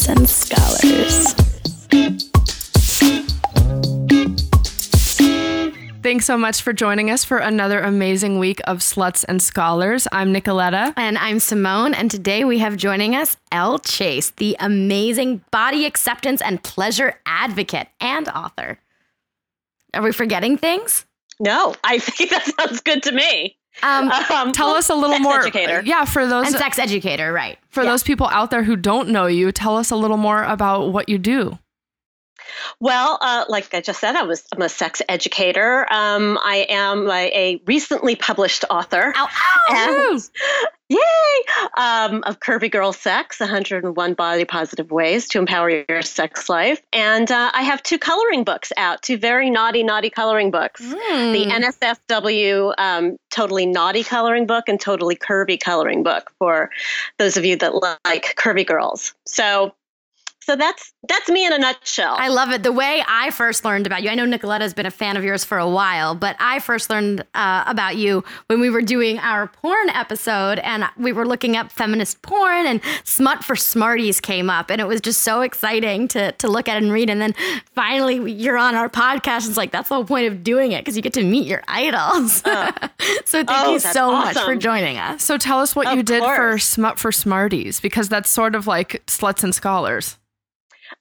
Sluts 0.00 0.08
and 0.08 0.28
Scholars. 0.28 1.34
Thanks 6.02 6.24
so 6.24 6.38
much 6.38 6.62
for 6.62 6.72
joining 6.72 7.10
us 7.10 7.24
for 7.24 7.38
another 7.38 7.80
amazing 7.80 8.38
week 8.38 8.60
of 8.64 8.78
Sluts 8.78 9.24
and 9.28 9.42
Scholars. 9.42 10.08
I'm 10.10 10.32
Nicoletta. 10.32 10.94
And 10.96 11.18
I'm 11.18 11.38
Simone. 11.38 11.92
And 11.94 12.10
today 12.10 12.44
we 12.44 12.58
have 12.58 12.76
joining 12.76 13.14
us 13.14 13.36
Elle 13.52 13.78
Chase, 13.80 14.30
the 14.30 14.56
amazing 14.58 15.44
body 15.50 15.84
acceptance 15.84 16.40
and 16.40 16.62
pleasure 16.62 17.20
advocate 17.26 17.88
and 18.00 18.28
author. 18.28 18.78
Are 19.92 20.02
we 20.02 20.12
forgetting 20.12 20.56
things? 20.56 21.04
No, 21.38 21.74
I 21.84 21.98
think 21.98 22.30
that 22.30 22.46
sounds 22.58 22.80
good 22.80 23.02
to 23.04 23.12
me. 23.12 23.58
Um, 23.82 24.10
um, 24.30 24.52
tell 24.52 24.70
us 24.70 24.90
a 24.90 24.94
little 24.94 25.16
sex 25.16 25.22
more. 25.22 25.40
Educator. 25.40 25.82
Yeah, 25.84 26.04
for 26.04 26.26
those 26.26 26.46
and 26.46 26.56
sex 26.56 26.78
educator, 26.78 27.32
right? 27.32 27.58
For 27.68 27.82
yeah. 27.82 27.90
those 27.90 28.02
people 28.02 28.28
out 28.28 28.50
there 28.50 28.62
who 28.62 28.76
don't 28.76 29.08
know 29.08 29.26
you, 29.26 29.52
tell 29.52 29.76
us 29.76 29.90
a 29.90 29.96
little 29.96 30.16
more 30.16 30.42
about 30.44 30.92
what 30.92 31.08
you 31.08 31.18
do. 31.18 31.58
Well, 32.80 33.18
uh, 33.20 33.44
like 33.48 33.74
I 33.74 33.80
just 33.80 34.00
said, 34.00 34.16
I 34.16 34.22
was 34.22 34.44
I'm 34.54 34.62
a 34.62 34.68
sex 34.68 35.02
educator. 35.08 35.86
Um, 35.92 36.38
I 36.42 36.66
am 36.68 37.08
a, 37.08 37.30
a, 37.34 37.62
recently 37.66 38.16
published 38.16 38.64
author. 38.70 39.12
Ow, 39.16 39.28
ow, 39.28 40.10
and, 40.10 40.30
yay! 40.88 40.98
Um, 41.76 42.22
of 42.24 42.40
Curvy 42.40 42.70
Girl 42.70 42.92
Sex: 42.92 43.40
101 43.40 44.14
Body 44.14 44.44
Positive 44.44 44.90
Ways 44.90 45.28
to 45.28 45.38
Empower 45.38 45.84
Your 45.88 46.02
Sex 46.02 46.48
Life, 46.48 46.80
and 46.92 47.30
uh, 47.30 47.50
I 47.52 47.62
have 47.62 47.82
two 47.82 47.98
coloring 47.98 48.44
books 48.44 48.72
out, 48.76 49.02
two 49.02 49.18
very 49.18 49.50
naughty, 49.50 49.82
naughty 49.82 50.10
coloring 50.10 50.50
books. 50.50 50.80
Mm. 50.80 51.32
The 51.32 51.46
NSFW 51.50 52.74
um, 52.78 53.16
Totally 53.30 53.66
Naughty 53.66 54.04
Coloring 54.04 54.46
Book 54.46 54.64
and 54.68 54.80
Totally 54.80 55.16
Curvy 55.16 55.60
Coloring 55.60 56.02
Book 56.02 56.32
for 56.38 56.70
those 57.18 57.36
of 57.36 57.44
you 57.44 57.56
that 57.56 57.74
like 58.04 58.34
curvy 58.36 58.66
girls. 58.66 59.14
So 59.26 59.74
so 60.50 60.56
that's 60.56 60.92
that's 61.08 61.28
me 61.28 61.46
in 61.46 61.52
a 61.52 61.58
nutshell. 61.58 62.16
I 62.18 62.26
love 62.26 62.50
it. 62.50 62.64
The 62.64 62.72
way 62.72 63.04
I 63.06 63.30
first 63.30 63.64
learned 63.64 63.86
about 63.86 64.02
you, 64.02 64.10
I 64.10 64.16
know 64.16 64.26
Nicoletta 64.26 64.62
has 64.62 64.74
been 64.74 64.84
a 64.84 64.90
fan 64.90 65.16
of 65.16 65.22
yours 65.22 65.44
for 65.44 65.58
a 65.58 65.68
while, 65.68 66.16
but 66.16 66.34
I 66.40 66.58
first 66.58 66.90
learned 66.90 67.24
uh, 67.34 67.62
about 67.68 67.96
you 67.96 68.24
when 68.48 68.58
we 68.58 68.68
were 68.68 68.82
doing 68.82 69.20
our 69.20 69.46
porn 69.46 69.90
episode 69.90 70.58
and 70.58 70.84
we 70.96 71.12
were 71.12 71.24
looking 71.24 71.56
up 71.56 71.70
feminist 71.70 72.20
porn 72.22 72.66
and 72.66 72.80
Smut 73.04 73.44
for 73.44 73.54
Smarties 73.54 74.20
came 74.20 74.50
up. 74.50 74.70
And 74.70 74.80
it 74.80 74.88
was 74.88 75.00
just 75.00 75.20
so 75.20 75.42
exciting 75.42 76.08
to, 76.08 76.32
to 76.32 76.48
look 76.48 76.68
at 76.68 76.82
and 76.82 76.90
read. 76.90 77.10
And 77.10 77.20
then 77.20 77.34
finally, 77.72 78.32
you're 78.32 78.58
on 78.58 78.74
our 78.74 78.88
podcast. 78.88 79.48
It's 79.48 79.56
like, 79.56 79.70
that's 79.70 79.88
the 79.88 79.94
whole 79.94 80.04
point 80.04 80.26
of 80.26 80.42
doing 80.42 80.72
it 80.72 80.84
because 80.84 80.96
you 80.96 81.02
get 81.02 81.12
to 81.14 81.24
meet 81.24 81.46
your 81.46 81.62
idols. 81.68 82.44
Uh, 82.44 82.72
so 83.24 83.44
thank 83.44 83.50
oh, 83.50 83.72
you 83.72 83.78
so 83.78 84.10
awesome. 84.10 84.34
much 84.34 84.44
for 84.44 84.56
joining 84.56 84.98
us. 84.98 85.22
So 85.22 85.38
tell 85.38 85.60
us 85.60 85.76
what 85.76 85.86
of 85.86 85.96
you 85.96 86.02
did 86.02 86.22
course. 86.22 86.36
for 86.36 86.58
Smut 86.58 86.98
for 86.98 87.12
Smarties 87.12 87.80
because 87.80 88.08
that's 88.08 88.28
sort 88.28 88.56
of 88.56 88.66
like 88.66 89.02
Sluts 89.06 89.44
and 89.44 89.54
Scholars. 89.54 90.18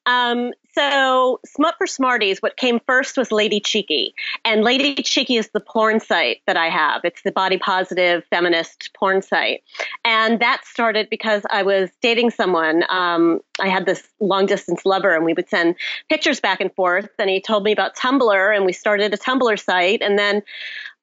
Um, 0.05 0.51
so 0.73 1.39
Smut 1.45 1.75
for 1.77 1.87
Smarties, 1.87 2.41
what 2.41 2.57
came 2.57 2.79
first 2.85 3.17
was 3.17 3.31
Lady 3.31 3.59
Cheeky. 3.59 4.13
And 4.45 4.63
Lady 4.63 4.95
Cheeky 5.01 5.37
is 5.37 5.49
the 5.49 5.59
porn 5.59 5.99
site 5.99 6.41
that 6.47 6.57
I 6.57 6.69
have. 6.69 7.01
It's 7.03 7.21
the 7.23 7.31
body 7.31 7.57
positive 7.57 8.23
feminist 8.29 8.91
porn 8.93 9.21
site. 9.21 9.63
And 10.05 10.39
that 10.39 10.65
started 10.65 11.09
because 11.09 11.43
I 11.49 11.63
was 11.63 11.89
dating 12.01 12.31
someone. 12.31 12.83
Um, 12.89 13.41
I 13.59 13.67
had 13.67 13.85
this 13.85 14.07
long 14.19 14.45
distance 14.45 14.85
lover 14.85 15.15
and 15.15 15.25
we 15.25 15.33
would 15.33 15.49
send 15.49 15.75
pictures 16.07 16.39
back 16.39 16.61
and 16.61 16.73
forth. 16.75 17.09
And 17.17 17.29
he 17.29 17.41
told 17.41 17.63
me 17.63 17.71
about 17.71 17.95
Tumblr 17.95 18.55
and 18.55 18.65
we 18.65 18.73
started 18.73 19.13
a 19.13 19.17
Tumblr 19.17 19.59
site. 19.59 20.01
And 20.01 20.19
then 20.19 20.41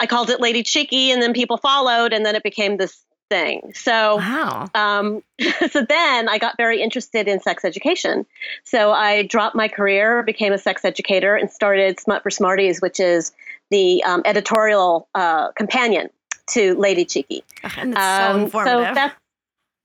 I 0.00 0.06
called 0.06 0.30
it 0.30 0.40
Lady 0.40 0.62
Cheeky 0.62 1.10
and 1.10 1.20
then 1.20 1.32
people 1.32 1.56
followed 1.56 2.12
and 2.12 2.24
then 2.24 2.36
it 2.36 2.42
became 2.42 2.76
this 2.76 3.05
thing. 3.28 3.72
So, 3.74 4.16
wow. 4.16 4.68
um, 4.74 5.22
so 5.70 5.84
then 5.84 6.28
I 6.28 6.38
got 6.38 6.56
very 6.56 6.80
interested 6.80 7.28
in 7.28 7.40
sex 7.40 7.64
education. 7.64 8.26
So 8.64 8.92
I 8.92 9.24
dropped 9.24 9.56
my 9.56 9.68
career, 9.68 10.22
became 10.22 10.52
a 10.52 10.58
sex 10.58 10.84
educator, 10.84 11.34
and 11.34 11.50
started 11.50 11.98
Smut 12.00 12.22
for 12.22 12.30
Smarties, 12.30 12.80
which 12.80 13.00
is 13.00 13.32
the 13.70 14.02
um, 14.04 14.22
editorial 14.24 15.08
uh, 15.14 15.50
companion 15.52 16.08
to 16.48 16.74
Lady 16.76 17.04
Cheeky. 17.04 17.42
And 17.76 17.94
so 17.94 18.00
Um, 18.00 18.40
informative. 18.42 18.88
so 18.88 18.94
that's 18.94 19.14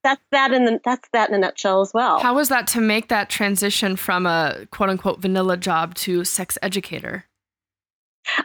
that's 0.03 0.21
that 0.31 0.51
in 0.51 0.65
the, 0.65 0.81
that's 0.83 1.07
that 1.13 1.29
in 1.29 1.35
a 1.35 1.37
nutshell 1.37 1.81
as 1.81 1.93
well. 1.93 2.19
How 2.19 2.33
was 2.33 2.49
that 2.49 2.65
to 2.67 2.81
make 2.81 3.07
that 3.09 3.29
transition 3.29 3.95
from 3.95 4.25
a 4.25 4.65
quote 4.71 4.89
unquote 4.89 5.19
vanilla 5.19 5.57
job 5.57 5.93
to 5.95 6.23
sex 6.23 6.57
educator? 6.61 7.25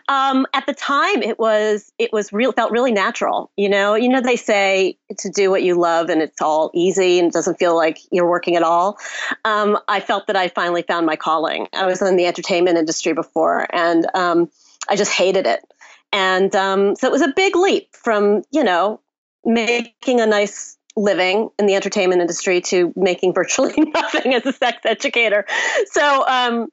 Um, 0.08 0.46
at 0.52 0.66
the 0.66 0.74
time, 0.74 1.22
it 1.22 1.38
was 1.38 1.92
it 1.98 2.12
was 2.12 2.32
real 2.32 2.52
felt 2.52 2.72
really 2.72 2.92
natural. 2.92 3.50
You 3.56 3.68
know, 3.68 3.94
you 3.94 4.08
know 4.08 4.20
they 4.20 4.36
say 4.36 4.98
to 5.18 5.30
do 5.30 5.50
what 5.50 5.62
you 5.62 5.78
love 5.78 6.08
and 6.08 6.22
it's 6.22 6.40
all 6.40 6.70
easy 6.74 7.18
and 7.18 7.28
it 7.28 7.32
doesn't 7.32 7.58
feel 7.58 7.76
like 7.76 7.98
you're 8.10 8.28
working 8.28 8.56
at 8.56 8.62
all. 8.62 8.98
Um, 9.44 9.78
I 9.88 10.00
felt 10.00 10.26
that 10.28 10.36
I 10.36 10.48
finally 10.48 10.82
found 10.82 11.06
my 11.06 11.16
calling. 11.16 11.68
I 11.72 11.86
was 11.86 12.02
in 12.02 12.16
the 12.16 12.26
entertainment 12.26 12.78
industry 12.78 13.12
before, 13.12 13.66
and 13.70 14.06
um, 14.14 14.50
I 14.88 14.96
just 14.96 15.12
hated 15.12 15.46
it. 15.46 15.64
And 16.12 16.54
um, 16.54 16.96
so 16.96 17.06
it 17.06 17.12
was 17.12 17.22
a 17.22 17.32
big 17.34 17.56
leap 17.56 17.94
from 17.94 18.42
you 18.50 18.64
know 18.64 19.00
making 19.44 20.20
a 20.20 20.26
nice 20.26 20.76
living 20.96 21.50
in 21.58 21.66
the 21.66 21.74
entertainment 21.74 22.22
industry 22.22 22.60
to 22.62 22.92
making 22.96 23.34
virtually 23.34 23.74
nothing 23.94 24.34
as 24.34 24.46
a 24.46 24.52
sex 24.52 24.78
educator. 24.84 25.44
So 25.90 26.26
um, 26.26 26.68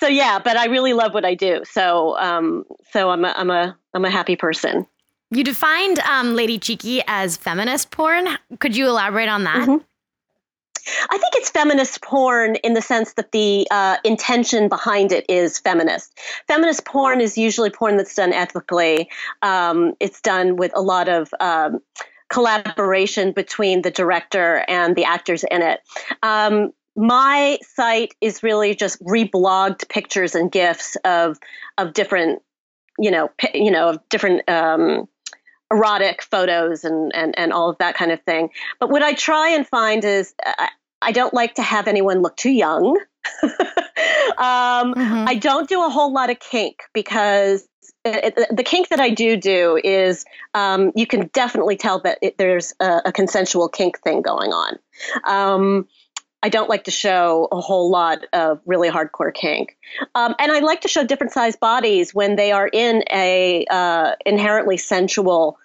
so 0.00 0.06
yeah, 0.06 0.38
but 0.38 0.56
I 0.56 0.66
really 0.66 0.92
love 0.92 1.14
what 1.14 1.24
I 1.24 1.34
do. 1.34 1.62
So 1.64 2.18
um, 2.18 2.64
so 2.90 3.10
I'm 3.10 3.24
a, 3.24 3.34
I'm 3.36 3.50
a 3.50 3.76
I'm 3.94 4.04
a 4.04 4.10
happy 4.10 4.36
person. 4.36 4.86
You 5.30 5.44
defined 5.44 5.98
um, 6.00 6.34
Lady 6.34 6.58
Cheeky 6.58 7.02
as 7.06 7.36
feminist 7.36 7.90
porn. 7.90 8.28
Could 8.60 8.76
you 8.76 8.88
elaborate 8.88 9.28
on 9.28 9.44
that? 9.44 9.68
Mhm. 9.68 9.84
I 11.10 11.18
think 11.18 11.34
it's 11.34 11.50
feminist 11.50 12.00
porn 12.00 12.56
in 12.56 12.72
the 12.72 12.80
sense 12.80 13.12
that 13.14 13.32
the 13.32 13.66
uh, 13.70 13.96
intention 14.04 14.68
behind 14.68 15.12
it 15.12 15.26
is 15.28 15.58
feminist. 15.58 16.18
Feminist 16.46 16.86
porn 16.86 17.20
is 17.20 17.36
usually 17.36 17.68
porn 17.68 17.98
that's 17.98 18.14
done 18.14 18.32
ethically. 18.32 19.10
Um, 19.42 19.94
it's 20.00 20.22
done 20.22 20.56
with 20.56 20.72
a 20.74 20.80
lot 20.80 21.08
of 21.10 21.34
um, 21.40 21.80
collaboration 22.30 23.32
between 23.32 23.82
the 23.82 23.90
director 23.90 24.64
and 24.68 24.96
the 24.96 25.04
actors 25.04 25.44
in 25.50 25.62
it. 25.62 25.80
Um, 26.22 26.72
my 26.98 27.58
site 27.62 28.14
is 28.20 28.42
really 28.42 28.74
just 28.74 29.02
reblogged 29.04 29.88
pictures 29.88 30.34
and 30.34 30.50
gifs 30.52 30.96
of 31.04 31.38
of 31.78 31.94
different, 31.94 32.42
you 32.98 33.10
know, 33.10 33.30
you 33.54 33.70
know, 33.70 33.90
of 33.90 34.08
different. 34.10 34.48
Um, 34.48 35.08
erotic 35.70 36.22
photos 36.22 36.82
and, 36.82 37.12
and 37.14 37.38
and 37.38 37.52
all 37.52 37.68
of 37.68 37.76
that 37.76 37.94
kind 37.94 38.10
of 38.10 38.22
thing 38.22 38.48
but 38.80 38.88
what 38.88 39.02
i 39.02 39.12
try 39.12 39.50
and 39.50 39.68
find 39.68 40.02
is 40.02 40.32
i, 40.42 40.70
I 41.02 41.12
don't 41.12 41.34
like 41.34 41.56
to 41.56 41.62
have 41.62 41.86
anyone 41.86 42.22
look 42.22 42.38
too 42.38 42.48
young 42.50 42.96
um, 44.38 44.94
Mhm. 44.94 45.28
i 45.28 45.34
don't 45.34 45.68
do 45.68 45.84
a 45.84 45.90
whole 45.90 46.10
lot 46.12 46.30
of 46.30 46.38
kink 46.40 46.84
because 46.94 47.68
it, 48.04 48.34
it- 48.38 48.56
the 48.56 48.62
kink 48.62 48.88
that 48.88 49.00
i 49.00 49.10
do 49.10 49.36
do 49.36 49.78
is 49.84 50.24
um, 50.54 50.90
you 50.94 51.06
can 51.06 51.28
definitely 51.34 51.76
tell 51.76 52.00
that 52.00 52.16
it, 52.22 52.38
there's 52.38 52.72
a, 52.80 53.02
a 53.06 53.12
consensual 53.12 53.68
kink 53.68 54.00
thing 54.00 54.22
going 54.22 54.52
on 54.52 54.78
um, 55.24 55.86
I 56.42 56.48
don't 56.48 56.68
like 56.68 56.84
to 56.84 56.90
show 56.90 57.48
a 57.50 57.60
whole 57.60 57.90
lot 57.90 58.24
of 58.32 58.60
really 58.64 58.88
hardcore 58.88 59.34
kink, 59.34 59.76
um, 60.14 60.34
and 60.38 60.52
I 60.52 60.60
like 60.60 60.82
to 60.82 60.88
show 60.88 61.04
different 61.04 61.32
sized 61.32 61.58
bodies 61.60 62.14
when 62.14 62.36
they 62.36 62.52
are 62.52 62.68
in 62.68 63.02
a 63.12 63.66
uh, 63.68 64.12
inherently 64.24 64.76
sensual, 64.76 65.58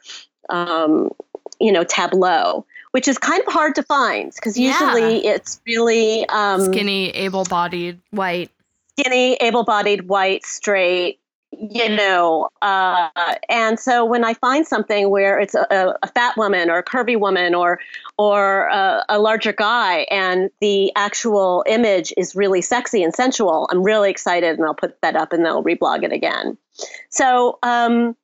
um, 0.49 1.11
you 1.59 1.71
know, 1.71 1.83
tableau, 1.83 2.65
which 2.91 3.07
is 3.07 3.17
kind 3.17 3.43
of 3.45 3.53
hard 3.53 3.75
to 3.75 3.83
find 3.83 4.31
because 4.33 4.57
Yeah. 4.57 4.71
usually 4.79 5.25
it's 5.27 5.61
really 5.67 6.27
um, 6.29 6.61
Skinny, 6.61 7.09
able 7.11 7.43
bodied. 7.45 7.99
White. 8.11 8.49
skinny, 8.99 9.33
able 9.35 9.63
bodied, 9.63 10.07
white, 10.07 10.45
straight, 10.45 11.19
you 11.59 11.89
know. 11.89 12.49
Uh, 12.61 13.09
and 13.49 13.79
so 13.79 14.05
when 14.05 14.23
I 14.23 14.33
find 14.33 14.65
something 14.67 15.09
where 15.09 15.39
it's 15.39 15.55
a, 15.55 15.95
a 16.01 16.07
fat 16.07 16.35
woman 16.37 16.69
or 16.69 16.77
a 16.77 16.83
curvy 16.83 17.19
woman 17.19 17.55
or 17.55 17.79
or 18.17 18.67
a, 18.67 19.03
a 19.09 19.19
larger 19.19 19.53
guy 19.53 20.05
and 20.11 20.49
the 20.61 20.91
actual 20.95 21.63
image 21.67 22.13
is 22.17 22.35
really 22.35 22.61
sexy 22.61 23.03
and 23.03 23.13
sensual, 23.13 23.67
I'm 23.71 23.83
really 23.83 24.09
excited 24.09 24.57
and 24.57 24.65
I'll 24.65 24.73
put 24.73 24.99
that 25.01 25.15
up 25.15 25.33
and 25.33 25.45
they'll 25.45 25.63
reblog 25.63 26.03
it 26.03 26.11
again. 26.11 26.57
So, 27.09 27.59
um, 27.63 28.15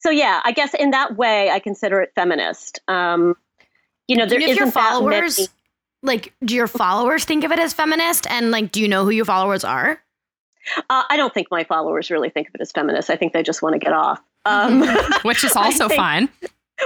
so 0.00 0.10
yeah, 0.10 0.40
I 0.44 0.52
guess 0.52 0.74
in 0.74 0.90
that 0.90 1.16
way 1.16 1.50
I 1.50 1.58
consider 1.60 2.00
it 2.00 2.12
feminist. 2.14 2.80
Um, 2.88 3.36
you 4.08 4.16
know, 4.16 4.26
there 4.26 4.38
Do 4.38 4.44
you 4.44 4.48
know 4.48 4.52
if 4.52 4.58
your 4.58 4.70
followers, 4.70 5.38
many- 5.38 5.48
like, 6.02 6.34
do 6.44 6.54
your 6.54 6.66
followers 6.66 7.24
think 7.24 7.44
of 7.44 7.52
it 7.52 7.58
as 7.58 7.72
feminist? 7.72 8.26
And 8.28 8.50
like, 8.50 8.72
do 8.72 8.80
you 8.82 8.88
know 8.88 9.04
who 9.04 9.10
your 9.10 9.24
followers 9.24 9.64
are? 9.64 10.02
Uh, 10.90 11.02
I 11.08 11.16
don't 11.16 11.32
think 11.34 11.48
my 11.50 11.64
followers 11.64 12.10
really 12.10 12.30
think 12.30 12.48
of 12.48 12.54
it 12.54 12.60
as 12.60 12.72
feminist. 12.72 13.10
I 13.10 13.16
think 13.16 13.32
they 13.32 13.42
just 13.42 13.62
want 13.62 13.74
to 13.74 13.78
get 13.78 13.92
off. 13.92 14.20
Um, 14.44 14.82
Which 15.22 15.44
is 15.44 15.54
also 15.56 15.88
think- 15.88 15.98
fine. 15.98 16.28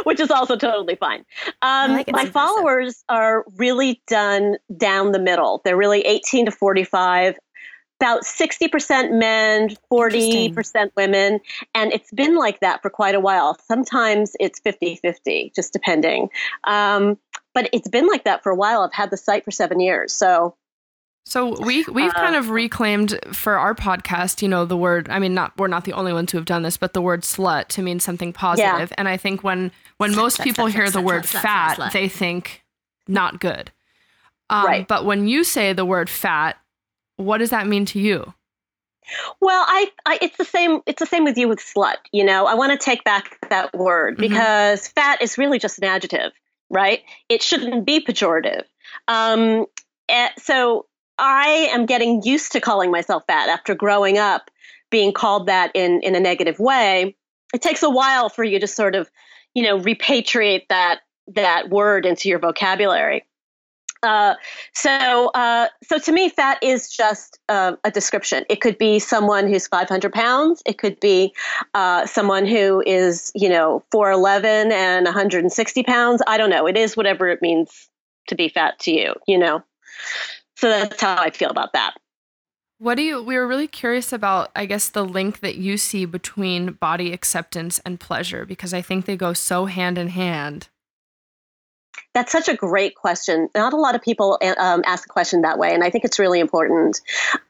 which 0.05 0.21
is 0.21 0.31
also 0.31 0.57
totally 0.57 0.95
fine. 0.97 1.25
Um, 1.63 1.93
like 1.93 2.11
my 2.13 2.27
followers 2.27 3.03
are 3.09 3.45
really 3.57 4.03
done 4.07 4.57
down 4.77 5.13
the 5.13 5.19
middle. 5.19 5.63
They're 5.65 5.77
really 5.77 6.01
18 6.03 6.47
to 6.47 6.51
45, 6.51 7.39
about 8.01 8.25
60% 8.25 9.19
men, 9.19 9.75
40% 9.91 10.91
women. 10.99 11.41
And 11.75 11.93
it's 11.95 12.11
been 12.13 12.37
like 12.37 12.61
that 12.61 12.83
for 12.83 12.91
quite 12.91 13.15
a 13.15 13.21
while. 13.21 13.57
Sometimes 13.67 14.37
it's 14.39 14.61
50 14.61 14.97
50, 14.97 15.53
just 15.57 15.73
depending. 15.73 16.29
Um, 16.65 17.17
but 17.55 17.71
it's 17.73 17.89
been 17.89 18.07
like 18.07 18.25
that 18.25 18.43
for 18.43 18.53
a 18.53 18.57
while. 18.57 18.83
I've 18.83 18.93
had 18.93 19.11
the 19.11 19.17
site 19.17 19.45
for 19.47 19.51
seven 19.51 19.81
years. 19.81 20.13
So 20.13 20.57
So 21.29 21.61
we 21.61 21.85
we've 21.87 22.15
kind 22.15 22.37
of 22.37 22.51
reclaimed 22.51 23.19
for 23.33 23.59
our 23.59 23.75
podcast, 23.75 24.43
you 24.43 24.49
know, 24.49 24.65
the 24.65 24.77
word. 24.77 25.09
I 25.11 25.19
mean, 25.19 25.35
not 25.35 25.53
we're 25.59 25.67
not 25.67 25.85
the 25.85 25.93
only 25.93 26.13
ones 26.13 26.31
who 26.31 26.39
have 26.39 26.45
done 26.45 26.63
this, 26.63 26.77
but 26.77 26.93
the 26.93 27.03
word 27.03 27.23
"slut" 27.23 27.67
to 27.69 27.83
mean 27.83 27.99
something 27.99 28.33
positive. 28.33 28.91
Yeah. 28.91 28.95
And 28.97 29.09
I 29.09 29.17
think 29.17 29.43
when 29.43 29.73
when 29.97 30.15
most 30.15 30.41
people 30.41 30.67
hear 30.67 30.89
the 30.89 31.01
word 31.01 31.27
"fat," 31.27 31.93
they 31.93 32.09
think 32.09 32.65
not 33.09 33.41
good. 33.41 33.73
Um, 34.51 34.67
right. 34.67 34.87
But 34.87 35.05
when 35.05 35.27
you 35.27 35.43
say 35.43 35.73
the 35.73 35.85
word 35.85 36.09
"fat," 36.09 36.59
what 37.17 37.39
does 37.39 37.51
that 37.51 37.67
mean 37.67 37.87
to 37.87 37.99
you? 37.99 38.33
Well, 39.41 39.65
I, 39.67 39.91
I, 40.05 40.19
it's 40.23 40.37
the 40.37 40.45
same. 40.45 40.81
It's 40.87 41.01
the 41.01 41.07
same 41.07 41.25
with 41.25 41.37
you 41.37 41.49
with 41.49 41.59
slut. 41.59 41.97
You 42.13 42.25
know, 42.25 42.47
I 42.47 42.55
want 42.55 42.71
to 42.71 42.79
take 42.79 43.03
back 43.03 43.37
that 43.51 43.75
word 43.75 44.15
mm-hmm. 44.15 44.23
because 44.23 44.87
fat 44.87 45.21
is 45.21 45.39
really 45.39 45.59
just 45.59 45.79
an 45.79 45.85
adjective, 45.85 46.31
right? 46.71 47.03
It 47.29 47.43
shouldn't 47.43 47.85
be 47.85 48.05
pejorative. 48.05 48.63
Um, 49.09 49.67
so 50.39 50.87
I 51.19 51.69
am 51.73 51.87
getting 51.87 52.23
used 52.23 52.53
to 52.53 52.61
calling 52.61 52.91
myself 52.91 53.25
fat 53.27 53.49
after 53.49 53.75
growing 53.75 54.19
up 54.19 54.51
being 54.91 55.13
called 55.13 55.47
that 55.47 55.71
in 55.75 56.01
in 56.03 56.15
a 56.15 56.21
negative 56.21 56.59
way. 56.59 57.17
It 57.55 57.63
takes 57.63 57.83
a 57.83 57.91
while 57.91 58.29
for 58.29 58.45
you 58.45 58.59
to 58.61 58.67
sort 58.67 58.95
of, 58.95 59.11
you 59.55 59.63
know, 59.63 59.79
repatriate 59.79 60.69
that 60.69 61.01
that 61.29 61.71
word 61.71 62.07
into 62.07 62.29
your 62.29 62.39
vocabulary. 62.39 63.25
Uh, 64.03 64.35
so, 64.73 65.31
uh, 65.35 65.69
so 65.83 65.99
to 65.99 66.13
me, 66.13 66.29
fat 66.29 66.59
is 66.63 66.89
just 66.89 67.41
uh, 67.49 67.75
a 67.83 67.91
description. 67.91 68.45
It 68.49 68.61
could 68.61 68.79
be 68.79 68.99
someone 68.99 69.49
who's 69.49 69.67
500 69.67 70.13
pounds. 70.13 70.63
It 70.65 70.79
could 70.79 71.01
be 71.01 71.35
uh, 71.75 72.07
someone 72.07 72.47
who 72.47 72.83
is, 72.87 73.33
you 73.35 73.49
know, 73.49 73.83
4'11 73.93 74.71
and 74.71 75.07
160 75.07 75.83
pounds. 75.83 76.23
I 76.27 76.37
don't 76.37 76.51
know. 76.51 76.67
It 76.67 76.77
is 76.77 76.97
whatever 76.97 77.29
it 77.29 77.43
means 77.43 77.89
to 78.29 78.35
be 78.35 78.49
fat 78.49 78.79
to 78.81 78.93
you, 78.93 79.15
you 79.27 79.39
know. 79.39 79.63
So 80.57 80.69
that's 80.69 81.01
how 81.01 81.17
I 81.17 81.31
feel 81.31 81.51
about 81.51 81.73
that. 81.75 81.95
What 82.79 82.97
do 82.97 83.03
you, 83.03 83.23
we 83.23 83.37
were 83.37 83.47
really 83.47 83.69
curious 83.69 84.13
about, 84.13 84.51
I 84.55 84.67
guess, 84.67 84.89
the 84.89 85.05
link 85.05 85.41
that 85.41 85.57
you 85.57 85.79
see 85.79 86.05
between 86.05 86.73
body 86.73 87.13
acceptance 87.13 87.81
and 87.87 87.99
pleasure, 87.99 88.45
because 88.45 88.75
I 88.75 88.83
think 88.83 89.07
they 89.07 89.17
go 89.17 89.33
so 89.33 89.65
hand 89.65 89.97
in 89.97 90.09
hand. 90.09 90.69
That's 92.13 92.33
such 92.33 92.49
a 92.49 92.55
great 92.55 92.95
question. 92.95 93.49
Not 93.55 93.73
a 93.73 93.77
lot 93.77 93.95
of 93.95 94.03
people 94.03 94.39
um, 94.59 94.83
ask 94.87 95.07
a 95.07 95.09
question 95.09 95.43
that 95.43 95.59
way, 95.59 95.73
and 95.73 95.83
I 95.83 95.89
think 95.89 96.05
it's 96.05 96.19
really 96.19 96.41
important. 96.41 97.01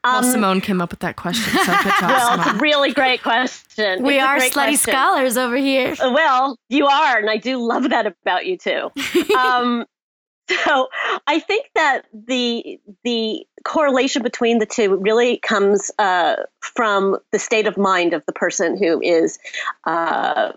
Um, 0.05 0.21
well, 0.21 0.23
Simone 0.23 0.61
came 0.61 0.81
up 0.81 0.91
with 0.91 0.99
that 1.01 1.17
question. 1.17 1.51
So 1.59 1.65
good 1.83 1.93
job, 1.99 2.09
well, 2.09 2.31
Simone. 2.31 2.47
it's 2.47 2.55
a 2.55 2.59
really 2.59 2.93
great 2.93 3.21
question. 3.21 4.03
We 4.03 4.15
it's 4.15 4.23
are 4.23 4.37
slutty 4.37 4.51
question. 4.51 4.93
scholars 4.93 5.35
over 5.35 5.57
here. 5.57 5.95
Well, 5.99 6.57
you 6.69 6.87
are, 6.87 7.17
and 7.17 7.29
I 7.29 7.37
do 7.37 7.57
love 7.57 7.89
that 7.89 8.07
about 8.07 8.45
you 8.45 8.57
too. 8.57 8.91
Um, 9.37 9.85
so 10.49 10.87
I 11.27 11.39
think 11.39 11.67
that 11.75 12.05
the 12.13 12.79
the 13.03 13.45
correlation 13.67 14.23
between 14.23 14.59
the 14.59 14.65
two 14.65 14.95
really 14.95 15.37
comes 15.37 15.91
uh, 15.99 16.37
from 16.61 17.17
the 17.33 17.39
state 17.39 17.67
of 17.67 17.77
mind 17.77 18.13
of 18.13 18.25
the 18.25 18.31
person 18.31 18.77
who 18.77 19.01
is 19.01 19.37
uh, 19.83 20.53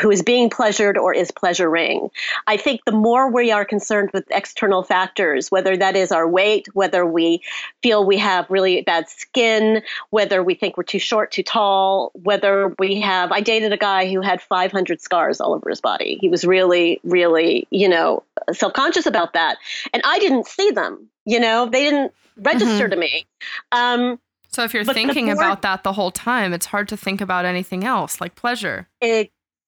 who 0.00 0.10
is 0.10 0.22
being 0.22 0.48
pleasured 0.48 0.96
or 0.96 1.12
is 1.14 1.30
pleasuring. 1.30 2.08
I 2.46 2.56
think 2.56 2.80
the 2.86 2.92
more 2.92 3.30
we 3.30 3.52
are 3.52 3.66
concerned 3.66 4.10
with 4.14 4.24
external 4.30 4.82
factors, 4.82 5.50
whether 5.50 5.76
that 5.76 5.96
is 5.96 6.10
our 6.12 6.26
weight, 6.26 6.66
whether 6.72 7.04
we 7.04 7.42
feel 7.82 8.04
we 8.04 8.16
have 8.18 8.46
really 8.48 8.80
bad 8.82 9.08
skin, 9.08 9.82
whether 10.08 10.42
we 10.42 10.54
think 10.54 10.78
we're 10.78 10.82
too 10.82 10.98
short, 10.98 11.32
too 11.32 11.42
tall, 11.42 12.10
whether 12.14 12.74
we 12.78 13.00
have. 13.00 13.32
I 13.32 13.42
dated 13.42 13.72
a 13.74 13.76
guy 13.76 14.10
who 14.10 14.22
had 14.22 14.40
500 14.40 15.00
scars 15.02 15.42
all 15.42 15.52
over 15.52 15.68
his 15.68 15.82
body. 15.82 16.16
He 16.20 16.30
was 16.30 16.44
really, 16.46 17.00
really, 17.04 17.68
you 17.70 17.88
know, 17.88 18.22
self 18.52 18.72
conscious 18.72 19.04
about 19.04 19.34
that, 19.34 19.58
and 19.92 20.02
I 20.06 20.18
didn't 20.20 20.46
see 20.46 20.70
them. 20.70 21.10
You 21.30 21.38
know, 21.38 21.66
they 21.66 21.84
didn't 21.84 22.12
register 22.36 22.88
mm-hmm. 22.88 22.90
to 22.90 22.96
me. 22.96 23.26
Um, 23.70 24.18
so 24.48 24.64
if 24.64 24.74
you're 24.74 24.84
thinking 24.84 25.30
about 25.30 25.62
that 25.62 25.84
the 25.84 25.92
whole 25.92 26.10
time, 26.10 26.52
it's 26.52 26.66
hard 26.66 26.88
to 26.88 26.96
think 26.96 27.20
about 27.20 27.44
anything 27.44 27.84
else 27.84 28.20
like 28.20 28.34
pleasure. 28.34 28.88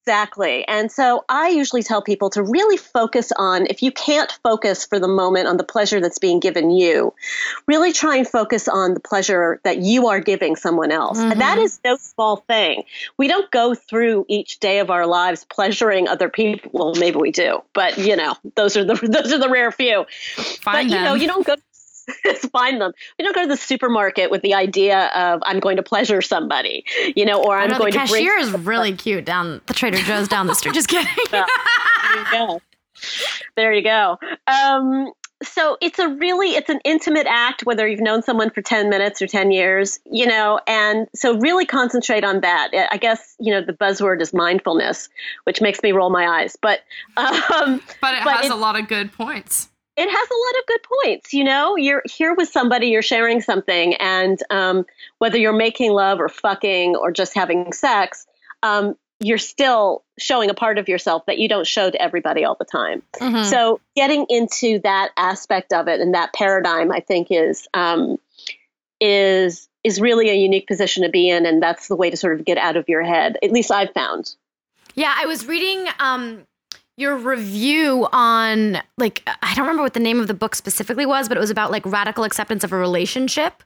Exactly. 0.04 0.66
And 0.66 0.90
so 0.90 1.24
I 1.28 1.50
usually 1.50 1.84
tell 1.84 2.02
people 2.02 2.30
to 2.30 2.42
really 2.42 2.76
focus 2.76 3.30
on, 3.36 3.66
if 3.66 3.82
you 3.82 3.92
can't 3.92 4.32
focus 4.42 4.84
for 4.84 4.98
the 4.98 5.06
moment 5.06 5.46
on 5.46 5.58
the 5.58 5.64
pleasure 5.64 6.00
that's 6.00 6.18
being 6.18 6.40
given 6.40 6.70
you, 6.70 7.14
really 7.68 7.92
try 7.92 8.16
and 8.16 8.26
focus 8.26 8.66
on 8.66 8.94
the 8.94 9.00
pleasure 9.00 9.60
that 9.62 9.78
you 9.78 10.08
are 10.08 10.18
giving 10.18 10.56
someone 10.56 10.90
else. 10.90 11.18
Mm-hmm. 11.18 11.32
And 11.32 11.40
that 11.40 11.58
is 11.58 11.78
no 11.84 11.96
small 11.96 12.38
thing. 12.48 12.82
We 13.16 13.28
don't 13.28 13.48
go 13.52 13.76
through 13.76 14.26
each 14.28 14.58
day 14.58 14.80
of 14.80 14.90
our 14.90 15.06
lives 15.06 15.46
pleasuring 15.48 16.08
other 16.08 16.28
people. 16.28 16.70
Well, 16.74 16.94
maybe 16.96 17.18
we 17.18 17.30
do, 17.30 17.62
but 17.72 17.96
you 17.96 18.16
know, 18.16 18.34
those 18.56 18.76
are 18.76 18.84
the 18.84 18.94
those 19.22 19.32
are 19.32 19.38
the 19.38 19.50
rare 19.50 19.70
few. 19.70 20.04
Find 20.36 20.90
but 20.90 20.96
you 20.96 21.04
know, 21.04 21.14
you 21.14 21.28
don't 21.28 21.46
go 21.46 21.54
find 22.52 22.80
them. 22.80 22.92
We 23.18 23.24
don't 23.24 23.34
go 23.34 23.42
to 23.42 23.48
the 23.48 23.56
supermarket 23.56 24.30
with 24.30 24.42
the 24.42 24.54
idea 24.54 25.06
of 25.14 25.40
I'm 25.44 25.60
going 25.60 25.76
to 25.76 25.82
pleasure 25.82 26.22
somebody, 26.22 26.84
you 27.16 27.24
know, 27.24 27.42
or 27.42 27.56
I'm 27.56 27.70
know, 27.70 27.78
going 27.78 27.92
the 27.92 27.98
to. 27.98 28.06
The 28.06 28.12
cashier 28.12 28.36
is 28.38 28.52
really 28.52 28.94
cute 28.94 29.24
down 29.24 29.60
the 29.66 29.74
Trader 29.74 29.98
Joe's 29.98 30.28
down 30.28 30.46
the 30.46 30.54
street. 30.54 30.74
Just 30.74 30.88
kidding. 30.88 31.12
there 31.30 31.46
you 32.16 32.24
go. 32.32 32.60
There 33.56 33.72
you 33.72 33.82
go. 33.82 34.18
Um, 34.46 35.12
so 35.42 35.76
it's 35.80 35.98
a 35.98 36.08
really 36.08 36.50
it's 36.50 36.68
an 36.68 36.80
intimate 36.84 37.26
act 37.28 37.62
whether 37.62 37.86
you've 37.86 38.00
known 38.00 38.22
someone 38.22 38.50
for 38.50 38.62
10 38.62 38.88
minutes 38.88 39.20
or 39.20 39.26
10 39.26 39.50
years 39.50 39.98
you 40.10 40.26
know 40.26 40.60
and 40.66 41.08
so 41.14 41.36
really 41.38 41.66
concentrate 41.66 42.24
on 42.24 42.40
that 42.40 42.70
i 42.90 42.96
guess 42.96 43.34
you 43.38 43.52
know 43.52 43.60
the 43.60 43.72
buzzword 43.72 44.20
is 44.20 44.32
mindfulness 44.32 45.08
which 45.44 45.60
makes 45.60 45.82
me 45.82 45.92
roll 45.92 46.10
my 46.10 46.26
eyes 46.26 46.56
but 46.60 46.80
um 47.16 47.82
but 48.00 48.14
it 48.14 48.24
but 48.24 48.36
has 48.36 48.50
a 48.50 48.54
lot 48.54 48.78
of 48.78 48.88
good 48.88 49.12
points 49.12 49.68
it 49.96 50.08
has 50.08 50.28
a 50.30 50.34
lot 50.34 50.60
of 50.60 50.66
good 50.66 50.80
points. 51.04 51.32
You 51.32 51.44
know, 51.44 51.76
you're 51.76 52.02
here 52.04 52.34
with 52.34 52.48
somebody, 52.48 52.88
you're 52.88 53.02
sharing 53.02 53.40
something, 53.40 53.94
and 53.94 54.38
um, 54.50 54.86
whether 55.18 55.38
you're 55.38 55.52
making 55.52 55.92
love 55.92 56.20
or 56.20 56.28
fucking 56.28 56.96
or 56.96 57.12
just 57.12 57.34
having 57.34 57.72
sex, 57.72 58.26
um, 58.62 58.96
you're 59.20 59.38
still 59.38 60.02
showing 60.18 60.50
a 60.50 60.54
part 60.54 60.78
of 60.78 60.88
yourself 60.88 61.26
that 61.26 61.38
you 61.38 61.48
don't 61.48 61.66
show 61.66 61.90
to 61.90 62.00
everybody 62.00 62.44
all 62.44 62.56
the 62.58 62.64
time. 62.64 63.02
Mm-hmm. 63.16 63.48
So, 63.48 63.80
getting 63.94 64.26
into 64.28 64.80
that 64.80 65.10
aspect 65.16 65.72
of 65.72 65.88
it 65.88 66.00
and 66.00 66.14
that 66.14 66.32
paradigm, 66.32 66.90
I 66.90 67.00
think, 67.00 67.28
is 67.30 67.68
um, 67.74 68.18
is 69.00 69.68
is 69.84 70.00
really 70.00 70.30
a 70.30 70.34
unique 70.34 70.66
position 70.66 71.02
to 71.02 71.10
be 71.10 71.28
in, 71.28 71.44
and 71.44 71.62
that's 71.62 71.88
the 71.88 71.96
way 71.96 72.08
to 72.08 72.16
sort 72.16 72.38
of 72.38 72.46
get 72.46 72.56
out 72.56 72.76
of 72.76 72.88
your 72.88 73.02
head. 73.02 73.36
At 73.42 73.52
least 73.52 73.70
I've 73.70 73.92
found. 73.92 74.34
Yeah, 74.94 75.14
I 75.16 75.26
was 75.26 75.46
reading 75.46 75.86
um, 75.98 76.46
your 76.96 77.16
review 77.16 78.08
on 78.12 78.78
like 78.98 79.22
I 79.26 79.54
don't 79.54 79.64
remember 79.64 79.82
what 79.82 79.94
the 79.94 80.00
name 80.00 80.20
of 80.20 80.26
the 80.26 80.34
book 80.34 80.54
specifically 80.54 81.06
was, 81.06 81.28
but 81.28 81.36
it 81.36 81.40
was 81.40 81.50
about 81.50 81.70
like 81.70 81.84
radical 81.86 82.24
acceptance 82.24 82.64
of 82.64 82.72
a 82.72 82.76
relationship. 82.76 83.62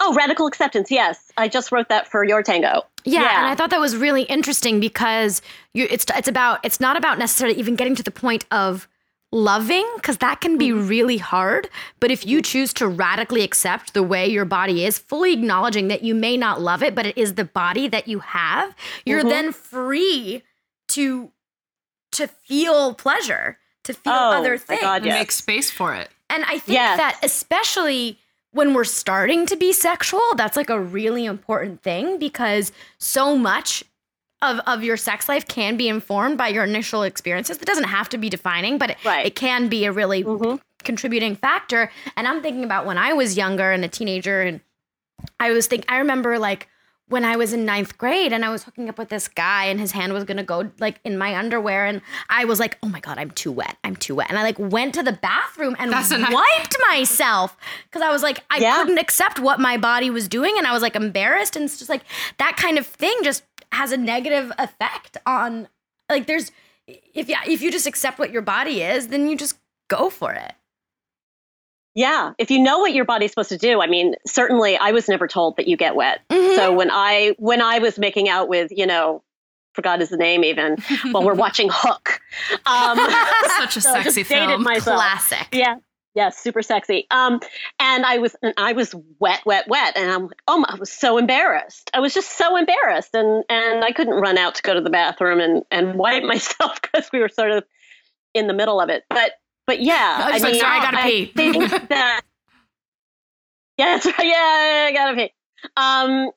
Oh, 0.00 0.12
radical 0.14 0.46
acceptance. 0.46 0.90
Yes, 0.90 1.30
I 1.36 1.48
just 1.48 1.70
wrote 1.70 1.88
that 1.88 2.10
for 2.10 2.26
YourTango. 2.26 2.82
Yeah, 3.04 3.22
yeah. 3.22 3.38
and 3.38 3.46
I 3.46 3.54
thought 3.54 3.70
that 3.70 3.80
was 3.80 3.96
really 3.96 4.22
interesting 4.22 4.80
because 4.80 5.40
you, 5.72 5.86
it's 5.88 6.06
it's 6.16 6.28
about 6.28 6.60
it's 6.64 6.80
not 6.80 6.96
about 6.96 7.18
necessarily 7.18 7.58
even 7.58 7.76
getting 7.76 7.94
to 7.94 8.02
the 8.02 8.10
point 8.10 8.44
of 8.50 8.88
loving 9.30 9.88
because 9.96 10.18
that 10.18 10.40
can 10.40 10.58
be 10.58 10.70
mm-hmm. 10.70 10.88
really 10.88 11.18
hard. 11.18 11.68
But 12.00 12.10
if 12.10 12.26
you 12.26 12.42
choose 12.42 12.72
to 12.74 12.88
radically 12.88 13.42
accept 13.42 13.94
the 13.94 14.02
way 14.02 14.26
your 14.26 14.44
body 14.44 14.84
is, 14.84 14.98
fully 14.98 15.32
acknowledging 15.32 15.88
that 15.88 16.02
you 16.02 16.14
may 16.14 16.36
not 16.36 16.60
love 16.60 16.82
it, 16.82 16.94
but 16.94 17.06
it 17.06 17.16
is 17.16 17.34
the 17.34 17.44
body 17.44 17.88
that 17.88 18.08
you 18.08 18.20
have, 18.20 18.74
you're 19.04 19.20
mm-hmm. 19.20 19.28
then 19.28 19.52
free 19.52 20.42
to 20.88 21.30
to 22.18 22.26
feel 22.26 22.94
pleasure, 22.94 23.58
to 23.84 23.94
feel 23.94 24.12
oh, 24.12 24.32
other 24.32 24.58
things. 24.58 24.80
God, 24.80 25.04
yes. 25.04 25.18
Make 25.18 25.32
space 25.32 25.70
for 25.70 25.94
it. 25.94 26.10
And 26.30 26.44
I 26.44 26.58
think 26.58 26.74
yes. 26.76 26.98
that 26.98 27.18
especially 27.22 28.18
when 28.52 28.74
we're 28.74 28.84
starting 28.84 29.46
to 29.46 29.56
be 29.56 29.72
sexual, 29.72 30.22
that's 30.36 30.56
like 30.56 30.70
a 30.70 30.80
really 30.80 31.24
important 31.24 31.82
thing 31.82 32.18
because 32.18 32.72
so 32.98 33.36
much 33.36 33.84
of, 34.42 34.60
of 34.66 34.84
your 34.84 34.96
sex 34.96 35.28
life 35.28 35.46
can 35.46 35.76
be 35.76 35.88
informed 35.88 36.38
by 36.38 36.48
your 36.48 36.64
initial 36.64 37.02
experiences. 37.02 37.58
It 37.58 37.66
doesn't 37.66 37.84
have 37.84 38.08
to 38.10 38.18
be 38.18 38.28
defining, 38.28 38.78
but 38.78 38.90
it, 38.90 39.04
right. 39.04 39.26
it 39.26 39.34
can 39.34 39.68
be 39.68 39.84
a 39.84 39.92
really 39.92 40.24
mm-hmm. 40.24 40.56
contributing 40.84 41.34
factor. 41.36 41.90
And 42.16 42.28
I'm 42.28 42.42
thinking 42.42 42.64
about 42.64 42.86
when 42.86 42.98
I 42.98 43.12
was 43.12 43.36
younger 43.36 43.70
and 43.70 43.84
a 43.84 43.88
teenager, 43.88 44.42
and 44.42 44.60
I 45.40 45.50
was 45.52 45.66
think 45.66 45.84
I 45.88 45.98
remember 45.98 46.38
like 46.38 46.68
when 47.08 47.24
I 47.24 47.36
was 47.36 47.52
in 47.52 47.64
ninth 47.64 47.96
grade 47.98 48.32
and 48.32 48.44
I 48.44 48.50
was 48.50 48.64
hooking 48.64 48.88
up 48.88 48.98
with 48.98 49.08
this 49.08 49.28
guy 49.28 49.64
and 49.64 49.80
his 49.80 49.92
hand 49.92 50.12
was 50.12 50.24
gonna 50.24 50.44
go 50.44 50.70
like 50.78 51.00
in 51.04 51.16
my 51.18 51.36
underwear 51.36 51.86
and 51.86 52.00
I 52.28 52.44
was 52.44 52.60
like, 52.60 52.78
oh 52.82 52.88
my 52.88 53.00
god, 53.00 53.18
I'm 53.18 53.30
too 53.30 53.52
wet. 53.52 53.76
I'm 53.84 53.96
too 53.96 54.14
wet. 54.16 54.28
And 54.28 54.38
I 54.38 54.42
like 54.42 54.58
went 54.58 54.94
to 54.94 55.02
the 55.02 55.12
bathroom 55.12 55.76
and 55.78 55.92
That's 55.92 56.10
wiped 56.10 56.76
myself 56.88 57.56
because 57.84 58.02
I 58.02 58.10
was 58.10 58.22
like, 58.22 58.44
I 58.50 58.58
yeah. 58.58 58.76
couldn't 58.76 58.98
accept 58.98 59.38
what 59.38 59.58
my 59.60 59.76
body 59.76 60.10
was 60.10 60.28
doing 60.28 60.54
and 60.58 60.66
I 60.66 60.72
was 60.72 60.82
like 60.82 60.96
embarrassed 60.96 61.56
and 61.56 61.64
it's 61.64 61.78
just 61.78 61.88
like 61.88 62.02
that 62.38 62.56
kind 62.56 62.78
of 62.78 62.86
thing 62.86 63.16
just 63.22 63.44
has 63.72 63.92
a 63.92 63.96
negative 63.96 64.52
effect 64.58 65.16
on 65.26 65.68
like 66.08 66.26
there's 66.26 66.50
if 66.86 67.28
yeah 67.28 67.40
if 67.46 67.60
you 67.60 67.70
just 67.70 67.86
accept 67.86 68.18
what 68.18 68.30
your 68.30 68.42
body 68.42 68.82
is, 68.82 69.08
then 69.08 69.28
you 69.28 69.36
just 69.36 69.58
go 69.88 70.10
for 70.10 70.32
it. 70.32 70.52
Yeah, 71.98 72.34
if 72.38 72.48
you 72.48 72.60
know 72.60 72.78
what 72.78 72.92
your 72.92 73.04
body's 73.04 73.32
supposed 73.32 73.48
to 73.48 73.58
do, 73.58 73.82
I 73.82 73.88
mean, 73.88 74.14
certainly 74.24 74.76
I 74.76 74.92
was 74.92 75.08
never 75.08 75.26
told 75.26 75.56
that 75.56 75.66
you 75.66 75.76
get 75.76 75.96
wet. 75.96 76.20
Mm-hmm. 76.30 76.54
So 76.54 76.72
when 76.72 76.92
I 76.92 77.34
when 77.38 77.60
I 77.60 77.80
was 77.80 77.98
making 77.98 78.28
out 78.28 78.48
with, 78.48 78.70
you 78.70 78.86
know, 78.86 79.24
forgot 79.72 79.98
his 79.98 80.12
name 80.12 80.44
even 80.44 80.76
while 81.10 81.24
we're 81.24 81.34
watching 81.34 81.68
Hook. 81.72 82.20
Um, 82.66 82.98
Such 83.58 83.78
a 83.78 83.80
so 83.80 83.92
sexy 83.94 84.22
film. 84.22 84.62
Myself. 84.62 84.96
Classic. 84.96 85.48
Yeah. 85.50 85.78
Yes, 86.14 86.38
super 86.38 86.62
sexy. 86.62 87.08
Um, 87.10 87.40
and 87.80 88.06
I 88.06 88.18
was, 88.18 88.36
and 88.44 88.54
I 88.56 88.74
was 88.74 88.94
wet, 89.18 89.40
wet, 89.44 89.66
wet, 89.66 89.96
and 89.96 90.08
I'm 90.08 90.22
like, 90.28 90.40
oh, 90.46 90.58
my, 90.58 90.68
I 90.68 90.76
was 90.76 90.92
so 90.92 91.18
embarrassed. 91.18 91.90
I 91.94 91.98
was 91.98 92.14
just 92.14 92.38
so 92.38 92.56
embarrassed, 92.56 93.14
and 93.14 93.44
and 93.48 93.84
I 93.84 93.90
couldn't 93.90 94.14
run 94.14 94.38
out 94.38 94.54
to 94.54 94.62
go 94.62 94.72
to 94.72 94.80
the 94.80 94.90
bathroom 94.90 95.40
and 95.40 95.64
and 95.72 95.96
wipe 95.96 96.22
myself 96.22 96.80
because 96.80 97.10
we 97.12 97.18
were 97.18 97.28
sort 97.28 97.50
of 97.50 97.64
in 98.34 98.46
the 98.46 98.54
middle 98.54 98.80
of 98.80 98.88
it. 98.88 99.04
But 99.10 99.32
but 99.68 99.82
yeah, 99.82 100.18
I, 100.24 100.30
I 100.30 100.32
mean, 100.32 100.42
like, 100.42 100.54
sorry, 100.54 100.78
I 100.78 100.82
gotta 100.82 100.98
I 100.98 101.02
pee. 101.08 101.26
think 101.26 101.70
that 101.90 102.22
yeah, 103.76 103.84
that's 103.94 104.06
right. 104.06 104.26
Yeah, 104.26 104.86
I 104.88 104.92
gotta 104.92 105.16
pee. 105.16 105.32
Um, 105.76 106.30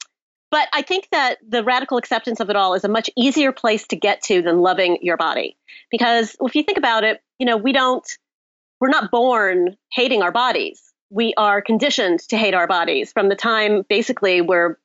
but 0.52 0.68
I 0.74 0.82
think 0.82 1.08
that 1.12 1.38
the 1.48 1.64
radical 1.64 1.98
acceptance 1.98 2.42
of 2.42 2.50
it 2.50 2.58
all 2.58 2.74
is 2.74 2.84
a 2.84 2.90
much 2.90 3.10
easier 3.16 3.54
place 3.54 3.88
to 3.88 3.96
get 3.96 4.22
to 4.24 4.42
than 4.42 4.60
loving 4.60 5.00
your 5.02 5.16
body, 5.18 5.58
because 5.90 6.36
if 6.42 6.54
you 6.56 6.62
think 6.62 6.78
about 6.78 7.04
it, 7.04 7.22
you 7.40 7.46
know, 7.46 7.58
we 7.58 7.72
don't 7.72 8.06
we're 8.80 8.90
not 8.90 9.10
born 9.10 9.78
hating 9.92 10.22
our 10.22 10.32
bodies. 10.32 10.82
We 11.10 11.34
are 11.38 11.62
conditioned 11.62 12.20
to 12.30 12.38
hate 12.38 12.54
our 12.54 12.68
bodies 12.68 13.12
from 13.14 13.30
the 13.30 13.36
time 13.36 13.84
basically 13.88 14.42
we're 14.42 14.78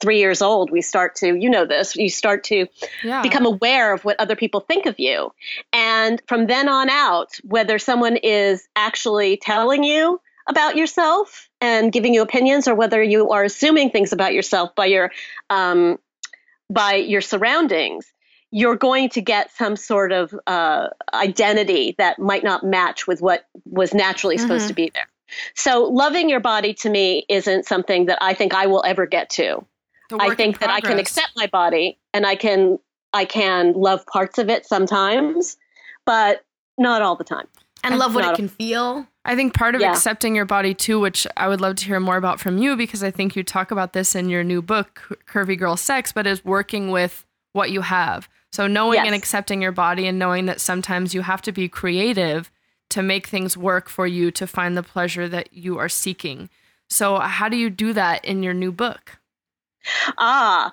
three 0.00 0.18
years 0.18 0.42
old. 0.42 0.70
We 0.70 0.82
start 0.82 1.16
to, 1.16 1.34
you 1.34 1.50
know, 1.50 1.64
this, 1.64 1.96
you 1.96 2.10
start 2.10 2.44
to 2.44 2.66
yeah. 3.02 3.22
become 3.22 3.46
aware 3.46 3.92
of 3.92 4.04
what 4.04 4.18
other 4.20 4.36
people 4.36 4.60
think 4.60 4.86
of 4.86 4.98
you. 4.98 5.32
And 5.72 6.22
from 6.26 6.46
then 6.46 6.68
on 6.68 6.90
out, 6.90 7.38
whether 7.44 7.78
someone 7.78 8.16
is 8.16 8.68
actually 8.76 9.36
telling 9.36 9.84
you 9.84 10.20
about 10.48 10.76
yourself 10.76 11.48
and 11.60 11.92
giving 11.92 12.14
you 12.14 12.22
opinions 12.22 12.68
or 12.68 12.74
whether 12.74 13.02
you 13.02 13.30
are 13.30 13.44
assuming 13.44 13.90
things 13.90 14.12
about 14.12 14.32
yourself 14.34 14.74
by 14.74 14.86
your 14.86 15.12
um, 15.50 15.98
by 16.70 16.94
your 16.94 17.20
surroundings 17.20 18.12
you're 18.50 18.76
going 18.76 19.10
to 19.10 19.20
get 19.20 19.50
some 19.52 19.76
sort 19.76 20.12
of 20.12 20.34
uh, 20.46 20.88
identity 21.12 21.94
that 21.98 22.18
might 22.18 22.42
not 22.42 22.64
match 22.64 23.06
with 23.06 23.20
what 23.20 23.46
was 23.64 23.92
naturally 23.92 24.36
mm-hmm. 24.36 24.46
supposed 24.46 24.68
to 24.68 24.74
be 24.74 24.90
there. 24.94 25.06
So, 25.54 25.84
loving 25.84 26.28
your 26.28 26.40
body 26.40 26.74
to 26.74 26.90
me 26.90 27.24
isn't 27.28 27.66
something 27.66 28.06
that 28.06 28.18
I 28.20 28.34
think 28.34 28.54
I 28.54 28.66
will 28.66 28.82
ever 28.86 29.06
get 29.06 29.30
to. 29.30 29.64
I 30.18 30.34
think 30.34 30.60
that 30.60 30.70
I 30.70 30.80
can 30.80 30.98
accept 30.98 31.32
my 31.36 31.46
body 31.46 31.98
and 32.14 32.24
I 32.24 32.34
can 32.34 32.78
I 33.12 33.24
can 33.24 33.72
love 33.72 34.06
parts 34.06 34.38
of 34.38 34.48
it 34.48 34.66
sometimes, 34.66 35.56
but 36.06 36.44
not 36.76 37.02
all 37.02 37.16
the 37.16 37.24
time. 37.24 37.46
And 37.84 37.98
love 37.98 38.14
what 38.14 38.24
it 38.24 38.36
can 38.36 38.48
feel. 38.48 39.06
I 39.24 39.36
think 39.36 39.54
part 39.54 39.74
of 39.74 39.80
yeah. 39.80 39.90
accepting 39.90 40.34
your 40.34 40.44
body 40.44 40.74
too, 40.74 40.98
which 40.98 41.26
I 41.36 41.48
would 41.48 41.60
love 41.60 41.76
to 41.76 41.84
hear 41.84 42.00
more 42.00 42.16
about 42.16 42.40
from 42.40 42.58
you 42.58 42.76
because 42.76 43.02
I 43.02 43.10
think 43.10 43.36
you 43.36 43.42
talk 43.42 43.70
about 43.70 43.92
this 43.92 44.14
in 44.14 44.28
your 44.28 44.42
new 44.42 44.62
book, 44.62 45.20
Curvy 45.28 45.58
Girl 45.58 45.76
Sex, 45.76 46.12
but 46.12 46.26
is 46.26 46.44
working 46.44 46.90
with 46.90 47.24
what 47.52 47.70
you 47.70 47.82
have. 47.82 48.28
So 48.52 48.66
knowing 48.66 48.96
yes. 48.96 49.06
and 49.06 49.14
accepting 49.14 49.60
your 49.60 49.72
body 49.72 50.06
and 50.06 50.18
knowing 50.18 50.46
that 50.46 50.60
sometimes 50.60 51.14
you 51.14 51.20
have 51.22 51.42
to 51.42 51.52
be 51.52 51.68
creative 51.68 52.50
to 52.90 53.02
make 53.02 53.26
things 53.26 53.56
work 53.56 53.88
for 53.88 54.06
you 54.06 54.30
to 54.32 54.46
find 54.46 54.76
the 54.76 54.82
pleasure 54.82 55.28
that 55.28 55.52
you 55.52 55.78
are 55.78 55.88
seeking. 55.88 56.48
So 56.88 57.18
how 57.18 57.48
do 57.48 57.56
you 57.56 57.70
do 57.70 57.92
that 57.92 58.24
in 58.24 58.42
your 58.42 58.54
new 58.54 58.72
book? 58.72 59.18
Ah, 60.18 60.72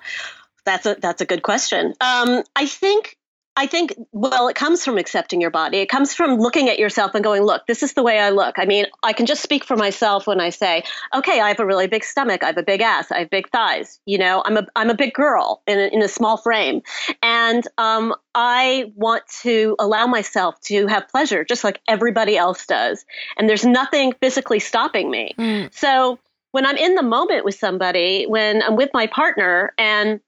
that's 0.64 0.86
a 0.86 0.96
that's 0.98 1.20
a 1.20 1.26
good 1.26 1.42
question. 1.42 1.94
Um, 2.00 2.42
I 2.54 2.66
think 2.66 3.15
I 3.56 3.66
think, 3.66 3.94
well, 4.12 4.48
it 4.48 4.54
comes 4.54 4.84
from 4.84 4.98
accepting 4.98 5.40
your 5.40 5.50
body. 5.50 5.78
It 5.78 5.88
comes 5.88 6.14
from 6.14 6.38
looking 6.38 6.68
at 6.68 6.78
yourself 6.78 7.14
and 7.14 7.24
going, 7.24 7.42
look, 7.42 7.66
this 7.66 7.82
is 7.82 7.94
the 7.94 8.02
way 8.02 8.18
I 8.18 8.28
look. 8.28 8.58
I 8.58 8.66
mean, 8.66 8.84
I 9.02 9.14
can 9.14 9.24
just 9.24 9.42
speak 9.42 9.64
for 9.64 9.76
myself 9.76 10.26
when 10.26 10.40
I 10.40 10.50
say, 10.50 10.82
okay, 11.14 11.40
I 11.40 11.48
have 11.48 11.58
a 11.58 11.64
really 11.64 11.86
big 11.86 12.04
stomach. 12.04 12.42
I 12.42 12.48
have 12.48 12.58
a 12.58 12.62
big 12.62 12.82
ass. 12.82 13.10
I 13.10 13.20
have 13.20 13.30
big 13.30 13.48
thighs. 13.50 13.98
You 14.04 14.18
know, 14.18 14.42
I'm 14.44 14.58
a, 14.58 14.66
I'm 14.76 14.90
a 14.90 14.94
big 14.94 15.14
girl 15.14 15.62
in 15.66 15.78
a, 15.78 15.86
in 15.86 16.02
a 16.02 16.08
small 16.08 16.36
frame. 16.36 16.82
And 17.22 17.66
um, 17.78 18.14
I 18.34 18.92
want 18.94 19.22
to 19.40 19.74
allow 19.78 20.06
myself 20.06 20.60
to 20.62 20.86
have 20.86 21.08
pleasure 21.08 21.42
just 21.42 21.64
like 21.64 21.80
everybody 21.88 22.36
else 22.36 22.66
does. 22.66 23.06
And 23.38 23.48
there's 23.48 23.64
nothing 23.64 24.12
physically 24.20 24.60
stopping 24.60 25.10
me. 25.10 25.34
Mm. 25.38 25.72
So 25.72 26.18
when 26.52 26.66
I'm 26.66 26.76
in 26.76 26.94
the 26.94 27.02
moment 27.02 27.46
with 27.46 27.54
somebody, 27.54 28.24
when 28.24 28.62
I'm 28.62 28.76
with 28.76 28.90
my 28.92 29.06
partner 29.06 29.72
and 29.78 30.20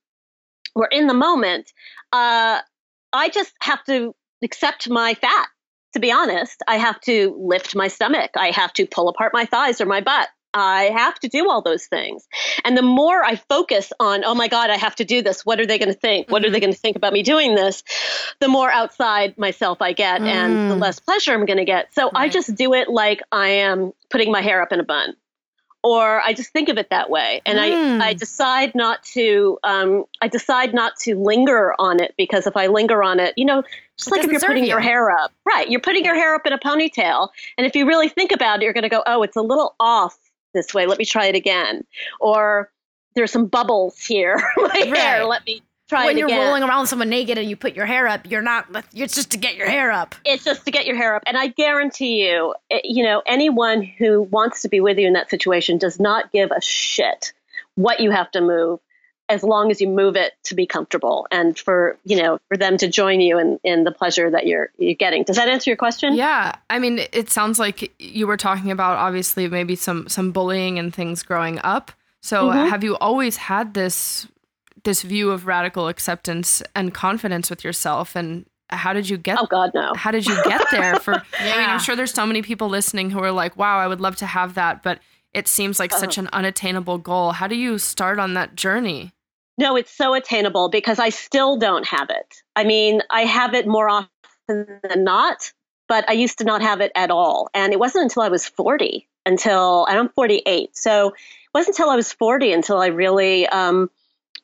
we're 0.74 0.86
in 0.86 1.08
the 1.08 1.14
moment, 1.14 1.72
uh, 2.12 2.60
I 3.12 3.28
just 3.28 3.52
have 3.60 3.82
to 3.84 4.14
accept 4.42 4.88
my 4.88 5.14
fat. 5.14 5.48
To 5.94 6.00
be 6.00 6.12
honest, 6.12 6.62
I 6.68 6.76
have 6.76 7.00
to 7.02 7.34
lift 7.40 7.74
my 7.74 7.88
stomach. 7.88 8.32
I 8.36 8.50
have 8.50 8.72
to 8.74 8.86
pull 8.86 9.08
apart 9.08 9.32
my 9.32 9.46
thighs 9.46 9.80
or 9.80 9.86
my 9.86 10.02
butt. 10.02 10.28
I 10.52 10.84
have 10.94 11.18
to 11.20 11.28
do 11.28 11.48
all 11.48 11.62
those 11.62 11.86
things. 11.86 12.26
And 12.64 12.76
the 12.76 12.82
more 12.82 13.22
I 13.22 13.36
focus 13.36 13.92
on, 14.00 14.24
oh 14.24 14.34
my 14.34 14.48
God, 14.48 14.70
I 14.70 14.76
have 14.76 14.96
to 14.96 15.04
do 15.04 15.22
this. 15.22 15.44
What 15.44 15.60
are 15.60 15.66
they 15.66 15.78
going 15.78 15.92
to 15.92 15.98
think? 15.98 16.30
What 16.30 16.44
are 16.44 16.50
they 16.50 16.56
mm-hmm. 16.56 16.64
going 16.64 16.72
to 16.72 16.78
think 16.78 16.96
about 16.96 17.12
me 17.12 17.22
doing 17.22 17.54
this? 17.54 17.82
The 18.40 18.48
more 18.48 18.70
outside 18.70 19.36
myself 19.38 19.80
I 19.80 19.92
get 19.92 20.20
mm. 20.20 20.26
and 20.26 20.70
the 20.70 20.74
mm. 20.74 20.80
less 20.80 21.00
pleasure 21.00 21.32
I'm 21.32 21.46
going 21.46 21.58
to 21.58 21.64
get. 21.64 21.94
So 21.94 22.04
right. 22.04 22.24
I 22.24 22.28
just 22.28 22.54
do 22.54 22.74
it 22.74 22.88
like 22.88 23.20
I 23.30 23.48
am 23.48 23.92
putting 24.10 24.32
my 24.32 24.40
hair 24.40 24.62
up 24.62 24.72
in 24.72 24.80
a 24.80 24.84
bun 24.84 25.14
or 25.82 26.20
I 26.22 26.32
just 26.32 26.52
think 26.52 26.68
of 26.68 26.76
it 26.76 26.90
that 26.90 27.08
way, 27.08 27.40
and 27.46 27.58
mm. 27.58 28.00
I 28.00 28.08
I 28.08 28.12
hmm. 28.12 28.18
decide 28.18 28.74
not 28.74 29.02
to 29.14 29.58
um, 29.62 30.04
I 30.20 30.28
decide 30.28 30.74
not 30.74 30.96
to 31.00 31.14
linger 31.14 31.74
on 31.78 32.02
it 32.02 32.14
because 32.16 32.46
if 32.46 32.56
I 32.56 32.66
linger 32.66 33.02
on 33.02 33.20
it, 33.20 33.34
you 33.36 33.44
know, 33.44 33.62
just 33.96 34.08
it 34.08 34.10
like 34.12 34.24
if 34.24 34.30
you're 34.30 34.40
putting 34.40 34.64
you. 34.64 34.70
your 34.70 34.80
hair 34.80 35.10
up, 35.10 35.32
right? 35.44 35.70
You're 35.70 35.80
putting 35.80 36.04
your 36.04 36.14
hair 36.14 36.34
up 36.34 36.46
in 36.46 36.52
a 36.52 36.58
ponytail, 36.58 37.28
and 37.56 37.66
if 37.66 37.76
you 37.76 37.86
really 37.86 38.08
think 38.08 38.32
about 38.32 38.60
it, 38.60 38.64
you're 38.64 38.72
going 38.72 38.82
to 38.82 38.88
go, 38.88 39.02
oh, 39.06 39.22
it's 39.22 39.36
a 39.36 39.42
little 39.42 39.76
off 39.78 40.16
this 40.52 40.74
way. 40.74 40.86
Let 40.86 40.98
me 40.98 41.04
try 41.04 41.26
it 41.26 41.36
again, 41.36 41.84
or 42.20 42.70
there's 43.14 43.30
some 43.30 43.46
bubbles 43.46 43.98
here, 43.98 44.36
my 44.56 44.68
right. 44.68 44.96
hair. 44.96 45.24
Let 45.24 45.46
me 45.46 45.62
Try 45.88 46.04
when 46.04 46.18
you're 46.18 46.28
again. 46.28 46.46
rolling 46.46 46.62
around 46.62 46.82
with 46.82 46.90
someone 46.90 47.08
naked 47.08 47.38
and 47.38 47.48
you 47.48 47.56
put 47.56 47.74
your 47.74 47.86
hair 47.86 48.06
up, 48.06 48.30
you're 48.30 48.42
not. 48.42 48.66
It's 48.94 49.14
just 49.14 49.30
to 49.30 49.38
get 49.38 49.56
your 49.56 49.68
hair 49.68 49.90
up. 49.90 50.14
It's 50.24 50.44
just 50.44 50.66
to 50.66 50.70
get 50.70 50.84
your 50.84 50.96
hair 50.96 51.14
up, 51.14 51.22
and 51.26 51.36
I 51.36 51.48
guarantee 51.48 52.28
you, 52.28 52.54
you 52.84 53.02
know, 53.02 53.22
anyone 53.26 53.82
who 53.82 54.22
wants 54.22 54.60
to 54.62 54.68
be 54.68 54.80
with 54.80 54.98
you 54.98 55.06
in 55.06 55.14
that 55.14 55.30
situation 55.30 55.78
does 55.78 55.98
not 55.98 56.30
give 56.30 56.50
a 56.50 56.60
shit 56.60 57.32
what 57.76 58.00
you 58.00 58.10
have 58.10 58.30
to 58.32 58.42
move, 58.42 58.80
as 59.30 59.42
long 59.42 59.70
as 59.70 59.80
you 59.80 59.88
move 59.88 60.14
it 60.14 60.32
to 60.42 60.54
be 60.54 60.66
comfortable 60.66 61.26
and 61.30 61.58
for 61.58 61.98
you 62.04 62.20
know 62.22 62.38
for 62.48 62.56
them 62.58 62.76
to 62.76 62.88
join 62.88 63.22
you 63.22 63.38
in 63.38 63.58
in 63.64 63.84
the 63.84 63.92
pleasure 63.92 64.30
that 64.30 64.46
you're 64.46 64.70
you're 64.76 64.94
getting. 64.94 65.22
Does 65.22 65.36
that 65.36 65.48
answer 65.48 65.70
your 65.70 65.76
question? 65.78 66.14
Yeah, 66.14 66.54
I 66.68 66.78
mean, 66.78 67.00
it 67.12 67.30
sounds 67.30 67.58
like 67.58 67.94
you 67.98 68.26
were 68.26 68.36
talking 68.36 68.70
about 68.70 68.98
obviously 68.98 69.48
maybe 69.48 69.74
some 69.74 70.06
some 70.06 70.32
bullying 70.32 70.78
and 70.78 70.94
things 70.94 71.22
growing 71.22 71.58
up. 71.64 71.92
So 72.20 72.48
mm-hmm. 72.48 72.68
have 72.68 72.84
you 72.84 72.96
always 72.96 73.36
had 73.36 73.74
this 73.74 74.26
this 74.84 75.02
view 75.02 75.30
of 75.30 75.46
radical 75.46 75.88
acceptance 75.88 76.62
and 76.74 76.94
confidence 76.94 77.50
with 77.50 77.64
yourself 77.64 78.16
and 78.16 78.46
how 78.70 78.92
did 78.92 79.08
you 79.08 79.16
get 79.16 79.38
oh 79.40 79.46
god 79.46 79.70
no. 79.74 79.94
how 79.94 80.10
did 80.10 80.26
you 80.26 80.34
get 80.44 80.62
there 80.70 80.96
for 80.96 81.12
yeah. 81.14 81.22
i 81.54 81.58
mean 81.58 81.70
i'm 81.70 81.78
sure 81.78 81.96
there's 81.96 82.12
so 82.12 82.26
many 82.26 82.42
people 82.42 82.68
listening 82.68 83.08
who 83.08 83.18
are 83.18 83.32
like 83.32 83.56
wow 83.56 83.78
i 83.78 83.86
would 83.86 84.00
love 84.00 84.14
to 84.16 84.26
have 84.26 84.54
that 84.54 84.82
but 84.82 85.00
it 85.32 85.48
seems 85.48 85.78
like 85.78 85.92
uh-huh. 85.92 86.00
such 86.00 86.18
an 86.18 86.28
unattainable 86.32 86.98
goal. 86.98 87.32
How 87.32 87.46
do 87.46 87.56
you 87.56 87.78
start 87.78 88.18
on 88.18 88.34
that 88.34 88.56
journey? 88.56 89.12
No 89.58 89.76
it's 89.76 89.94
so 89.94 90.14
attainable 90.14 90.68
because 90.68 90.98
i 90.98 91.08
still 91.08 91.56
don't 91.56 91.86
have 91.86 92.10
it. 92.10 92.42
I 92.56 92.64
mean 92.64 93.02
i 93.10 93.22
have 93.22 93.54
it 93.54 93.66
more 93.66 93.88
often 93.88 94.08
than 94.48 95.04
not 95.04 95.52
but 95.88 96.08
i 96.08 96.12
used 96.12 96.38
to 96.38 96.44
not 96.44 96.62
have 96.62 96.80
it 96.80 96.92
at 96.94 97.10
all. 97.10 97.50
And 97.54 97.72
it 97.72 97.78
wasn't 97.78 98.04
until 98.04 98.22
i 98.22 98.28
was 98.28 98.46
40 98.46 99.08
until 99.26 99.86
i'm 99.90 100.08
48 100.08 100.74
so 100.76 101.08
it 101.08 101.14
wasn't 101.52 101.76
until 101.76 101.90
i 101.90 101.96
was 101.96 102.12
40 102.12 102.52
until 102.52 102.78
i 102.78 102.86
really 102.86 103.46
um, 103.48 103.90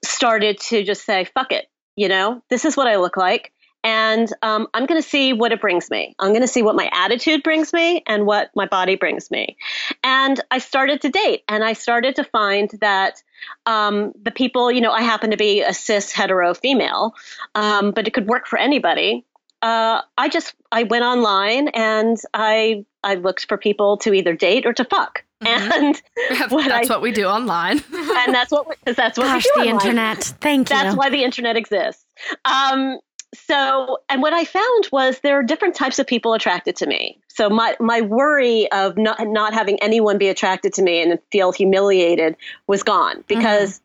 started 0.05 0.59
to 0.61 0.85
just 0.85 1.05
say, 1.05 1.25
fuck 1.25 1.53
it, 1.53 1.67
you 1.97 2.09
know, 2.09 2.43
this 2.51 2.65
is 2.65 2.77
what 2.77 2.87
I 2.87 2.97
look 2.97 3.17
like. 3.17 3.53
And 3.85 4.33
um, 4.41 4.67
I'm 4.73 4.87
going 4.87 5.01
to 5.01 5.07
see 5.07 5.35
what 5.35 5.53
it 5.53 5.61
brings 5.61 5.91
me. 5.91 6.15
I'm 6.19 6.31
going 6.31 6.41
to 6.41 6.49
see 6.49 6.63
what 6.63 6.75
my 6.75 6.89
attitude 6.91 7.43
brings 7.43 7.71
me 7.75 8.03
and 8.07 8.25
what 8.25 8.51
my 8.57 8.65
body 8.65 8.97
brings 8.97 9.31
me. 9.31 9.59
And 10.03 10.41
I 10.51 10.59
started 10.59 11.03
to 11.03 11.11
date 11.11 11.45
and 11.49 11.63
I 11.63 11.75
started 11.75 12.17
to 12.17 12.25
find 12.25 12.71
that 12.81 13.23
um, 13.67 14.13
the 14.23 14.31
people, 14.31 14.73
you 14.73 14.81
know, 14.81 14.91
I 14.91 15.03
happen 15.03 15.33
to 15.33 15.37
be 15.37 15.61
a 15.61 15.75
cis 15.75 16.13
hetero 16.13 16.55
female, 16.55 17.15
um, 17.55 17.91
but 17.91 18.09
it 18.09 18.15
could 18.15 18.27
work 18.27 18.47
for 18.47 18.59
anybody. 18.59 19.27
Uh, 19.61 20.01
I 20.17 20.31
just 20.31 20.55
I 20.73 20.85
went 20.85 21.05
online 21.05 21.69
and 21.69 22.19
I 22.33 22.87
I 23.03 23.15
looked 23.17 23.47
for 23.49 23.59
people 23.59 23.99
to 23.99 24.15
either 24.15 24.35
date 24.35 24.65
or 24.65 24.73
to 24.73 24.85
fuck. 24.85 25.24
Mm-hmm. 25.43 25.73
And 25.73 26.51
what 26.53 26.69
that's 26.69 26.91
I, 26.91 26.95
what 26.95 27.03
we 27.03 27.13
do 27.13 27.27
online. 27.27 27.83
and 27.93 28.35
that's 28.35 28.51
what 28.51 28.69
we, 28.69 28.93
that's 28.93 29.19
what 29.19 29.25
Gosh, 29.25 29.45
we 29.45 29.63
do 29.63 29.69
the 29.69 29.75
online. 29.75 29.87
internet. 29.87 30.19
Thank 30.41 30.71
you. 30.71 30.77
That's 30.77 30.97
why 30.97 31.11
the 31.11 31.23
internet 31.23 31.57
exists. 31.57 32.05
Um, 32.45 32.99
so, 33.35 33.99
and 34.09 34.23
what 34.23 34.33
I 34.33 34.45
found 34.45 34.89
was 34.93 35.19
there 35.21 35.39
are 35.39 35.43
different 35.43 35.75
types 35.75 35.99
of 35.99 36.07
people 36.07 36.35
attracted 36.35 36.77
to 36.77 36.87
me. 36.87 37.19
So 37.29 37.51
my 37.51 37.77
my 37.81 38.01
worry 38.01 38.71
of 38.71 38.97
not 38.97 39.19
not 39.27 39.53
having 39.53 39.81
anyone 39.83 40.19
be 40.19 40.29
attracted 40.29 40.73
to 40.75 40.83
me 40.83 41.03
and 41.03 41.19
feel 41.31 41.53
humiliated 41.53 42.37
was 42.67 42.83
gone 42.83 43.25
because. 43.27 43.75
Mm-hmm. 43.75 43.81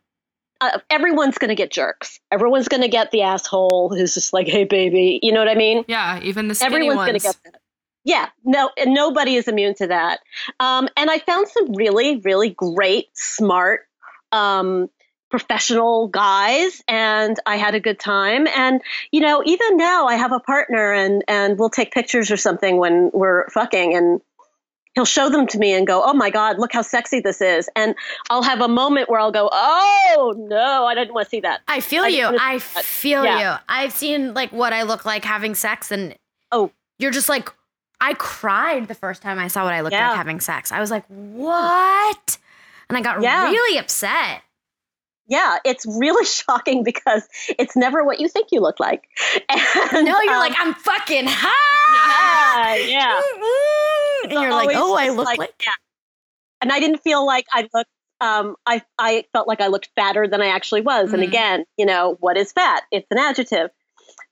Uh, 0.61 0.77
everyone's 0.89 1.37
going 1.37 1.47
to 1.47 1.55
get 1.55 1.71
jerks. 1.71 2.19
Everyone's 2.33 2.67
going 2.67 2.81
to 2.81 2.89
get 2.89 3.11
the 3.11 3.21
asshole 3.21 3.95
who's 3.95 4.13
just 4.13 4.33
like, 4.33 4.45
"Hey, 4.45 4.65
baby," 4.65 5.17
you 5.23 5.31
know 5.31 5.39
what 5.39 5.47
I 5.47 5.55
mean? 5.55 5.85
Yeah, 5.87 6.19
even 6.21 6.49
the 6.49 6.55
skinny 6.55 6.75
everyone's 6.75 6.97
going 6.97 7.13
to 7.13 7.19
get 7.19 7.37
that. 7.45 7.61
Yeah, 8.03 8.29
no, 8.43 8.69
and 8.77 8.93
nobody 8.93 9.35
is 9.35 9.47
immune 9.47 9.75
to 9.75 9.87
that. 9.87 10.19
Um, 10.59 10.87
and 10.95 11.11
I 11.11 11.19
found 11.19 11.47
some 11.47 11.73
really, 11.73 12.17
really 12.17 12.49
great, 12.49 13.09
smart, 13.13 13.81
um, 14.31 14.89
professional 15.29 16.07
guys, 16.07 16.81
and 16.87 17.37
I 17.45 17.57
had 17.57 17.75
a 17.75 17.79
good 17.79 17.99
time. 17.99 18.47
And 18.47 18.81
you 19.11 19.21
know, 19.21 19.43
even 19.45 19.77
now, 19.77 20.07
I 20.07 20.15
have 20.15 20.31
a 20.31 20.39
partner, 20.39 20.91
and 20.93 21.23
and 21.27 21.59
we'll 21.59 21.69
take 21.69 21.91
pictures 21.93 22.31
or 22.31 22.37
something 22.37 22.77
when 22.77 23.11
we're 23.13 23.47
fucking, 23.49 23.95
and 23.95 24.21
he'll 24.95 25.05
show 25.05 25.29
them 25.29 25.45
to 25.47 25.59
me 25.59 25.73
and 25.73 25.85
go, 25.85 26.01
"Oh 26.03 26.13
my 26.13 26.29
God, 26.29 26.57
look 26.57 26.73
how 26.73 26.81
sexy 26.81 27.19
this 27.19 27.41
is," 27.41 27.69
and 27.75 27.95
I'll 28.29 28.43
have 28.43 28.61
a 28.61 28.67
moment 28.67 29.09
where 29.09 29.19
I'll 29.19 29.31
go, 29.31 29.49
"Oh 29.51 30.33
no, 30.37 30.85
I 30.85 30.95
didn't 30.95 31.13
want 31.13 31.25
to 31.27 31.29
see 31.29 31.41
that." 31.41 31.61
I 31.67 31.79
feel 31.79 32.05
I 32.05 32.07
you. 32.07 32.37
I 32.39 32.59
feel 32.59 33.25
you. 33.25 33.53
I've 33.67 33.93
seen 33.93 34.33
like 34.33 34.51
what 34.51 34.73
I 34.73 34.83
look 34.83 35.05
like 35.05 35.25
having 35.25 35.53
sex, 35.53 35.91
and 35.91 36.15
oh, 36.51 36.71
you're 36.97 37.11
just 37.11 37.29
like, 37.29 37.53
I 38.01 38.13
cried 38.13 38.87
the 38.87 38.95
first 38.95 39.21
time 39.21 39.39
I 39.39 39.47
saw 39.47 39.63
what 39.63 39.73
I 39.73 39.81
looked 39.81 39.93
yeah. 39.93 40.09
like 40.09 40.17
having 40.17 40.39
sex. 40.39 40.71
I 40.71 40.79
was 40.79 40.91
like, 40.91 41.05
"What?" 41.07 42.37
And 42.89 42.97
I 42.97 43.01
got 43.01 43.21
yeah. 43.21 43.49
really 43.49 43.77
upset. 43.77 44.41
Yeah, 45.27 45.57
it's 45.63 45.85
really 45.85 46.25
shocking 46.25 46.83
because 46.83 47.27
it's 47.47 47.75
never 47.75 48.03
what 48.03 48.19
you 48.19 48.27
think 48.27 48.49
you 48.51 48.61
look 48.61 48.79
like. 48.79 49.03
And, 49.91 50.05
no, 50.05 50.21
you're 50.21 50.33
um, 50.33 50.39
like, 50.39 50.53
I'm 50.59 50.73
fucking 50.75 51.25
hot. 51.27 52.79
Yeah, 52.79 52.85
yeah. 52.85 53.21
and 54.23 54.31
you're 54.31 54.51
like, 54.51 54.75
oh, 54.75 54.95
I 54.95 55.09
look 55.09 55.25
like, 55.25 55.39
like, 55.39 55.53
yeah. 55.65 55.73
And 56.61 56.71
I 56.71 56.79
didn't 56.79 56.99
feel 56.99 57.25
like 57.25 57.45
I 57.51 57.67
looked. 57.73 57.89
Um, 58.21 58.55
I 58.65 58.83
I 58.97 59.23
felt 59.33 59.47
like 59.47 59.61
I 59.61 59.67
looked 59.67 59.89
fatter 59.95 60.27
than 60.27 60.41
I 60.41 60.47
actually 60.47 60.81
was. 60.81 61.09
Mm. 61.09 61.13
And 61.15 61.23
again, 61.23 61.65
you 61.77 61.85
know, 61.85 62.17
what 62.19 62.37
is 62.37 62.51
fat? 62.51 62.83
It's 62.91 63.07
an 63.09 63.17
adjective. 63.17 63.69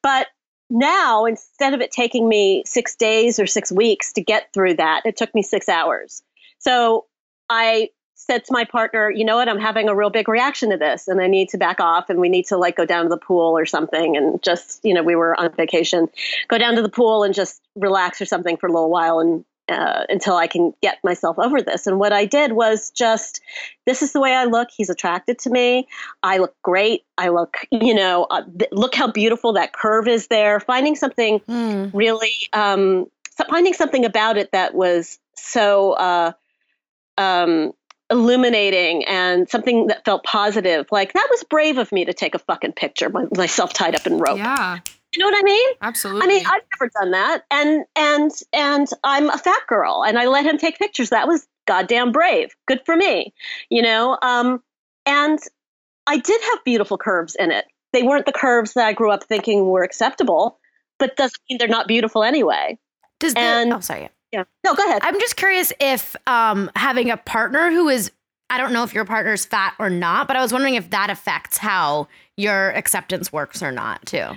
But 0.03 0.27
now, 0.69 1.25
instead 1.25 1.74
of 1.74 1.81
it 1.81 1.91
taking 1.91 2.27
me 2.27 2.63
six 2.65 2.95
days 2.95 3.39
or 3.39 3.47
six 3.47 3.71
weeks 3.71 4.12
to 4.13 4.21
get 4.21 4.53
through 4.53 4.75
that, 4.75 5.01
it 5.05 5.15
took 5.15 5.33
me 5.33 5.41
six 5.41 5.69
hours. 5.69 6.21
So 6.59 7.05
I 7.50 7.89
said 8.15 8.43
to 8.43 8.51
my 8.51 8.65
partner, 8.65 9.09
you 9.09 9.24
know 9.24 9.38
what, 9.38 9.47
I'm 9.47 9.59
having 9.59 9.88
a 9.88 9.95
real 9.95 10.09
big 10.09 10.27
reaction 10.27 10.71
to 10.71 10.77
this 10.77 11.07
and 11.07 11.21
I 11.21 11.27
need 11.27 11.50
to 11.50 11.57
back 11.57 11.79
off 11.79 12.09
and 12.09 12.19
we 12.19 12.29
need 12.29 12.47
to 12.47 12.57
like 12.57 12.75
go 12.75 12.86
down 12.86 13.03
to 13.03 13.09
the 13.09 13.17
pool 13.17 13.57
or 13.57 13.65
something 13.65 14.17
and 14.17 14.41
just, 14.41 14.83
you 14.83 14.93
know, 14.93 15.03
we 15.03 15.15
were 15.15 15.39
on 15.39 15.51
vacation, 15.53 16.09
go 16.47 16.57
down 16.57 16.75
to 16.75 16.81
the 16.81 16.89
pool 16.89 17.24
and 17.24 17.33
just 17.33 17.62
relax 17.75 18.19
or 18.19 18.25
something 18.25 18.57
for 18.57 18.67
a 18.67 18.74
little 18.74 18.89
while 18.89 19.19
and 19.19 19.45
uh, 19.69 20.03
until 20.09 20.36
I 20.36 20.47
can 20.47 20.74
get 20.81 20.97
myself 21.03 21.38
over 21.39 21.62
this. 21.62 21.88
And 21.88 22.00
what 22.00 22.13
I 22.13 22.25
did 22.25 22.53
was 22.53 22.91
just, 22.91 23.41
this 23.86 24.01
is 24.01 24.13
the 24.13 24.19
way 24.19 24.33
I 24.33 24.45
look. 24.45 24.69
He's 24.75 24.89
attracted 24.89 25.39
to 25.39 25.50
me. 25.50 25.88
I 26.24 26.38
look 26.38 26.55
great. 26.63 27.03
I 27.17 27.29
look, 27.29 27.57
you 27.71 27.93
know, 27.93 28.25
uh, 28.29 28.43
th- 28.57 28.71
look 28.71 28.95
how 28.95 29.12
beautiful 29.12 29.53
that 29.53 29.74
curve 29.74 30.07
is 30.07 30.27
there. 30.27 30.59
Finding 30.59 30.95
something 30.95 31.39
mm. 31.41 31.91
really, 31.93 32.33
um, 32.53 33.07
finding 33.50 33.74
something 33.74 34.05
about 34.05 34.38
it 34.38 34.51
that 34.51 34.74
was 34.74 35.19
so, 35.36 35.93
uh, 35.93 36.31
um, 37.17 37.74
illuminating 38.09 39.03
and 39.03 39.50
something 39.50 39.88
that 39.88 40.05
felt 40.05 40.24
positive. 40.24 40.88
Like 40.91 41.12
that 41.12 41.27
was 41.29 41.43
brave 41.43 41.77
of 41.77 41.91
me 41.91 42.05
to 42.05 42.13
take 42.13 42.36
a 42.36 42.39
fucking 42.39 42.71
picture 42.71 43.09
myself 43.36 43.74
tied 43.74 43.95
up 43.95 44.07
in 44.07 44.17
rope. 44.17 44.38
Yeah. 44.38 44.79
You 45.17 45.24
know 45.24 45.31
what 45.31 45.39
I 45.39 45.43
mean? 45.43 45.69
Absolutely. 45.81 46.21
I 46.21 46.27
mean, 46.27 46.45
I've 46.45 46.62
never 46.79 46.91
done 47.00 47.12
that. 47.12 47.43
And 47.50 47.86
and 47.95 48.31
and 48.53 48.88
I'm 49.03 49.31
a 49.31 49.38
fat 49.39 49.62
girl 49.67 50.03
and 50.07 50.19
I 50.19 50.27
let 50.27 50.45
him 50.45 50.59
take 50.59 50.77
pictures. 50.77 51.09
That 51.09 51.27
was 51.27 51.47
goddamn 51.65 52.12
brave. 52.12 52.55
Good 52.67 52.81
for 52.86 52.95
me. 52.95 53.33
You 53.71 53.81
know, 53.81 54.19
um 54.21 54.62
and 55.07 55.39
I 56.05 56.17
did 56.17 56.39
have 56.39 56.63
beautiful 56.63 57.00
curves 57.00 57.36
in 57.39 57.50
it. 57.50 57.65
They 57.93 58.03
weren't 58.03 58.27
the 58.27 58.31
curves 58.31 58.74
that 58.74 58.86
I 58.86 58.93
grew 58.93 59.09
up 59.09 59.24
thinking 59.24 59.65
were 59.65 59.83
acceptable, 59.83 60.59
but 61.00 61.15
doesn't 61.15 61.41
mean 61.50 61.57
they're 61.57 61.67
not 61.67 61.88
beautiful 61.88 62.24
anyway. 62.24 62.77
Does 63.19 63.33
the, 63.33 63.39
and, 63.39 63.74
oh 63.74 63.79
sorry. 63.79 64.09
Yeah. 64.31 64.43
No, 64.63 64.75
go 64.75 64.86
ahead. 64.86 65.01
I'm 65.03 65.19
just 65.19 65.36
curious 65.36 65.74
if 65.79 66.15
um, 66.27 66.69
having 66.75 67.09
a 67.09 67.17
partner 67.17 67.71
who 67.71 67.89
is, 67.89 68.12
I 68.51 68.59
don't 68.59 68.71
know 68.71 68.83
if 68.83 68.93
your 68.93 69.05
partner's 69.05 69.45
fat 69.45 69.74
or 69.79 69.89
not, 69.89 70.27
but 70.27 70.36
I 70.36 70.41
was 70.41 70.53
wondering 70.53 70.75
if 70.75 70.91
that 70.91 71.09
affects 71.09 71.57
how 71.57 72.07
your 72.36 72.69
acceptance 72.71 73.33
works 73.33 73.63
or 73.63 73.71
not, 73.71 74.05
too. 74.05 74.27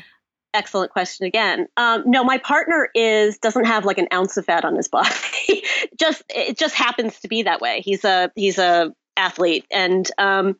Excellent 0.52 0.90
question 0.90 1.26
again. 1.26 1.68
Um, 1.76 2.02
no, 2.06 2.24
my 2.24 2.38
partner 2.38 2.88
is 2.94 3.38
doesn't 3.38 3.66
have 3.66 3.84
like 3.84 3.98
an 3.98 4.08
ounce 4.12 4.36
of 4.36 4.46
fat 4.46 4.64
on 4.64 4.74
his 4.74 4.88
body. 4.88 5.14
just 5.98 6.22
it 6.28 6.58
just 6.58 6.74
happens 6.74 7.20
to 7.20 7.28
be 7.28 7.44
that 7.44 7.60
way. 7.60 7.82
He's 7.84 8.04
a 8.04 8.32
he's 8.34 8.58
a 8.58 8.92
athlete, 9.16 9.66
and 9.70 10.10
um, 10.18 10.56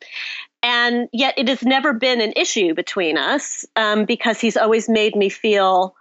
and 0.62 1.08
yet 1.12 1.34
it 1.38 1.48
has 1.48 1.62
never 1.62 1.92
been 1.92 2.20
an 2.20 2.34
issue 2.36 2.74
between 2.74 3.18
us 3.18 3.64
um, 3.74 4.04
because 4.04 4.40
he's 4.40 4.56
always 4.56 4.88
made 4.88 5.16
me 5.16 5.28
feel 5.28 5.96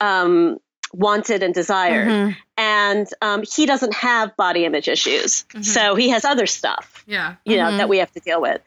um, 0.00 0.58
wanted 0.94 1.42
and 1.42 1.52
desired. 1.52 2.08
Mm-hmm. 2.08 2.32
And 2.56 3.06
um, 3.20 3.42
he 3.42 3.66
doesn't 3.66 3.94
have 3.94 4.36
body 4.36 4.64
image 4.64 4.86
issues. 4.88 5.42
Mm-hmm. 5.42 5.62
So 5.62 5.96
he 5.96 6.08
has 6.10 6.24
other 6.24 6.46
stuff, 6.46 7.04
yeah. 7.06 7.34
you 7.44 7.56
know, 7.56 7.64
mm-hmm. 7.64 7.78
that 7.78 7.88
we 7.88 7.98
have 7.98 8.12
to 8.12 8.20
deal 8.20 8.40
with. 8.40 8.60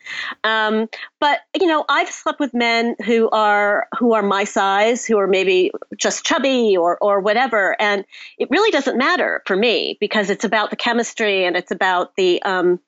Um, 0.44 0.90
but, 1.20 1.40
you 1.60 1.68
know, 1.68 1.86
I've 1.88 2.10
slept 2.10 2.40
with 2.40 2.54
men 2.54 2.96
who 3.06 3.30
are, 3.30 3.88
who 3.98 4.14
are 4.14 4.24
my 4.24 4.44
size, 4.44 5.06
who 5.06 5.18
are 5.18 5.28
maybe 5.28 5.72
just 5.96 6.26
chubby 6.26 6.76
or, 6.76 6.98
or 7.02 7.22
whatever. 7.22 7.76
And 7.80 8.04
it 8.38 8.50
really 8.52 8.72
doesn't 8.72 8.98
matter 8.98 9.42
for 9.46 9.56
me 9.56 9.98
because 10.02 10.30
it's 10.30 10.44
about 10.44 10.70
the 10.70 10.76
chemistry 10.76 11.46
and 11.46 11.56
it's 11.56 11.72
about 11.72 12.16
the, 12.18 12.44
um, 12.44 12.82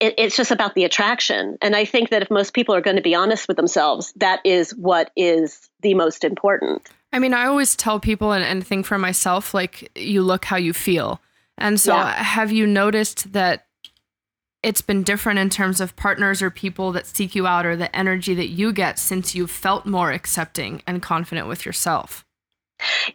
it, 0.00 0.14
it's 0.18 0.36
just 0.36 0.50
about 0.50 0.74
the 0.74 0.84
attraction. 0.84 1.58
And 1.60 1.76
I 1.76 1.84
think 1.84 2.10
that 2.10 2.22
if 2.22 2.30
most 2.30 2.54
people 2.54 2.74
are 2.74 2.80
going 2.80 2.96
to 2.96 3.02
be 3.02 3.14
honest 3.14 3.48
with 3.48 3.56
themselves, 3.56 4.12
that 4.16 4.40
is 4.44 4.70
what 4.74 5.10
is 5.14 5.68
the 5.82 5.94
most 5.94 6.24
important. 6.24 6.88
I 7.16 7.18
mean, 7.18 7.32
I 7.32 7.46
always 7.46 7.74
tell 7.74 7.98
people 7.98 8.32
and, 8.32 8.44
and 8.44 8.64
think 8.64 8.84
for 8.84 8.98
myself, 8.98 9.54
like, 9.54 9.90
you 9.96 10.20
look 10.20 10.44
how 10.44 10.56
you 10.56 10.74
feel. 10.74 11.22
And 11.56 11.80
so, 11.80 11.94
yeah. 11.94 12.12
have 12.22 12.52
you 12.52 12.66
noticed 12.66 13.32
that 13.32 13.64
it's 14.62 14.82
been 14.82 15.02
different 15.02 15.38
in 15.38 15.48
terms 15.48 15.80
of 15.80 15.96
partners 15.96 16.42
or 16.42 16.50
people 16.50 16.92
that 16.92 17.06
seek 17.06 17.34
you 17.34 17.46
out 17.46 17.64
or 17.64 17.74
the 17.74 17.94
energy 17.96 18.34
that 18.34 18.48
you 18.48 18.70
get 18.70 18.98
since 18.98 19.34
you've 19.34 19.50
felt 19.50 19.86
more 19.86 20.12
accepting 20.12 20.82
and 20.86 21.00
confident 21.00 21.48
with 21.48 21.64
yourself? 21.64 22.26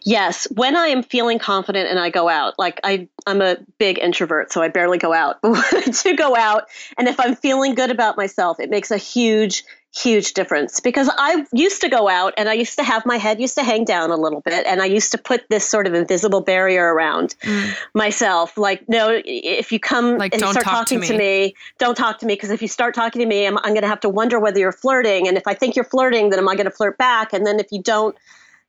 Yes, 0.02 0.48
when 0.50 0.76
I 0.76 0.88
am 0.88 1.04
feeling 1.04 1.38
confident 1.38 1.88
and 1.88 2.00
I 2.00 2.10
go 2.10 2.28
out, 2.28 2.58
like 2.58 2.80
I, 2.82 3.06
I'm 3.28 3.40
a 3.40 3.58
big 3.78 4.00
introvert, 4.00 4.52
so 4.52 4.62
I 4.62 4.68
barely 4.68 4.98
go 4.98 5.12
out. 5.12 5.40
But 5.42 5.52
when 5.52 5.62
I 5.74 5.92
do 6.02 6.16
go 6.16 6.34
out, 6.34 6.64
and 6.98 7.06
if 7.06 7.20
I'm 7.20 7.36
feeling 7.36 7.76
good 7.76 7.92
about 7.92 8.16
myself, 8.16 8.58
it 8.58 8.68
makes 8.68 8.90
a 8.90 8.96
huge, 8.96 9.62
huge 9.94 10.32
difference 10.32 10.80
because 10.80 11.10
I 11.18 11.44
used 11.52 11.82
to 11.82 11.88
go 11.90 12.08
out 12.08 12.32
and 12.38 12.48
I 12.48 12.54
used 12.54 12.76
to 12.78 12.82
have 12.82 13.04
my 13.04 13.18
head 13.18 13.38
used 13.40 13.56
to 13.56 13.62
hang 13.62 13.84
down 13.84 14.10
a 14.10 14.16
little 14.16 14.40
bit 14.40 14.66
and 14.66 14.80
I 14.80 14.86
used 14.86 15.12
to 15.12 15.18
put 15.18 15.46
this 15.50 15.68
sort 15.68 15.86
of 15.86 15.92
invisible 15.92 16.40
barrier 16.40 16.94
around 16.94 17.34
mm. 17.42 17.74
myself 17.92 18.56
like 18.56 18.88
no 18.88 19.20
if 19.22 19.70
you 19.70 19.78
come 19.78 20.16
like, 20.16 20.32
and 20.32 20.40
start 20.40 20.64
talk 20.64 20.64
talking 20.64 21.02
to 21.02 21.02
me. 21.02 21.08
to 21.08 21.18
me. 21.18 21.54
don't 21.78 21.94
talk 21.94 22.18
to 22.20 22.26
me 22.26 22.34
because 22.34 22.48
if 22.48 22.62
you 22.62 22.68
start 22.68 22.94
talking 22.94 23.20
to 23.20 23.26
me 23.26 23.46
I'm, 23.46 23.58
I'm 23.58 23.74
going 23.74 23.82
to 23.82 23.88
have 23.88 24.00
to 24.00 24.08
wonder 24.08 24.40
whether 24.40 24.58
you're 24.58 24.72
flirting 24.72 25.28
and 25.28 25.36
if 25.36 25.46
I 25.46 25.52
think 25.52 25.76
you're 25.76 25.84
flirting 25.84 26.30
then 26.30 26.38
am 26.38 26.48
I 26.48 26.54
going 26.54 26.64
to 26.64 26.70
flirt 26.70 26.96
back 26.96 27.34
and 27.34 27.44
then 27.44 27.60
if 27.60 27.66
you 27.70 27.82
don't 27.82 28.16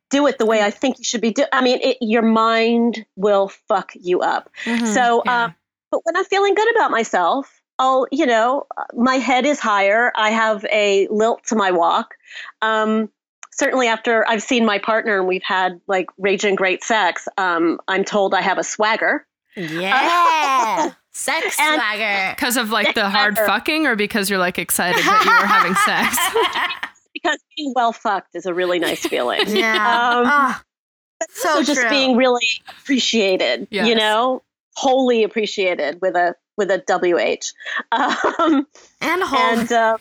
do 0.10 0.28
it 0.28 0.40
the 0.40 0.46
way 0.46 0.62
I 0.62 0.72
think 0.72 0.98
you 0.98 1.06
should 1.06 1.22
be 1.22 1.32
do 1.32 1.46
I 1.54 1.64
mean 1.64 1.80
it, 1.82 1.98
your 2.02 2.22
mind 2.22 3.06
will 3.16 3.48
fuck 3.70 3.94
you 3.96 4.20
up 4.20 4.50
mm-hmm. 4.66 4.88
so 4.88 5.22
yeah. 5.26 5.46
um, 5.46 5.56
but 5.90 6.02
when 6.04 6.18
I'm 6.18 6.26
feeling 6.26 6.54
good 6.54 6.76
about 6.76 6.92
myself 6.92 7.63
I'll, 7.80 8.08
you 8.12 8.26
know, 8.26 8.68
my 8.94 9.16
head 9.16 9.46
is 9.46 9.60
higher. 9.60 10.12
I 10.16 10.30
have 10.30 10.66
a 10.72 11.08
lilt 11.10 11.46
to 11.48 11.56
my 11.56 11.72
walk. 11.72 12.16
Um, 12.62 13.10
certainly 13.52 13.88
after 13.88 14.28
I've 14.28 14.44
seen 14.44 14.66
my 14.66 14.80
partner 14.80 15.18
and 15.18 15.28
we've 15.28 15.44
had 15.44 15.80
like 15.88 16.08
raging 16.18 16.56
great 16.56 16.84
sex, 16.84 17.28
um, 17.38 17.80
I'm 17.88 18.04
told 18.04 18.34
I 18.34 18.42
have 18.42 18.58
a 18.58 18.64
swagger. 18.64 19.26
Yeah. 19.56 20.92
sex 21.12 21.58
and, 21.60 21.82
swagger. 21.82 22.36
Because 22.36 22.58
of 22.58 22.70
like 22.70 22.96
the 22.96 23.10
hard 23.10 23.38
fucking 23.38 23.88
or 23.88 23.96
because 23.96 24.30
you're 24.30 24.40
like 24.40 24.60
excited 24.60 25.04
that 25.04 25.24
you 25.26 25.32
were 25.32 25.48
having 25.48 25.76
sex? 25.76 26.90
because 27.14 27.40
being 27.56 27.74
well 27.76 27.94
fucked 27.94 28.36
is 28.36 28.46
a 28.46 28.54
really 28.54 28.80
nice 28.80 29.06
feeling. 29.06 29.42
Yeah. 29.48 29.76
Um, 29.76 30.24
oh, 30.28 30.62
so 31.30 31.64
just 31.64 31.90
being 31.90 32.18
really 32.18 32.46
appreciated, 32.70 33.68
yes. 33.72 33.88
you 33.88 33.96
know, 33.96 34.42
wholly 34.76 35.24
appreciated 35.24 36.00
with 36.02 36.16
a 36.16 36.36
with 36.58 36.70
a 36.72 36.80
WH. 36.80 37.54
Um, 37.92 38.68
and 39.02 39.24
whole. 39.24 39.40
And, 39.40 39.72
um, 39.72 39.98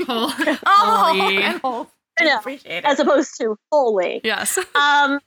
oh, 0.67 1.31
and 1.33 1.61
whole. 1.61 1.88
Appreciate 2.21 2.79
it. 2.79 2.85
as 2.85 3.01
opposed 3.01 3.37
to 3.38 3.57
holy. 3.71 4.21
Yes. 4.23 4.59
um, 4.75 5.19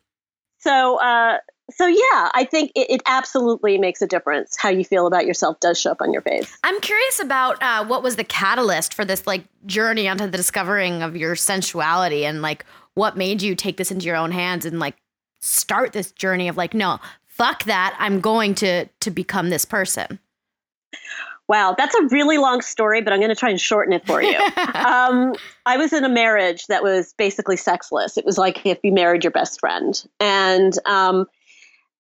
so, 0.59 0.99
uh, 0.99 1.38
so 1.71 1.88
yeah, 1.88 2.29
I 2.33 2.47
think 2.49 2.71
it, 2.75 2.89
it, 2.89 3.01
absolutely 3.05 3.77
makes 3.77 4.01
a 4.01 4.07
difference. 4.07 4.55
How 4.55 4.69
you 4.69 4.85
feel 4.85 5.07
about 5.07 5.25
yourself 5.25 5.59
does 5.59 5.79
show 5.79 5.91
up 5.91 6.01
on 6.01 6.13
your 6.13 6.21
face. 6.21 6.57
I'm 6.63 6.79
curious 6.79 7.19
about 7.19 7.61
uh, 7.61 7.85
what 7.85 8.03
was 8.03 8.17
the 8.17 8.23
catalyst 8.23 8.93
for 8.93 9.03
this 9.03 9.25
like 9.25 9.45
journey 9.65 10.07
onto 10.07 10.25
the 10.27 10.38
discovering 10.38 11.01
of 11.01 11.15
your 11.15 11.35
sensuality 11.35 12.25
and 12.25 12.41
like 12.41 12.65
what 12.93 13.17
made 13.17 13.41
you 13.41 13.55
take 13.55 13.77
this 13.77 13.91
into 13.91 14.05
your 14.05 14.15
own 14.15 14.31
hands 14.31 14.65
and 14.65 14.79
like 14.79 14.95
start 15.41 15.91
this 15.93 16.11
journey 16.11 16.47
of 16.47 16.57
like, 16.57 16.73
no, 16.73 16.99
fuck 17.25 17.63
that. 17.63 17.95
I'm 17.99 18.21
going 18.21 18.55
to 18.55 18.85
to 18.85 19.11
become 19.11 19.49
this 19.49 19.65
person. 19.65 20.19
Wow, 21.47 21.75
that's 21.77 21.93
a 21.93 22.03
really 22.08 22.39
long 22.39 22.62
story, 22.62 23.01
but 23.01 23.13
I'm 23.13 23.19
going 23.19 23.29
to 23.29 23.36
try 23.36 23.51
and 23.51 23.62
shorten 23.62 23.93
it 23.93 24.05
for 24.05 24.21
you. 24.21 24.36
um, 24.73 25.36
I 25.67 25.77
was 25.77 25.93
in 25.93 26.03
a 26.03 26.10
marriage 26.10 26.65
that 26.67 26.81
was 26.81 27.13
basically 27.17 27.55
sexless. 27.55 28.17
It 28.17 28.25
was 28.25 28.38
like 28.38 28.65
if 28.65 28.79
you 28.84 28.91
married 28.91 29.23
your 29.23 29.31
best 29.31 29.60
friend, 29.60 30.03
and 30.19 30.73
um, 30.88 31.27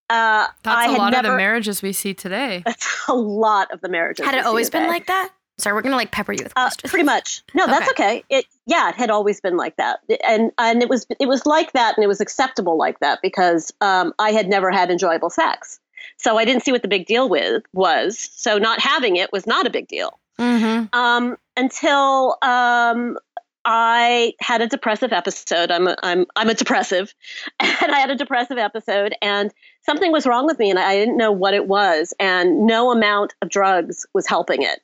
uh, 0.09 0.47
that's 0.63 0.87
I 0.87 0.95
a 0.95 0.97
lot 0.97 1.11
never, 1.11 1.27
of 1.27 1.33
the 1.33 1.37
marriages 1.37 1.81
we 1.81 1.93
see 1.93 2.13
today. 2.13 2.61
That's 2.65 2.87
a 3.07 3.15
lot 3.15 3.71
of 3.71 3.81
the 3.81 3.89
marriages. 3.89 4.23
Had 4.23 4.35
it 4.35 4.45
always 4.45 4.69
been 4.69 4.87
like 4.87 5.07
that? 5.07 5.31
Sorry, 5.57 5.73
we're 5.73 5.81
gonna 5.81 5.95
like 5.95 6.11
pepper 6.11 6.33
you 6.33 6.43
with 6.43 6.53
uh, 6.55 6.65
questions. 6.65 6.89
Uh, 6.89 6.91
pretty 6.91 7.05
much. 7.05 7.41
No, 7.53 7.65
that's 7.65 7.89
okay. 7.91 8.17
okay. 8.17 8.23
It 8.29 8.45
yeah, 8.65 8.89
it 8.89 8.95
had 8.95 9.09
always 9.09 9.41
been 9.41 9.57
like 9.57 9.77
that, 9.77 9.99
and 10.27 10.51
and 10.57 10.83
it 10.83 10.89
was 10.89 11.07
it 11.19 11.27
was 11.27 11.45
like 11.45 11.71
that, 11.71 11.97
and 11.97 12.03
it 12.03 12.07
was 12.07 12.21
acceptable 12.21 12.77
like 12.77 12.99
that 12.99 13.19
because 13.21 13.73
um, 13.81 14.13
I 14.19 14.31
had 14.31 14.47
never 14.47 14.69
had 14.69 14.91
enjoyable 14.91 15.29
sex. 15.29 15.79
So 16.17 16.37
I 16.37 16.45
didn't 16.45 16.63
see 16.63 16.71
what 16.71 16.81
the 16.81 16.87
big 16.87 17.05
deal 17.05 17.29
with 17.29 17.63
was. 17.73 18.17
So 18.35 18.57
not 18.57 18.79
having 18.79 19.15
it 19.15 19.31
was 19.31 19.45
not 19.45 19.67
a 19.67 19.69
big 19.69 19.87
deal. 19.87 20.19
Mm-hmm. 20.39 20.97
Um, 20.97 21.37
until 21.55 22.37
um, 22.41 23.17
I 23.65 24.33
had 24.39 24.61
a 24.61 24.67
depressive 24.67 25.11
episode. 25.11 25.71
I'm 25.71 25.87
a, 25.87 25.95
I'm 26.03 26.25
I'm 26.35 26.49
a 26.49 26.53
depressive, 26.53 27.13
and 27.59 27.91
I 27.91 27.99
had 27.99 28.11
a 28.11 28.15
depressive 28.15 28.57
episode, 28.57 29.15
and 29.21 29.51
something 29.83 30.11
was 30.11 30.27
wrong 30.27 30.45
with 30.45 30.59
me, 30.59 30.69
and 30.69 30.77
I 30.77 30.95
didn't 30.95 31.17
know 31.17 31.31
what 31.31 31.55
it 31.55 31.67
was, 31.67 32.13
and 32.19 32.67
no 32.67 32.91
amount 32.91 33.33
of 33.41 33.49
drugs 33.49 34.05
was 34.13 34.27
helping 34.27 34.61
it, 34.61 34.81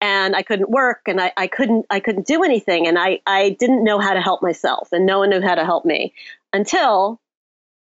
and 0.00 0.34
I 0.34 0.42
couldn't 0.42 0.70
work, 0.70 1.02
and 1.06 1.20
I, 1.20 1.32
I 1.36 1.46
couldn't 1.46 1.86
I 1.90 2.00
couldn't 2.00 2.26
do 2.26 2.42
anything, 2.42 2.88
and 2.88 2.98
I 2.98 3.20
I 3.26 3.50
didn't 3.60 3.84
know 3.84 4.00
how 4.00 4.14
to 4.14 4.20
help 4.20 4.42
myself, 4.42 4.88
and 4.92 5.06
no 5.06 5.20
one 5.20 5.30
knew 5.30 5.40
how 5.40 5.54
to 5.54 5.64
help 5.64 5.84
me 5.84 6.12
until 6.52 7.20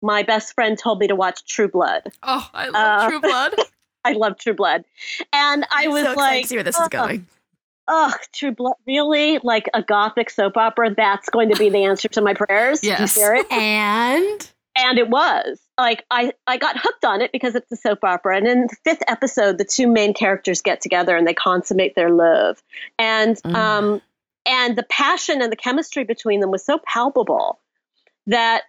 my 0.04 0.22
best 0.22 0.54
friend 0.54 0.78
told 0.78 0.98
me 0.98 1.08
to 1.08 1.16
watch 1.16 1.44
True 1.46 1.68
Blood. 1.68 2.02
Oh, 2.22 2.48
I 2.52 2.68
love 2.68 3.00
uh, 3.00 3.08
True 3.08 3.20
Blood. 3.20 3.54
I 4.04 4.12
love 4.12 4.38
True 4.38 4.54
Blood, 4.54 4.84
and 5.32 5.66
I 5.72 5.88
was 5.88 6.04
so 6.04 6.12
like, 6.12 6.42
to 6.42 6.48
see 6.48 6.56
where 6.56 6.62
this 6.62 6.78
is 6.78 6.88
going. 6.88 7.26
Oh, 7.88 8.12
True 8.34 8.52
Blood, 8.52 8.74
really? 8.86 9.38
Like 9.42 9.68
a 9.72 9.82
gothic 9.82 10.28
soap 10.28 10.58
opera? 10.58 10.94
That's 10.94 11.30
going 11.30 11.50
to 11.50 11.56
be 11.56 11.70
the 11.70 11.84
answer 11.84 12.08
to 12.08 12.20
my 12.20 12.34
prayers. 12.34 12.80
Yes, 12.84 13.16
and 13.50 14.50
and 14.76 14.98
it 14.98 15.08
was 15.08 15.60
like 15.78 16.04
I 16.10 16.32
I 16.46 16.58
got 16.58 16.78
hooked 16.78 17.04
on 17.04 17.22
it 17.22 17.32
because 17.32 17.54
it's 17.54 17.72
a 17.72 17.76
soap 17.76 18.00
opera, 18.02 18.36
and 18.36 18.46
in 18.46 18.60
the 18.62 18.76
fifth 18.84 19.02
episode, 19.08 19.56
the 19.56 19.64
two 19.64 19.86
main 19.86 20.12
characters 20.12 20.60
get 20.60 20.82
together 20.82 21.16
and 21.16 21.26
they 21.26 21.34
consummate 21.34 21.94
their 21.94 22.10
love, 22.10 22.62
and 22.98 23.36
mm. 23.38 23.54
um 23.54 24.02
and 24.46 24.76
the 24.76 24.82
passion 24.82 25.40
and 25.40 25.50
the 25.50 25.56
chemistry 25.56 26.04
between 26.04 26.40
them 26.40 26.50
was 26.50 26.62
so 26.64 26.78
palpable 26.84 27.58
that 28.26 28.64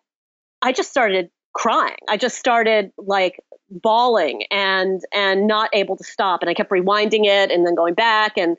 I 0.61 0.71
just 0.71 0.89
started 0.89 1.29
crying. 1.55 1.95
I 2.09 2.17
just 2.17 2.37
started 2.37 2.91
like 2.97 3.39
bawling 3.71 4.43
and 4.51 5.01
and 5.11 5.47
not 5.47 5.69
able 5.73 5.97
to 5.97 6.03
stop 6.03 6.41
and 6.41 6.49
I 6.49 6.53
kept 6.53 6.69
rewinding 6.69 7.25
it 7.25 7.49
and 7.49 7.65
then 7.65 7.73
going 7.73 7.95
back 7.95 8.37
and 8.37 8.57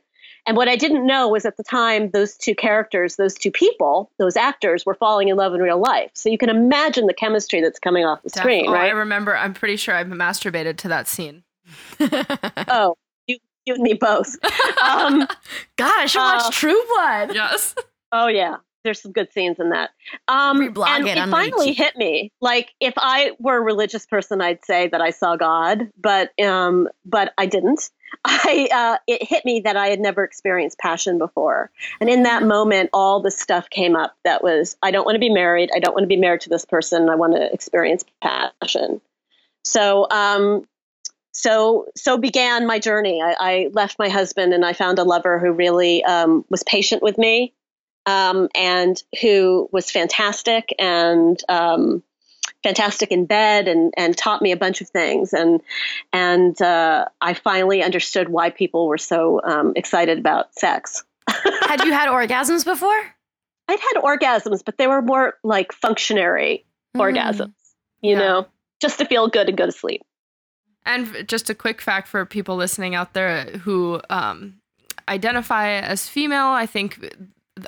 and 0.48 0.56
what 0.56 0.68
I 0.68 0.76
didn't 0.76 1.04
know 1.06 1.28
was 1.28 1.44
at 1.44 1.56
the 1.56 1.64
time 1.64 2.10
those 2.10 2.36
two 2.36 2.54
characters, 2.54 3.16
those 3.16 3.34
two 3.34 3.50
people, 3.50 4.12
those 4.18 4.36
actors 4.36 4.86
were 4.86 4.94
falling 4.94 5.26
in 5.26 5.36
love 5.36 5.52
in 5.54 5.60
real 5.60 5.80
life. 5.80 6.12
So 6.14 6.28
you 6.28 6.38
can 6.38 6.48
imagine 6.48 7.06
the 7.06 7.14
chemistry 7.14 7.60
that's 7.60 7.80
coming 7.80 8.04
off 8.04 8.22
the 8.22 8.30
Definitely. 8.30 8.60
screen, 8.60 8.70
oh, 8.70 8.74
right? 8.74 8.92
I 8.92 8.94
remember 8.94 9.36
I'm 9.36 9.54
pretty 9.54 9.76
sure 9.76 9.94
I've 9.94 10.06
masturbated 10.06 10.76
to 10.78 10.88
that 10.88 11.08
scene. 11.08 11.42
oh, 12.00 12.96
you 13.26 13.38
you 13.66 13.74
and 13.74 13.82
me 13.82 13.94
both. 13.94 14.36
Um, 14.82 15.26
God, 15.76 16.00
I 16.00 16.06
should 16.06 16.20
watch 16.20 16.44
uh, 16.44 16.50
True 16.52 16.80
Blood. 16.94 17.34
Yes. 17.34 17.74
Oh 18.12 18.28
yeah 18.28 18.56
there's 18.86 19.02
some 19.02 19.12
good 19.12 19.32
scenes 19.32 19.58
in 19.58 19.70
that. 19.70 19.90
Um, 20.28 20.60
and 20.62 21.06
it, 21.06 21.18
it 21.18 21.28
finally 21.28 21.72
hit 21.72 21.96
me. 21.96 22.32
Like 22.40 22.72
if 22.80 22.94
I 22.96 23.32
were 23.38 23.56
a 23.56 23.60
religious 23.60 24.06
person, 24.06 24.40
I'd 24.40 24.64
say 24.64 24.88
that 24.88 25.00
I 25.00 25.10
saw 25.10 25.36
God, 25.36 25.90
but 26.00 26.30
um, 26.40 26.88
but 27.04 27.34
I 27.36 27.46
didn't. 27.46 27.90
I 28.24 28.68
uh, 28.72 28.98
it 29.06 29.28
hit 29.28 29.44
me 29.44 29.60
that 29.60 29.76
I 29.76 29.88
had 29.88 30.00
never 30.00 30.24
experienced 30.24 30.78
passion 30.78 31.18
before, 31.18 31.70
and 32.00 32.08
in 32.08 32.22
that 32.22 32.44
moment, 32.44 32.90
all 32.92 33.20
the 33.20 33.30
stuff 33.30 33.68
came 33.68 33.96
up. 33.96 34.16
That 34.24 34.42
was 34.42 34.76
I 34.82 34.92
don't 34.92 35.04
want 35.04 35.16
to 35.16 35.20
be 35.20 35.30
married. 35.30 35.70
I 35.74 35.80
don't 35.80 35.92
want 35.92 36.04
to 36.04 36.08
be 36.08 36.16
married 36.16 36.42
to 36.42 36.48
this 36.48 36.64
person. 36.64 37.10
I 37.10 37.16
want 37.16 37.34
to 37.34 37.52
experience 37.52 38.04
passion. 38.22 39.00
So 39.64 40.06
um, 40.10 40.64
so 41.32 41.86
so 41.96 42.16
began 42.16 42.66
my 42.66 42.78
journey. 42.78 43.20
I, 43.20 43.36
I, 43.38 43.70
left 43.72 43.98
my 43.98 44.08
husband 44.08 44.54
and 44.54 44.64
I 44.64 44.72
found 44.72 44.98
a 44.98 45.04
lover 45.04 45.38
who 45.38 45.52
really 45.52 46.02
um, 46.04 46.46
was 46.48 46.62
patient 46.62 47.02
with 47.02 47.18
me 47.18 47.52
um, 48.06 48.48
and 48.54 49.02
who 49.20 49.68
was 49.72 49.90
fantastic 49.90 50.74
and 50.78 51.42
um, 51.48 52.02
fantastic 52.62 53.10
in 53.10 53.26
bed 53.26 53.68
and, 53.68 53.92
and 53.96 54.16
taught 54.16 54.42
me 54.42 54.52
a 54.52 54.56
bunch 54.56 54.80
of 54.80 54.88
things. 54.88 55.32
And 55.32 55.60
and 56.12 56.60
uh, 56.62 57.06
I 57.20 57.34
finally 57.34 57.82
understood 57.82 58.28
why 58.28 58.50
people 58.50 58.86
were 58.86 58.98
so 58.98 59.40
um, 59.42 59.72
excited 59.76 60.18
about 60.18 60.54
sex. 60.54 61.04
had 61.28 61.84
you 61.84 61.92
had 61.92 62.08
orgasms 62.08 62.64
before? 62.64 63.14
I'd 63.68 63.80
had 63.80 64.02
orgasms, 64.02 64.64
but 64.64 64.78
they 64.78 64.86
were 64.86 65.02
more 65.02 65.34
like 65.42 65.72
functionary 65.72 66.64
mm. 66.96 67.00
orgasms. 67.00 67.52
You 68.00 68.12
yeah. 68.12 68.18
know, 68.18 68.46
just 68.80 68.98
to 68.98 69.04
feel 69.04 69.28
good 69.28 69.48
and 69.48 69.58
go 69.58 69.66
to 69.66 69.72
sleep. 69.72 70.02
And 70.84 71.26
just 71.26 71.50
a 71.50 71.54
quick 71.54 71.80
fact 71.80 72.06
for 72.06 72.24
people 72.24 72.54
listening 72.54 72.94
out 72.94 73.12
there 73.12 73.44
who 73.44 74.00
um, 74.08 74.60
identify 75.08 75.70
as 75.70 76.08
female, 76.08 76.46
I 76.46 76.66
think 76.66 77.12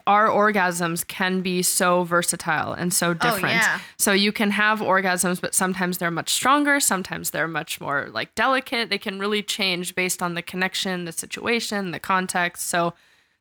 our 0.06 0.28
orgasms 0.28 1.06
can 1.06 1.40
be 1.40 1.62
so 1.62 2.04
versatile 2.04 2.72
and 2.72 2.92
so 2.92 3.10
oh, 3.10 3.14
different. 3.14 3.44
Oh, 3.44 3.48
yeah. 3.48 3.80
So 3.96 4.12
you 4.12 4.32
can 4.32 4.50
have 4.50 4.80
orgasms, 4.80 5.40
but 5.40 5.54
sometimes 5.54 5.98
they're 5.98 6.10
much 6.10 6.30
stronger. 6.30 6.78
Sometimes 6.80 7.30
they're 7.30 7.48
much 7.48 7.80
more 7.80 8.08
like 8.12 8.34
delicate. 8.34 8.90
They 8.90 8.98
can 8.98 9.18
really 9.18 9.42
change 9.42 9.94
based 9.94 10.22
on 10.22 10.34
the 10.34 10.42
connection, 10.42 11.04
the 11.04 11.12
situation, 11.12 11.92
the 11.92 12.00
context. 12.00 12.68
So 12.68 12.94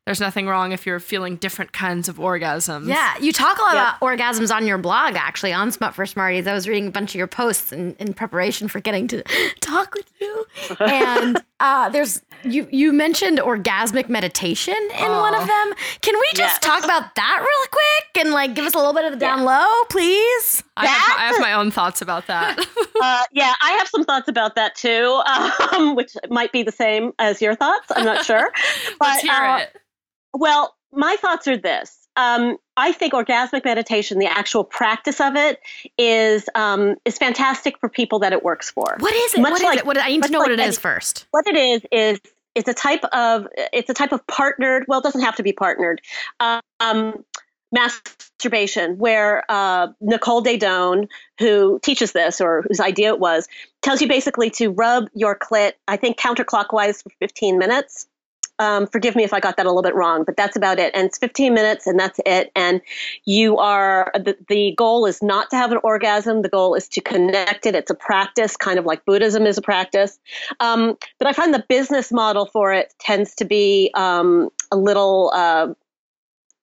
there's 0.08 0.20
nothing 0.20 0.46
wrong 0.46 0.72
if 0.72 0.86
you're 0.86 1.00
feeling 1.00 1.36
different 1.36 1.72
kinds 1.72 2.08
of 2.08 2.16
orgasms. 2.16 2.88
Yeah, 2.88 3.18
you 3.18 3.30
talk 3.30 3.58
a 3.58 3.60
lot 3.60 3.74
yep. 3.74 3.96
about 3.98 4.00
orgasms 4.00 4.50
on 4.50 4.66
your 4.66 4.78
blog, 4.78 5.16
actually, 5.16 5.52
on 5.52 5.70
Smut 5.70 5.94
for 5.94 6.06
Smarties. 6.06 6.46
I 6.46 6.54
was 6.54 6.66
reading 6.66 6.88
a 6.88 6.90
bunch 6.90 7.10
of 7.10 7.16
your 7.16 7.26
posts 7.26 7.72
in, 7.72 7.94
in 7.96 8.14
preparation 8.14 8.68
for 8.68 8.80
getting 8.80 9.06
to 9.08 9.22
talk 9.60 9.94
with 9.94 10.10
you. 10.18 10.46
And 10.80 11.44
uh, 11.60 11.88
there's 11.88 12.22
you 12.44 12.68
you 12.70 12.92
mentioned 12.92 13.38
orgasmic 13.38 14.08
meditation 14.08 14.76
in 14.76 15.10
one 15.10 15.34
of 15.34 15.46
them. 15.46 15.74
Can 16.02 16.14
we 16.14 16.26
just 16.34 16.38
yes. 16.38 16.58
talk 16.60 16.84
about 16.84 17.14
that 17.16 17.38
real 17.40 17.68
quick 17.70 18.24
and 18.24 18.32
like 18.32 18.54
give 18.54 18.64
us 18.64 18.74
a 18.74 18.78
little 18.78 18.92
bit 18.92 19.04
of 19.04 19.12
the 19.12 19.18
down 19.18 19.44
low, 19.44 19.66
please? 19.90 20.62
I 20.76 20.86
have, 20.86 21.18
I 21.18 21.22
have, 21.22 21.40
my 21.40 21.52
own 21.54 21.72
thoughts 21.72 22.00
about 22.00 22.28
that. 22.28 22.58
uh, 23.02 23.24
yeah, 23.32 23.54
I 23.60 23.72
have 23.72 23.88
some 23.88 24.04
thoughts 24.04 24.28
about 24.28 24.54
that 24.54 24.76
too, 24.76 25.20
um, 25.72 25.96
which 25.96 26.12
might 26.30 26.52
be 26.52 26.62
the 26.62 26.72
same 26.72 27.12
as 27.18 27.42
your 27.42 27.56
thoughts. 27.56 27.86
I'm 27.94 28.04
not 28.04 28.24
sure. 28.24 28.52
but, 29.00 29.08
Let's 29.08 29.22
hear 29.22 29.32
uh, 29.32 29.58
it. 29.62 29.76
Well, 30.32 30.76
my 30.92 31.16
thoughts 31.16 31.48
are 31.48 31.56
this. 31.56 31.97
Um, 32.18 32.58
I 32.76 32.90
think 32.90 33.12
orgasmic 33.14 33.64
meditation, 33.64 34.18
the 34.18 34.26
actual 34.26 34.64
practice 34.64 35.20
of 35.20 35.36
it, 35.36 35.60
is 35.96 36.48
um, 36.54 36.96
is 37.04 37.16
fantastic 37.16 37.78
for 37.78 37.88
people 37.88 38.18
that 38.18 38.32
it 38.32 38.42
works 38.42 38.70
for. 38.70 38.96
What 38.98 39.14
is 39.14 39.34
it? 39.34 39.40
Much 39.40 39.52
what 39.52 39.62
like, 39.62 39.74
is 39.76 39.80
it? 39.80 39.86
What, 39.86 39.98
I 39.98 40.08
need 40.08 40.24
to 40.24 40.30
know 40.30 40.40
like 40.40 40.50
what 40.50 40.58
it 40.58 40.66
is 40.66 40.78
first. 40.78 41.26
What 41.30 41.46
it 41.46 41.56
is 41.56 41.82
is 41.92 42.20
it's 42.56 42.68
a 42.68 42.74
type 42.74 43.04
of 43.12 43.46
it's 43.56 43.88
a 43.88 43.94
type 43.94 44.10
of 44.12 44.26
partnered. 44.26 44.84
Well, 44.88 44.98
it 44.98 45.04
doesn't 45.04 45.22
have 45.22 45.36
to 45.36 45.44
be 45.44 45.52
partnered. 45.52 46.00
Um, 46.40 47.24
masturbation, 47.70 48.98
where 48.98 49.44
uh, 49.48 49.88
Nicole 50.00 50.42
Daedone, 50.42 51.08
who 51.38 51.78
teaches 51.82 52.12
this 52.12 52.40
or 52.40 52.62
whose 52.62 52.80
idea 52.80 53.08
it 53.08 53.20
was, 53.20 53.46
tells 53.82 54.00
you 54.00 54.08
basically 54.08 54.50
to 54.50 54.68
rub 54.70 55.08
your 55.14 55.38
clit, 55.38 55.74
I 55.86 55.96
think 55.96 56.18
counterclockwise 56.18 57.02
for 57.02 57.10
15 57.20 57.58
minutes 57.58 58.08
um, 58.58 58.86
forgive 58.86 59.14
me 59.14 59.24
if 59.24 59.32
I 59.32 59.40
got 59.40 59.56
that 59.56 59.66
a 59.66 59.68
little 59.68 59.82
bit 59.82 59.94
wrong, 59.94 60.24
but 60.24 60.36
that's 60.36 60.56
about 60.56 60.78
it. 60.78 60.94
And 60.94 61.06
it's 61.06 61.18
15 61.18 61.54
minutes 61.54 61.86
and 61.86 61.98
that's 61.98 62.18
it. 62.26 62.50
And 62.56 62.80
you 63.24 63.58
are, 63.58 64.10
the, 64.14 64.36
the 64.48 64.74
goal 64.76 65.06
is 65.06 65.22
not 65.22 65.50
to 65.50 65.56
have 65.56 65.72
an 65.72 65.78
orgasm. 65.82 66.42
The 66.42 66.48
goal 66.48 66.74
is 66.74 66.88
to 66.88 67.00
connect 67.00 67.66
it. 67.66 67.74
It's 67.74 67.90
a 67.90 67.94
practice, 67.94 68.56
kind 68.56 68.78
of 68.78 68.84
like 68.84 69.04
Buddhism 69.04 69.46
is 69.46 69.58
a 69.58 69.62
practice. 69.62 70.18
Um, 70.60 70.96
but 71.18 71.28
I 71.28 71.32
find 71.32 71.54
the 71.54 71.64
business 71.68 72.10
model 72.10 72.46
for 72.46 72.72
it 72.72 72.94
tends 72.98 73.34
to 73.36 73.44
be 73.44 73.90
um, 73.94 74.50
a 74.72 74.76
little, 74.76 75.30
uh, 75.34 75.68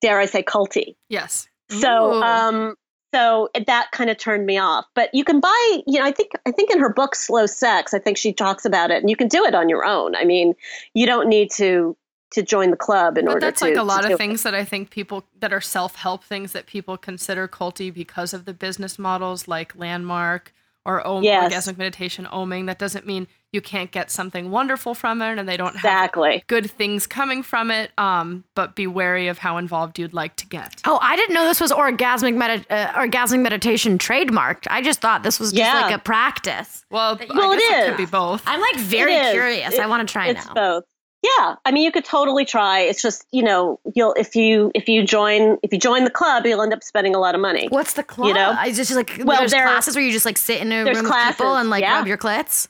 dare 0.02 0.20
I 0.20 0.26
say, 0.26 0.44
culty. 0.44 0.96
Yes. 1.10 1.48
So, 1.70 2.22
um, 2.22 2.76
so 3.15 3.49
that 3.65 3.91
kind 3.91 4.10
of 4.10 4.17
turned 4.17 4.45
me 4.45 4.58
off. 4.58 4.86
But 4.93 5.10
you 5.13 5.23
can 5.23 5.39
buy 5.39 5.80
you 5.88 5.99
know 5.99 6.06
i 6.06 6.12
think 6.12 6.32
i 6.45 6.51
think 6.51 6.69
in 6.71 6.80
her 6.80 6.89
book 6.89 7.15
slow 7.15 7.45
sex 7.45 7.93
i 7.93 7.99
think 7.99 8.17
she 8.17 8.34
talks 8.34 8.65
about 8.65 8.91
it 8.91 9.01
and 9.01 9.10
you 9.10 9.15
can 9.15 9.28
do 9.28 9.43
it 9.45 9.56
on 9.56 9.69
your 9.69 9.86
own. 9.86 10.15
I 10.15 10.25
mean 10.25 10.54
you 10.93 11.06
don't 11.06 11.30
need 11.30 11.49
to 11.51 11.95
to 12.32 12.43
join 12.43 12.71
the 12.71 12.78
club 12.78 13.17
in 13.17 13.25
but 13.25 13.36
order 13.36 13.45
that's 13.45 13.62
to, 13.62 13.67
like 13.67 13.78
a 13.78 13.84
lot 13.84 14.10
of 14.10 14.17
things 14.17 14.43
that 14.43 14.54
i 14.54 14.65
think 14.65 14.89
people 14.89 15.23
that 15.39 15.54
are 15.54 15.62
self-help 15.62 16.23
things 16.23 16.51
that 16.51 16.65
people 16.65 16.97
consider 16.97 17.47
culty 17.47 17.93
because 17.93 18.34
of 18.34 18.43
the 18.45 18.54
business 18.54 18.99
models 18.99 19.47
like 19.47 19.75
landmark 19.75 20.54
or 20.86 21.06
om- 21.06 21.24
yes. 21.24 21.52
orgasmic 21.52 21.78
meditation 21.78 22.26
oming 22.26 22.67
that 22.67 22.80
doesn't 22.80 23.06
mean 23.06 23.28
you 23.52 23.62
can't 23.62 23.91
get 23.91 24.12
something 24.12 24.52
wonderful 24.52 24.93
from 24.93 25.21
it 25.21 25.39
and 25.39 25.48
they 25.48 25.58
don't 25.58 25.76
exactly. 25.76 26.34
have 26.34 26.48
good 26.48 26.69
things 26.69 27.08
coming 27.08 27.41
from 27.41 27.71
it 27.71 27.91
um, 27.98 28.43
but 28.54 28.76
be 28.76 28.88
wary 28.88 29.28
of 29.28 29.38
how 29.38 29.58
involved 29.58 29.98
you'd 29.98 30.13
like 30.13 30.36
to 30.36 30.45
get 30.45 30.82
oh 30.86 31.00
i 31.02 31.15
didn't 31.15 31.34
know 31.34 31.45
this 31.45 31.62
was 31.62 31.71
orgasmic 31.71 32.36
med- 32.36 32.65
uh, 32.69 32.88
orgasmic 32.93 33.41
meditation 33.41 33.98
trademarked 33.98 34.67
i 34.69 34.82
just 34.82 35.02
thought 35.02 35.24
this 35.24 35.39
was 35.39 35.52
just 35.52 35.74
yeah. 35.74 35.82
like 35.82 35.95
a 35.95 36.00
practice 36.00 36.86
well, 36.91 37.19
well 37.34 37.52
it, 37.52 37.58
is. 37.58 37.69
it 37.69 37.89
could 37.89 37.98
be 37.98 38.06
both 38.06 38.43
i'm 38.45 38.62
like 38.62 38.78
very 38.78 39.13
curious 39.32 39.74
it, 39.74 39.80
i 39.80 39.88
want 39.88 40.08
to 40.08 40.12
try 40.12 40.28
it's 40.28 40.45
now 40.48 40.54
both 40.54 40.84
yeah, 41.26 41.56
I 41.66 41.72
mean, 41.72 41.84
you 41.84 41.92
could 41.92 42.06
totally 42.06 42.46
try. 42.46 42.82
It's 42.82 43.02
just 43.02 43.26
you 43.32 43.42
know, 43.42 43.80
you'll 43.96 44.14
if 44.14 44.36
you 44.36 44.72
if 44.76 44.88
you 44.88 45.04
join 45.04 45.58
if 45.64 45.72
you 45.74 45.80
join 45.80 46.04
the 46.04 46.10
club, 46.12 46.46
you'll 46.46 46.62
end 46.62 46.74
up 46.74 46.84
spending 46.84 47.16
a 47.16 47.20
lot 47.20 47.36
of 47.36 47.42
money. 47.42 47.68
What's 47.70 47.94
the 47.94 48.04
club? 48.04 48.28
You 48.28 48.34
know, 48.34 48.54
I 48.58 48.72
just 48.72 48.94
like 48.94 49.22
well, 49.24 49.40
there's 49.40 49.52
there, 49.52 49.64
classes 49.64 49.96
where 49.96 50.04
you 50.04 50.12
just 50.12 50.26
like 50.26 50.38
sit 50.38 50.62
in 50.62 50.72
a 50.72 50.84
room 50.84 51.06
classes, 51.06 51.30
with 51.30 51.38
people 51.38 51.56
and 51.56 51.70
like 51.70 51.82
yeah. 51.82 51.98
rub 51.98 52.08
your 52.08 52.18
clits. 52.18 52.68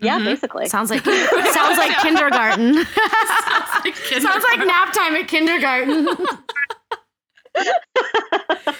Yeah, 0.00 0.16
mm-hmm. 0.16 0.24
basically. 0.24 0.66
Sounds 0.66 0.90
like 0.90 1.04
sounds 1.04 1.78
like 1.78 1.96
kindergarten. 1.98 2.74
sounds, 2.84 3.84
like 3.84 3.94
kindergarten. 3.94 4.22
sounds 4.22 4.44
like 4.44 4.66
nap 4.66 4.92
time 4.92 5.14
at 5.14 5.28
kindergarten. 5.28 6.08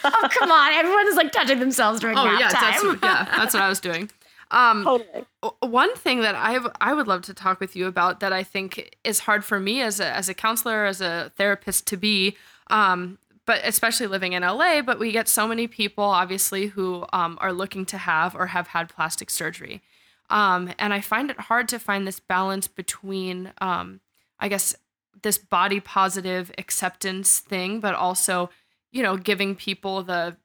oh 0.05 0.29
come 0.31 0.51
on! 0.51 0.73
Everyone's 0.73 1.17
like 1.17 1.31
touching 1.31 1.61
themselves 1.61 2.01
during 2.01 2.19
oh, 2.19 2.25
nap 2.25 2.41
yeah, 2.41 2.49
time. 2.49 2.99
That's, 3.01 3.03
yeah, 3.03 3.37
that's 3.37 3.55
what 3.55 3.63
I 3.63 3.69
was 3.69 3.79
doing. 3.79 4.11
Um, 4.53 4.85
totally. 4.85 5.25
One 5.61 5.95
thing 5.97 6.21
that 6.21 6.35
I 6.35 6.61
I 6.81 6.95
would 6.95 7.09
love 7.09 7.23
to 7.23 7.35
talk 7.35 7.59
with 7.59 7.75
you 7.75 7.87
about 7.87 8.21
that 8.21 8.33
I 8.33 8.43
think 8.43 8.97
is 9.03 9.21
hard 9.21 9.45
for 9.45 9.59
me 9.59 9.81
as 9.81 9.99
a 9.99 10.07
as 10.07 10.29
a 10.29 10.35
counselor, 10.35 10.85
as 10.85 11.01
a 11.01 11.33
therapist 11.37 11.87
to 11.89 11.97
be, 11.97 12.37
um, 12.69 13.19
but 13.47 13.61
especially 13.65 14.07
living 14.07 14.35
in 14.35 14.43
LA. 14.43 14.83
But 14.83 14.99
we 14.99 15.11
get 15.11 15.27
so 15.27 15.49
many 15.49 15.67
people, 15.67 16.05
obviously, 16.05 16.67
who 16.69 17.07
um, 17.13 17.39
are 17.41 17.53
looking 17.53 17.87
to 17.87 17.99
have 17.99 18.37
or 18.37 18.49
have 18.49 18.69
had 18.69 18.91
plastic 18.91 19.31
surgery, 19.31 19.83
um, 20.29 20.71
and 20.79 20.93
I 20.93 21.01
find 21.01 21.31
it 21.31 21.41
hard 21.41 21.69
to 21.69 21.79
find 21.79 22.07
this 22.07 22.21
balance 22.21 22.69
between, 22.69 23.53
um, 23.59 24.01
I 24.39 24.49
guess, 24.49 24.75
this 25.23 25.39
body 25.39 25.81
positive 25.81 26.53
acceptance 26.59 27.39
thing, 27.39 27.81
but 27.81 27.95
also, 27.95 28.51
you 28.91 29.03
know, 29.03 29.17
giving 29.17 29.55
people 29.57 30.03
the 30.03 30.37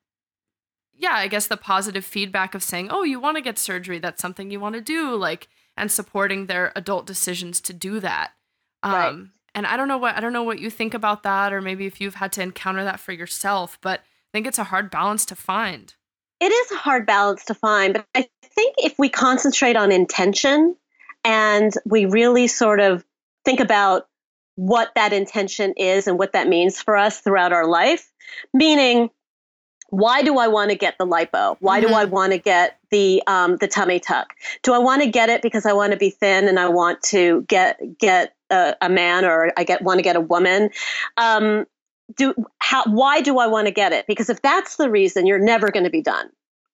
yeah, 0.98 1.14
I 1.14 1.28
guess 1.28 1.48
the 1.48 1.58
positive 1.58 2.04
feedback 2.04 2.56
of 2.56 2.64
saying, 2.64 2.90
"Oh, 2.90 3.04
you 3.04 3.20
want 3.20 3.38
to 3.38 3.42
get 3.42 3.60
surgery? 3.60 4.00
That's 4.00 4.22
something 4.22 4.50
you 4.50 4.60
want 4.60 4.76
to 4.76 4.82
do," 4.82 5.16
like 5.16 5.48
and 5.78 5.92
supporting 5.92 6.48
their 6.48 6.74
adult 6.76 7.06
decisions 7.06 7.62
to 7.62 7.74
do 7.74 8.00
that. 8.00 8.32
Um, 8.84 8.92
right. 8.94 9.16
and 9.56 9.68
I 9.68 9.78
don't 9.78 9.88
know 9.88 9.98
what 9.98 10.16
I 10.16 10.20
don't 10.20 10.34
know 10.34 10.44
what 10.44 10.60
you 10.60 10.70
think 10.70 10.94
about 10.94 11.24
that, 11.24 11.54
or 11.54 11.62
maybe 11.62 11.86
if 11.86 12.02
you've 12.02 12.16
had 12.16 12.32
to 12.34 12.42
encounter 12.42 12.84
that 12.84 13.00
for 13.00 13.12
yourself, 13.12 13.78
but 13.82 14.00
I 14.00 14.30
think 14.34 14.48
it's 14.48 14.60
a 14.60 14.66
hard 14.66 14.90
balance 14.90 15.26
to 15.28 15.36
find. 15.36 15.94
It 16.40 16.52
is 16.52 16.72
a 16.72 16.78
hard 16.78 17.06
balance 17.06 17.46
to 17.46 17.54
find, 17.54 17.94
but 17.94 18.06
I 18.16 18.28
think 18.44 18.76
if 18.78 18.98
we 18.98 19.10
concentrate 19.10 19.76
on 19.76 19.92
intention 19.92 20.76
and 21.24 21.74
we 21.86 22.06
really 22.06 22.48
sort 22.48 22.80
of 22.80 23.04
think 23.46 23.60
about 23.60 24.08
what 24.56 24.92
that 24.96 25.14
intention 25.14 25.74
is 25.78 26.08
and 26.08 26.18
what 26.18 26.34
that 26.34 26.48
means 26.48 26.82
for 26.82 26.96
us 26.96 27.20
throughout 27.20 27.54
our 27.54 27.68
life, 27.68 28.12
meaning 28.54 29.10
why 29.90 30.22
do 30.22 30.38
I 30.38 30.48
want 30.48 30.72
to 30.72 30.78
get 30.78 30.98
the 30.98 31.06
lipo? 31.06 31.58
Why 31.60 31.80
mm-hmm. 31.80 31.90
do 31.90 31.96
I 31.96 32.04
mm-hmm. 32.06 32.14
want 32.14 32.32
to 32.34 32.38
get 32.38 32.80
the 32.92 33.24
um, 33.28 33.58
the 33.58 33.68
tummy 33.68 34.00
tuck? 34.00 34.34
Do 34.64 34.74
I 34.74 34.78
want 34.80 35.02
to 35.04 35.10
get 35.10 35.30
it 35.30 35.42
because 35.42 35.66
I 35.66 35.74
want 35.74 35.92
to 35.92 35.98
be 35.98 36.10
thin 36.10 36.48
and 36.48 36.60
I 36.60 36.70
want 36.70 37.02
to 37.04 37.44
get 37.44 37.80
get 37.98 38.36
a, 38.50 38.76
a 38.82 38.90
man 38.90 39.26
or 39.26 39.52
I 39.58 39.64
get 39.64 39.82
want 39.82 40.00
to 40.00 40.04
get 40.04 40.16
a 40.16 40.22
woman? 40.22 40.70
Um, 41.16 41.66
do 42.16 42.34
how? 42.60 42.84
Why 42.86 43.22
do 43.22 43.40
I 43.40 43.48
want 43.48 43.68
to 43.68 43.74
get 43.74 43.94
it? 43.94 44.06
Because 44.08 44.30
if 44.30 44.42
that's 44.42 44.76
the 44.76 44.90
reason, 44.90 45.26
you're 45.26 45.40
never 45.40 45.72
going 45.72 45.86
to 45.86 45.90
be 45.90 46.02
done. 46.02 46.30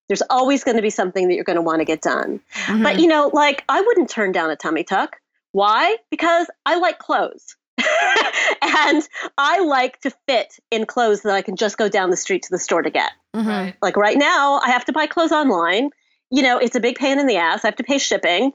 There's 0.10 0.24
always 0.30 0.64
going 0.64 0.76
to 0.76 0.84
be 0.84 0.90
something 0.90 1.28
that 1.28 1.36
you're 1.36 1.46
going 1.46 1.56
to 1.56 1.62
want 1.62 1.80
to 1.80 1.86
get 1.86 2.02
done. 2.02 2.40
Mm-hmm. 2.66 2.84
But 2.84 3.00
you 3.00 3.08
know, 3.08 3.30
like 3.34 3.64
I 3.70 3.82
wouldn't 3.82 4.10
turn 4.10 4.32
down 4.32 4.50
a 4.50 4.56
tummy 4.56 4.84
tuck. 4.84 5.18
Why? 5.52 5.98
Because 6.10 6.48
I 6.66 6.78
like 6.80 6.98
clothes. 6.98 7.56
and 8.62 9.08
I 9.38 9.60
like 9.60 10.00
to 10.02 10.12
fit 10.28 10.54
in 10.72 10.86
clothes 10.86 11.22
that 11.22 11.34
I 11.34 11.42
can 11.42 11.56
just 11.56 11.78
go 11.78 11.90
down 11.90 12.10
the 12.10 12.18
street 12.18 12.44
to 12.44 12.50
the 12.52 12.60
store 12.60 12.82
to 12.82 12.90
get. 12.90 13.12
Mm-hmm. 13.36 13.72
Like 13.82 13.98
right 13.98 14.18
now, 14.18 14.60
I 14.60 14.70
have 14.70 14.86
to 14.86 14.94
buy 14.94 15.08
clothes 15.08 15.32
online. 15.32 15.90
You 16.30 16.44
know, 16.44 16.58
it's 16.58 16.76
a 16.76 16.80
big 16.80 16.98
pain 16.98 17.20
in 17.20 17.28
the 17.28 17.38
ass. 17.38 17.64
I 17.64 17.68
have 17.68 17.76
to 17.78 17.84
pay 17.84 17.98
shipping. 17.98 18.54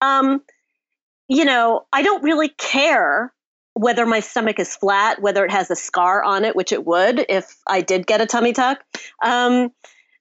Um, 0.00 0.42
you 1.28 1.44
know, 1.44 1.86
I 1.92 2.02
don't 2.02 2.22
really 2.22 2.48
care 2.48 3.32
whether 3.74 4.06
my 4.06 4.20
stomach 4.20 4.58
is 4.58 4.74
flat, 4.74 5.22
whether 5.22 5.44
it 5.44 5.52
has 5.52 5.70
a 5.70 5.76
scar 5.76 6.22
on 6.24 6.44
it, 6.44 6.56
which 6.56 6.72
it 6.72 6.84
would 6.84 7.24
if 7.28 7.56
I 7.66 7.80
did 7.80 8.06
get 8.06 8.20
a 8.20 8.26
tummy 8.26 8.52
tuck. 8.52 8.82
Um, 9.22 9.70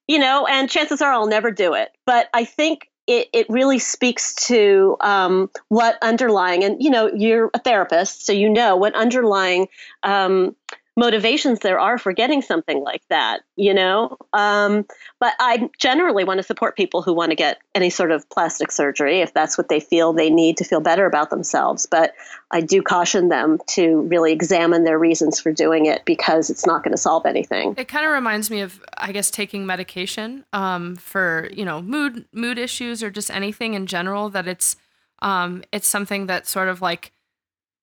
you 0.07 0.19
know, 0.19 0.45
and 0.45 0.69
chances 0.69 1.01
are 1.01 1.11
I'll 1.11 1.27
never 1.27 1.51
do 1.51 1.73
it. 1.73 1.89
But 2.05 2.29
I 2.33 2.45
think 2.45 2.86
it, 3.07 3.29
it 3.33 3.49
really 3.49 3.79
speaks 3.79 4.35
to 4.47 4.97
um, 4.99 5.49
what 5.69 5.97
underlying, 6.01 6.63
and 6.63 6.83
you 6.83 6.89
know, 6.89 7.09
you're 7.15 7.49
a 7.53 7.59
therapist, 7.59 8.25
so 8.25 8.33
you 8.33 8.49
know 8.49 8.75
what 8.75 8.93
underlying 8.95 9.67
um, 10.03 10.55
motivations 10.97 11.59
there 11.59 11.79
are 11.79 11.99
for 11.99 12.11
getting 12.11 12.41
something 12.41 12.81
like 12.81 13.03
that, 13.09 13.41
you 13.55 13.71
know. 13.73 14.17
Um, 14.33 14.85
but 15.19 15.33
I 15.39 15.69
generally 15.77 16.23
want 16.23 16.39
to 16.39 16.43
support 16.43 16.75
people 16.75 17.03
who 17.03 17.13
want 17.13 17.29
to 17.29 17.35
get 17.35 17.59
any 17.75 17.91
sort 17.91 18.11
of 18.11 18.27
plastic 18.29 18.71
surgery 18.71 19.21
if 19.21 19.31
that's 19.33 19.57
what 19.57 19.69
they 19.69 19.79
feel 19.79 20.11
they 20.11 20.31
need 20.31 20.57
to 20.57 20.63
feel 20.63 20.81
better 20.81 21.05
about 21.05 21.29
themselves. 21.29 21.85
But 21.85 22.15
I 22.49 22.61
do 22.61 22.81
caution 22.81 23.29
them 23.29 23.59
to 23.67 24.01
really 24.01 24.33
examine 24.33 24.83
their 24.83 24.97
reasons 24.97 25.39
for 25.39 25.51
doing 25.51 25.85
it 25.85 26.03
because 26.03 26.49
it's 26.49 26.65
not 26.65 26.83
going 26.83 26.93
to 26.93 26.97
solve 26.97 27.27
anything. 27.27 27.75
It 27.77 27.87
kind 27.87 28.05
of 28.05 28.11
reminds 28.11 28.49
me 28.49 28.61
of, 28.61 28.83
I 28.97 29.11
guess, 29.11 29.29
taking 29.29 29.67
medication 29.67 30.45
um, 30.51 30.95
for 30.95 31.49
you 31.53 31.63
know 31.63 31.81
mood 31.81 32.25
mood 32.33 32.57
issues 32.57 33.03
or 33.03 33.11
just 33.11 33.29
anything 33.29 33.75
in 33.75 33.85
general. 33.85 34.29
That 34.29 34.47
it's 34.47 34.75
um, 35.21 35.63
it's 35.71 35.87
something 35.87 36.25
that 36.25 36.47
sort 36.47 36.69
of 36.69 36.81
like 36.81 37.11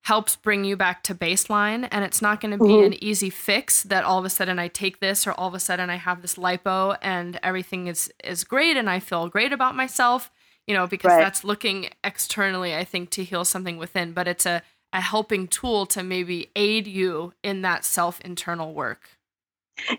helps 0.04 0.36
bring 0.36 0.64
you 0.64 0.76
back 0.76 1.02
to 1.02 1.14
baseline 1.14 1.88
and 1.90 2.04
it's 2.04 2.20
not 2.20 2.40
going 2.40 2.50
to 2.50 2.62
be 2.62 2.70
mm-hmm. 2.70 2.92
an 2.92 3.04
easy 3.04 3.30
fix 3.30 3.82
that 3.84 4.04
all 4.04 4.18
of 4.18 4.24
a 4.24 4.30
sudden 4.30 4.58
I 4.58 4.68
take 4.68 5.00
this 5.00 5.26
or 5.26 5.32
all 5.32 5.48
of 5.48 5.54
a 5.54 5.60
sudden 5.60 5.88
I 5.88 5.96
have 5.96 6.20
this 6.20 6.34
lipo 6.34 6.96
and 7.00 7.40
everything 7.42 7.86
is 7.86 8.12
is 8.22 8.44
great 8.44 8.76
and 8.76 8.88
I 8.88 9.00
feel 9.00 9.28
great 9.28 9.52
about 9.52 9.74
myself 9.74 10.30
you 10.66 10.74
know 10.74 10.86
because 10.86 11.08
right. 11.08 11.20
that's 11.20 11.42
looking 11.42 11.88
externally 12.04 12.74
I 12.74 12.84
think 12.84 13.10
to 13.10 13.24
heal 13.24 13.46
something 13.46 13.78
within 13.78 14.12
but 14.12 14.28
it's 14.28 14.44
a 14.46 14.62
a 14.92 15.00
helping 15.00 15.48
tool 15.48 15.86
to 15.86 16.02
maybe 16.02 16.50
aid 16.54 16.86
you 16.86 17.32
in 17.42 17.62
that 17.62 17.84
self 17.84 18.20
internal 18.20 18.74
work 18.74 19.08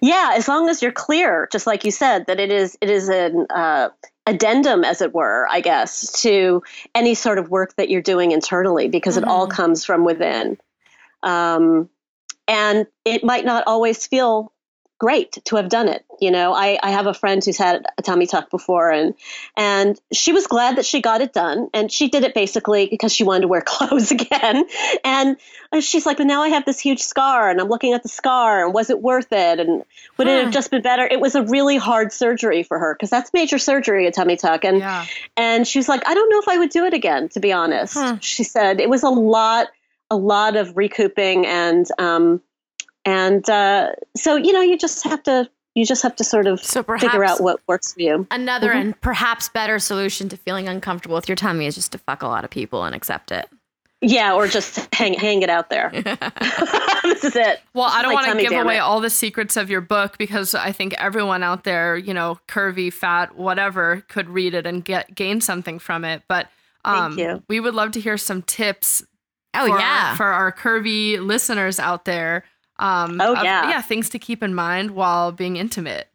yeah 0.02 0.34
as 0.36 0.48
long 0.48 0.70
as 0.70 0.82
you're 0.82 0.92
clear 0.92 1.48
just 1.52 1.68
like 1.68 1.84
you 1.84 1.92
said 1.92 2.26
that 2.28 2.40
it 2.40 2.52
is 2.52 2.78
it 2.82 2.90
is 2.90 3.10
an 3.10 3.46
uh, 3.50 3.90
addendum, 4.28 4.84
as 4.84 5.02
it 5.02 5.14
were, 5.14 5.48
I 5.50 5.62
guess, 5.62 6.22
to 6.24 6.64
any 6.94 7.14
sort 7.14 7.38
of 7.38 7.50
work 7.50 7.76
that 7.76 7.90
you're 7.90 8.02
doing 8.02 8.32
internally 8.32 8.88
because 8.88 9.16
mm-hmm. 9.16 9.26
it 9.26 9.30
all 9.30 9.48
mm-hmm. 9.48 9.56
comes 9.56 9.86
from 9.86 10.04
within. 10.04 10.58
Um, 11.24 11.90
and 12.48 12.88
it 13.06 13.24
might 13.24 13.46
not 13.46 13.64
always 13.68 14.06
feel 14.06 14.52
great 14.98 15.34
to 15.46 15.58
have 15.58 15.70
done 15.70 15.90
it. 15.90 16.06
You 16.22 16.32
know, 16.32 16.54
I, 16.54 16.80
I 16.82 16.92
have 16.92 17.08
a 17.08 17.14
friend 17.14 17.44
who's 17.44 17.58
had 17.58 17.86
a 17.98 18.02
tummy 18.02 18.28
tuck 18.28 18.50
before 18.50 18.92
and 18.92 19.14
and 19.58 20.00
she 20.14 20.32
was 20.32 20.48
glad 20.48 20.78
that 20.78 20.86
she 20.86 21.02
got 21.02 21.22
it 21.22 21.34
done. 21.34 21.70
And 21.74 21.92
she 21.92 22.08
did 22.08 22.24
it 22.24 22.34
basically 22.34 22.88
because 22.88 23.14
she 23.14 23.26
wanted 23.26 23.42
to 23.42 23.48
wear 23.50 23.62
clothes 23.66 24.12
again. 24.12 24.66
And 25.04 25.38
she's 25.82 26.06
like, 26.06 26.18
but 26.18 26.28
now 26.28 26.44
I 26.44 26.50
have 26.50 26.66
this 26.66 26.80
huge 26.80 27.02
scar 27.02 27.50
and 27.50 27.60
I'm 27.60 27.68
looking 27.68 27.94
at 27.94 28.04
the 28.04 28.10
scar 28.10 28.66
and 28.66 28.74
was 28.74 28.90
it 28.90 29.02
worth 29.02 29.32
it? 29.32 29.60
And 29.60 29.84
would 30.18 30.28
huh. 30.28 30.34
it 30.34 30.44
have 30.46 30.54
just 30.54 30.72
been 30.72 30.82
better? 30.82 31.06
It 31.06 31.20
was 31.20 31.36
a 31.36 31.44
really 31.44 31.78
hard 31.78 32.14
surgery 32.14 32.64
for 32.64 32.80
her 32.80 32.94
because 32.94 33.10
that's 33.10 33.34
major 33.34 33.58
surgery, 33.58 34.08
a 34.08 34.12
tummy 34.12 34.38
tuck. 34.38 34.64
And 34.64 34.80
yeah. 34.80 35.06
and 35.36 35.68
she 35.68 35.80
was 35.80 35.90
like, 35.90 36.08
I 36.08 36.14
don't 36.14 36.30
know 36.30 36.40
if 36.40 36.48
I 36.48 36.58
would 36.58 36.70
do 36.70 36.86
it 36.86 36.94
again, 36.94 37.28
to 37.30 37.40
be 37.42 37.52
honest. 37.52 37.96
Huh. 37.96 38.18
She 38.22 38.44
said 38.44 38.80
it 38.80 38.90
was 38.90 39.04
a 39.04 39.10
lot, 39.10 39.68
a 40.10 40.16
lot 40.16 40.56
of 40.56 40.78
recouping 40.78 41.46
and 41.46 41.86
um 42.00 42.42
and 43.06 43.48
uh, 43.50 43.92
so 44.16 44.36
you 44.36 44.52
know 44.52 44.62
you 44.62 44.78
just 44.78 45.04
have 45.04 45.24
to 45.24 45.50
you 45.76 45.86
just 45.86 46.02
have 46.04 46.16
to 46.16 46.24
sort 46.24 46.48
of 46.48 46.64
so 46.64 46.84
figure 46.84 47.24
out 47.24 47.42
what 47.42 47.60
works 47.68 47.94
for 47.94 48.02
you. 48.02 48.26
Another 48.32 48.70
mm-hmm. 48.70 48.80
and 48.80 49.02
perhaps 49.02 49.50
better 49.50 49.78
solution 49.78 50.30
to 50.30 50.38
feeling 50.38 50.68
uncomfortable 50.68 51.16
with 51.16 51.28
your 51.28 51.36
tummy 51.36 51.66
is 51.66 51.76
just 51.76 51.92
to 51.92 51.98
fuck 51.98 52.24
a 52.24 52.28
lot 52.28 52.44
of 52.44 52.50
people 52.50 52.84
and 52.86 52.96
accept 52.96 53.32
it. 53.32 53.50
Yeah, 54.02 54.34
or 54.34 54.48
just 54.48 54.94
hang 54.94 55.14
hang 55.14 55.42
it 55.42 55.50
out 55.50 55.70
there. 55.70 55.90
this 57.04 57.24
is 57.24 57.36
it. 57.36 57.62
Well, 57.74 57.90
I 57.90 58.02
don't 58.02 58.14
like 58.14 58.28
want 58.28 58.40
to 58.40 58.48
give 58.48 58.60
away 58.60 58.78
it. 58.78 58.80
all 58.80 59.02
the 59.02 59.10
secrets 59.10 59.58
of 59.58 59.70
your 59.70 59.82
book 59.82 60.18
because 60.18 60.56
I 60.56 60.72
think 60.72 60.94
everyone 60.94 61.44
out 61.44 61.64
there, 61.66 61.98
you 61.98 62.14
know, 62.14 62.40
curvy, 62.48 62.92
fat, 62.92 63.36
whatever, 63.36 64.04
could 64.08 64.30
read 64.30 64.54
it 64.54 64.66
and 64.66 64.84
get 64.84 65.14
gain 65.14 65.42
something 65.42 65.80
from 65.80 66.06
it. 66.06 66.24
But 66.28 66.48
um, 66.86 67.44
we 67.50 67.60
would 67.60 67.74
love 67.74 67.92
to 67.92 68.00
hear 68.00 68.18
some 68.18 68.42
tips. 68.44 69.04
Oh 69.58 69.68
for 69.68 69.80
yeah, 69.80 70.10
our, 70.10 70.16
for 70.18 70.26
our 70.26 70.52
curvy 70.52 71.18
listeners 71.20 71.80
out 71.80 72.06
there 72.06 72.44
um, 72.78 73.20
oh 73.22 73.34
yeah, 73.44 73.64
of, 73.64 73.70
yeah, 73.70 73.82
things 73.82 74.10
to 74.10 74.20
keep 74.20 74.44
in 74.44 74.54
mind 74.54 74.92
while 74.92 75.32
being 75.32 75.58
intimate. 75.58 76.08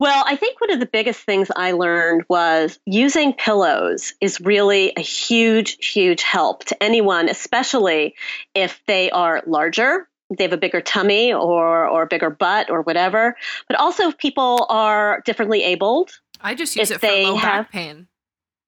Well, 0.00 0.24
I 0.26 0.36
think 0.36 0.60
one 0.60 0.70
of 0.70 0.78
the 0.78 0.86
biggest 0.86 1.22
things 1.22 1.48
I 1.56 1.72
learned 1.72 2.24
was 2.28 2.78
using 2.86 3.32
pillows 3.32 4.14
is 4.20 4.40
really 4.40 4.92
a 4.96 5.00
huge, 5.00 5.84
huge 5.84 6.22
help 6.22 6.64
to 6.66 6.80
anyone, 6.82 7.28
especially 7.28 8.14
if 8.54 8.80
they 8.86 9.10
are 9.10 9.42
larger, 9.44 10.08
they 10.36 10.44
have 10.44 10.52
a 10.52 10.58
bigger 10.58 10.80
tummy 10.80 11.32
or 11.32 11.86
or 11.86 12.02
a 12.02 12.06
bigger 12.06 12.30
butt 12.30 12.70
or 12.70 12.82
whatever. 12.82 13.36
But 13.66 13.78
also 13.78 14.08
if 14.08 14.18
people 14.18 14.66
are 14.68 15.22
differently 15.24 15.64
abled. 15.64 16.20
I 16.40 16.54
just 16.54 16.76
use 16.76 16.90
it 16.90 17.00
for 17.00 17.06
low 17.06 17.36
have, 17.36 17.64
back 17.64 17.72
pain. 17.72 18.06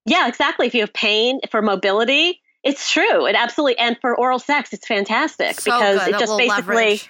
Yeah, 0.05 0.27
exactly. 0.27 0.67
If 0.67 0.73
you 0.73 0.81
have 0.81 0.93
pain 0.93 1.39
for 1.49 1.61
mobility, 1.61 2.41
it's 2.63 2.91
true. 2.91 3.25
It 3.25 3.35
absolutely 3.35 3.77
and 3.77 3.97
for 3.99 4.15
oral 4.15 4.39
sex, 4.39 4.73
it's 4.73 4.87
fantastic 4.87 5.59
so 5.59 5.71
because 5.71 5.99
good. 6.05 6.15
it 6.15 6.19
just 6.19 6.37
basically. 6.37 6.75
Leverage. 6.75 7.09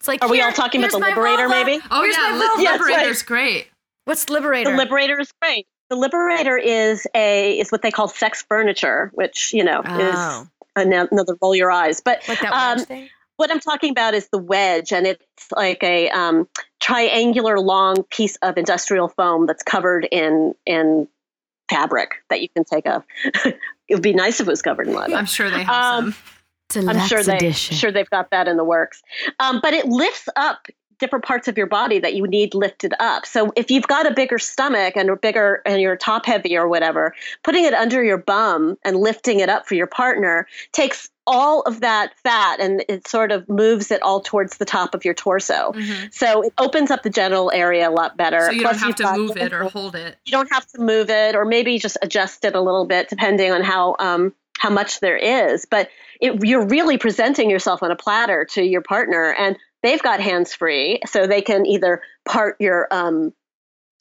It's 0.00 0.08
like 0.08 0.22
are 0.22 0.28
we 0.28 0.42
all 0.42 0.52
talking 0.52 0.82
about 0.82 0.92
the 0.92 0.98
Liberator? 0.98 1.48
Maybe. 1.48 1.80
Oh 1.90 2.02
here's 2.02 2.16
yeah, 2.16 2.32
Li- 2.32 2.62
yes, 2.62 2.80
Liberator's 2.80 3.18
right. 3.18 3.26
great. 3.26 3.68
What's 4.04 4.28
Liberator? 4.28 4.70
The 4.70 4.76
Liberator 4.76 5.18
is 5.20 5.32
great. 5.40 5.66
The 5.88 5.96
Liberator 5.96 6.56
is 6.56 7.06
a 7.14 7.58
is 7.58 7.70
what 7.70 7.82
they 7.82 7.90
call 7.90 8.08
sex 8.08 8.44
furniture, 8.48 9.10
which 9.14 9.52
you 9.54 9.64
know 9.64 9.82
oh. 9.84 10.00
is 10.00 10.46
another 10.76 11.36
roll 11.40 11.54
your 11.54 11.70
eyes. 11.70 12.00
But 12.00 12.26
like 12.28 12.42
um, 12.44 12.84
what 13.36 13.50
I'm 13.50 13.60
talking 13.60 13.90
about 13.90 14.14
is 14.14 14.28
the 14.28 14.38
wedge, 14.38 14.92
and 14.92 15.06
it's 15.06 15.24
like 15.54 15.82
a 15.82 16.10
um, 16.10 16.48
triangular 16.80 17.58
long 17.58 18.02
piece 18.04 18.36
of 18.36 18.58
industrial 18.58 19.08
foam 19.08 19.46
that's 19.46 19.62
covered 19.62 20.06
in 20.10 20.54
in 20.66 21.08
fabric 21.70 22.10
that 22.30 22.42
you 22.42 22.48
can 22.48 22.64
take 22.64 22.86
off. 22.86 23.04
It 23.88 23.94
would 23.94 24.02
be 24.02 24.12
nice 24.12 24.40
if 24.40 24.46
it 24.46 24.50
was 24.50 24.62
covered 24.62 24.88
in 24.88 24.94
leather. 24.94 25.14
I'm 25.14 25.26
sure 25.26 25.50
they 25.50 25.62
have 25.62 26.04
um, 26.04 26.14
some. 26.70 26.88
I'm 26.88 27.06
sure 27.06 27.22
they 27.22 27.36
edition. 27.36 27.76
sure 27.76 27.92
they've 27.92 28.10
got 28.10 28.30
that 28.30 28.48
in 28.48 28.56
the 28.56 28.64
works. 28.64 29.02
Um, 29.40 29.60
but 29.62 29.74
it 29.74 29.86
lifts 29.86 30.28
up 30.36 30.66
different 30.98 31.24
parts 31.24 31.48
of 31.48 31.58
your 31.58 31.66
body 31.66 31.98
that 31.98 32.14
you 32.14 32.26
need 32.26 32.54
lifted 32.54 32.94
up. 32.98 33.26
So 33.26 33.52
if 33.56 33.70
you've 33.70 33.86
got 33.86 34.10
a 34.10 34.14
bigger 34.14 34.38
stomach 34.38 34.96
and 34.96 35.10
a 35.10 35.16
bigger 35.16 35.62
and 35.66 35.80
you're 35.80 35.96
top 35.96 36.26
heavy 36.26 36.56
or 36.56 36.68
whatever, 36.68 37.14
putting 37.42 37.64
it 37.64 37.74
under 37.74 38.02
your 38.02 38.18
bum 38.18 38.76
and 38.84 38.96
lifting 38.96 39.40
it 39.40 39.48
up 39.48 39.66
for 39.66 39.74
your 39.74 39.86
partner 39.86 40.46
takes 40.72 41.10
all 41.26 41.62
of 41.62 41.80
that 41.80 42.12
fat 42.22 42.60
and 42.60 42.84
it 42.88 43.06
sort 43.08 43.32
of 43.32 43.48
moves 43.48 43.90
it 43.90 44.00
all 44.02 44.20
towards 44.20 44.58
the 44.58 44.64
top 44.64 44.94
of 44.94 45.04
your 45.04 45.14
torso. 45.14 45.72
Mm-hmm. 45.72 46.06
So 46.12 46.42
it 46.42 46.52
opens 46.58 46.90
up 46.90 47.02
the 47.02 47.10
genital 47.10 47.50
area 47.52 47.88
a 47.88 47.90
lot 47.90 48.16
better. 48.16 48.46
So 48.46 48.52
you 48.52 48.62
Plus 48.62 48.80
don't 48.80 48.98
have 49.00 49.14
to 49.14 49.18
move 49.18 49.36
it 49.36 49.52
or 49.52 49.64
hold 49.64 49.96
it. 49.96 50.16
You 50.24 50.32
don't 50.32 50.50
have 50.52 50.66
to 50.68 50.80
move 50.80 51.10
it 51.10 51.34
or 51.34 51.44
maybe 51.44 51.78
just 51.78 51.98
adjust 52.00 52.44
it 52.44 52.54
a 52.54 52.60
little 52.60 52.86
bit 52.86 53.08
depending 53.08 53.50
on 53.50 53.62
how 53.62 53.96
um, 53.98 54.32
how 54.58 54.70
much 54.70 55.00
there 55.00 55.16
is. 55.16 55.66
But 55.66 55.90
it, 56.20 56.44
you're 56.44 56.66
really 56.66 56.96
presenting 56.96 57.50
yourself 57.50 57.82
on 57.82 57.90
a 57.90 57.96
platter 57.96 58.46
to 58.52 58.62
your 58.62 58.80
partner 58.80 59.34
and 59.38 59.56
they've 59.82 60.02
got 60.02 60.20
hands 60.20 60.54
free 60.54 61.00
so 61.06 61.26
they 61.26 61.42
can 61.42 61.66
either 61.66 62.02
part 62.24 62.56
your 62.60 62.88
um, 62.90 63.32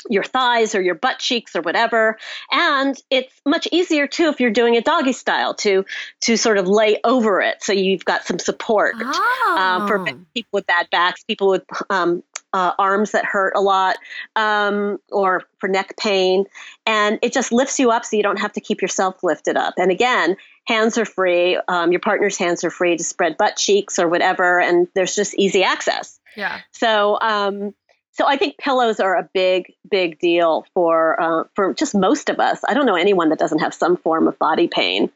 your 0.10 0.24
thighs 0.24 0.76
or 0.76 0.82
your 0.82 0.96
butt 0.96 1.20
cheeks 1.20 1.56
or 1.56 1.62
whatever 1.62 2.18
and 2.52 3.02
it's 3.10 3.42
much 3.46 3.68
easier 3.72 4.08
too 4.08 4.28
if 4.28 4.40
you're 4.40 4.52
doing 4.52 4.76
it 4.76 4.86
doggy 4.86 5.12
style 5.12 5.54
to 5.54 5.84
to 6.22 6.38
sort 6.38 6.58
of 6.58 6.68
lay 6.68 7.00
over 7.04 7.42
it 7.42 7.64
so 7.64 7.74
you've 7.74 8.06
got 8.06 8.26
some 8.26 8.40
support 8.40 8.96
oh. 9.00 9.58
um, 9.58 9.88
for 9.88 10.00
oh. 10.00 10.06
people 10.34 10.50
with 10.52 10.68
bad 10.68 10.88
backs 10.92 11.24
people 11.24 11.48
with 11.48 11.64
um, 11.90 12.24
uh, 12.54 12.72
arms 12.80 13.12
that 13.12 13.26
hurt 13.26 13.54
a 13.56 13.62
lot 13.62 13.98
um, 14.36 14.98
or 15.12 15.44
for 15.58 15.68
neck 15.68 15.96
pain 15.98 16.46
and 16.86 17.20
it 17.22 17.34
just 17.34 17.52
lifts 17.52 17.80
you 17.80 17.92
up 17.92 18.06
so 18.06 18.16
you 18.16 18.24
don't 18.24 18.40
have 18.40 18.54
to 18.54 18.62
keep 18.62 18.82
yourself 18.82 19.24
lifted 19.24 19.58
up 19.58 19.74
and 19.78 19.92
again 19.92 20.38
hands 20.65 20.97
are 20.97 21.06
free 21.06 21.58
um, 21.67 21.91
your 21.91 22.01
partner's 22.01 22.38
hands 22.38 22.63
are 22.63 22.71
free 22.71 22.97
to 22.97 23.04
spread 23.04 23.38
butt 23.38 23.56
cheeks 23.56 23.99
or 23.99 24.08
whatever 24.08 24.60
and 24.60 24.88
there's 24.95 25.15
just 25.15 25.34
easy 25.36 25.63
access 25.63 26.19
yeah 26.36 26.60
so 26.71 27.19
um, 27.21 27.73
so 28.15 28.25
I 28.25 28.38
think 28.38 28.58
pillows 28.58 29.01
are 29.01 29.17
a 29.17 29.30
big, 29.34 29.73
big 29.89 30.19
deal 30.19 30.65
for 30.73 31.19
uh, 31.19 31.43
for 31.54 31.73
just 31.73 31.93
most 31.93 32.30
of 32.30 32.39
us. 32.39 32.62
I 32.67 32.73
don't 32.73 32.86
know 32.86 32.95
anyone 32.95 33.28
that 33.30 33.39
doesn't 33.39 33.60
have 33.60 33.73
some 33.73 33.97
form 33.97 34.30
of 34.30 34.39
body 34.39 34.69
pain, 34.69 35.12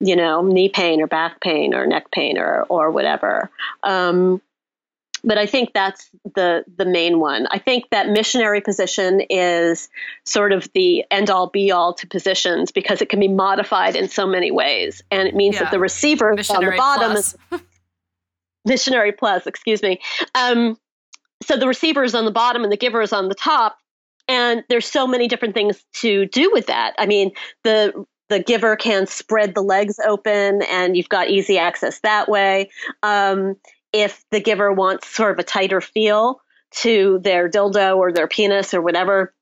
you 0.00 0.16
know, 0.16 0.42
knee 0.42 0.68
pain 0.68 1.00
or 1.00 1.06
back 1.06 1.40
pain 1.40 1.72
or 1.72 1.86
neck 1.86 2.10
pain 2.10 2.36
or 2.36 2.64
or 2.68 2.90
whatever. 2.90 3.50
Um, 3.82 4.42
but 5.26 5.36
I 5.36 5.44
think 5.44 5.74
that's 5.74 6.08
the 6.34 6.64
the 6.78 6.86
main 6.86 7.20
one. 7.20 7.46
I 7.50 7.58
think 7.58 7.90
that 7.90 8.08
missionary 8.08 8.60
position 8.60 9.20
is 9.28 9.88
sort 10.24 10.52
of 10.52 10.68
the 10.72 11.04
end 11.10 11.28
all 11.28 11.48
be 11.48 11.70
all 11.70 11.92
to 11.94 12.06
positions 12.06 12.70
because 12.70 13.02
it 13.02 13.08
can 13.10 13.20
be 13.20 13.28
modified 13.28 13.96
in 13.96 14.08
so 14.08 14.26
many 14.26 14.50
ways, 14.50 15.02
and 15.10 15.28
it 15.28 15.34
means 15.34 15.56
yeah. 15.56 15.64
that 15.64 15.72
the 15.72 15.80
receiver 15.80 16.32
missionary 16.32 16.66
on 16.66 16.70
the 16.70 16.76
bottom 16.78 17.10
plus. 17.12 17.34
is 17.52 17.60
missionary 18.64 19.12
plus. 19.12 19.46
Excuse 19.46 19.82
me. 19.82 20.00
Um, 20.34 20.78
so 21.42 21.56
the 21.56 21.68
receiver 21.68 22.04
is 22.04 22.14
on 22.14 22.24
the 22.24 22.30
bottom 22.30 22.62
and 22.62 22.72
the 22.72 22.76
giver 22.76 23.02
is 23.02 23.12
on 23.12 23.28
the 23.28 23.34
top 23.34 23.78
and 24.28 24.64
there's 24.68 24.86
so 24.86 25.06
many 25.06 25.28
different 25.28 25.54
things 25.54 25.84
to 25.92 26.26
do 26.26 26.50
with 26.52 26.66
that 26.66 26.94
i 26.98 27.06
mean 27.06 27.30
the 27.62 27.92
the 28.28 28.40
giver 28.40 28.74
can 28.74 29.06
spread 29.06 29.54
the 29.54 29.62
legs 29.62 29.98
open 30.06 30.62
and 30.62 30.96
you've 30.96 31.08
got 31.08 31.28
easy 31.28 31.58
access 31.58 32.00
that 32.00 32.28
way 32.28 32.68
um, 33.02 33.54
if 33.96 34.24
the 34.30 34.40
giver 34.40 34.72
wants 34.72 35.08
sort 35.08 35.32
of 35.32 35.38
a 35.38 35.42
tighter 35.42 35.80
feel 35.80 36.40
to 36.70 37.20
their 37.22 37.48
dildo 37.48 37.96
or 37.96 38.12
their 38.12 38.28
penis 38.28 38.74
or 38.74 38.82
whatever 38.82 39.34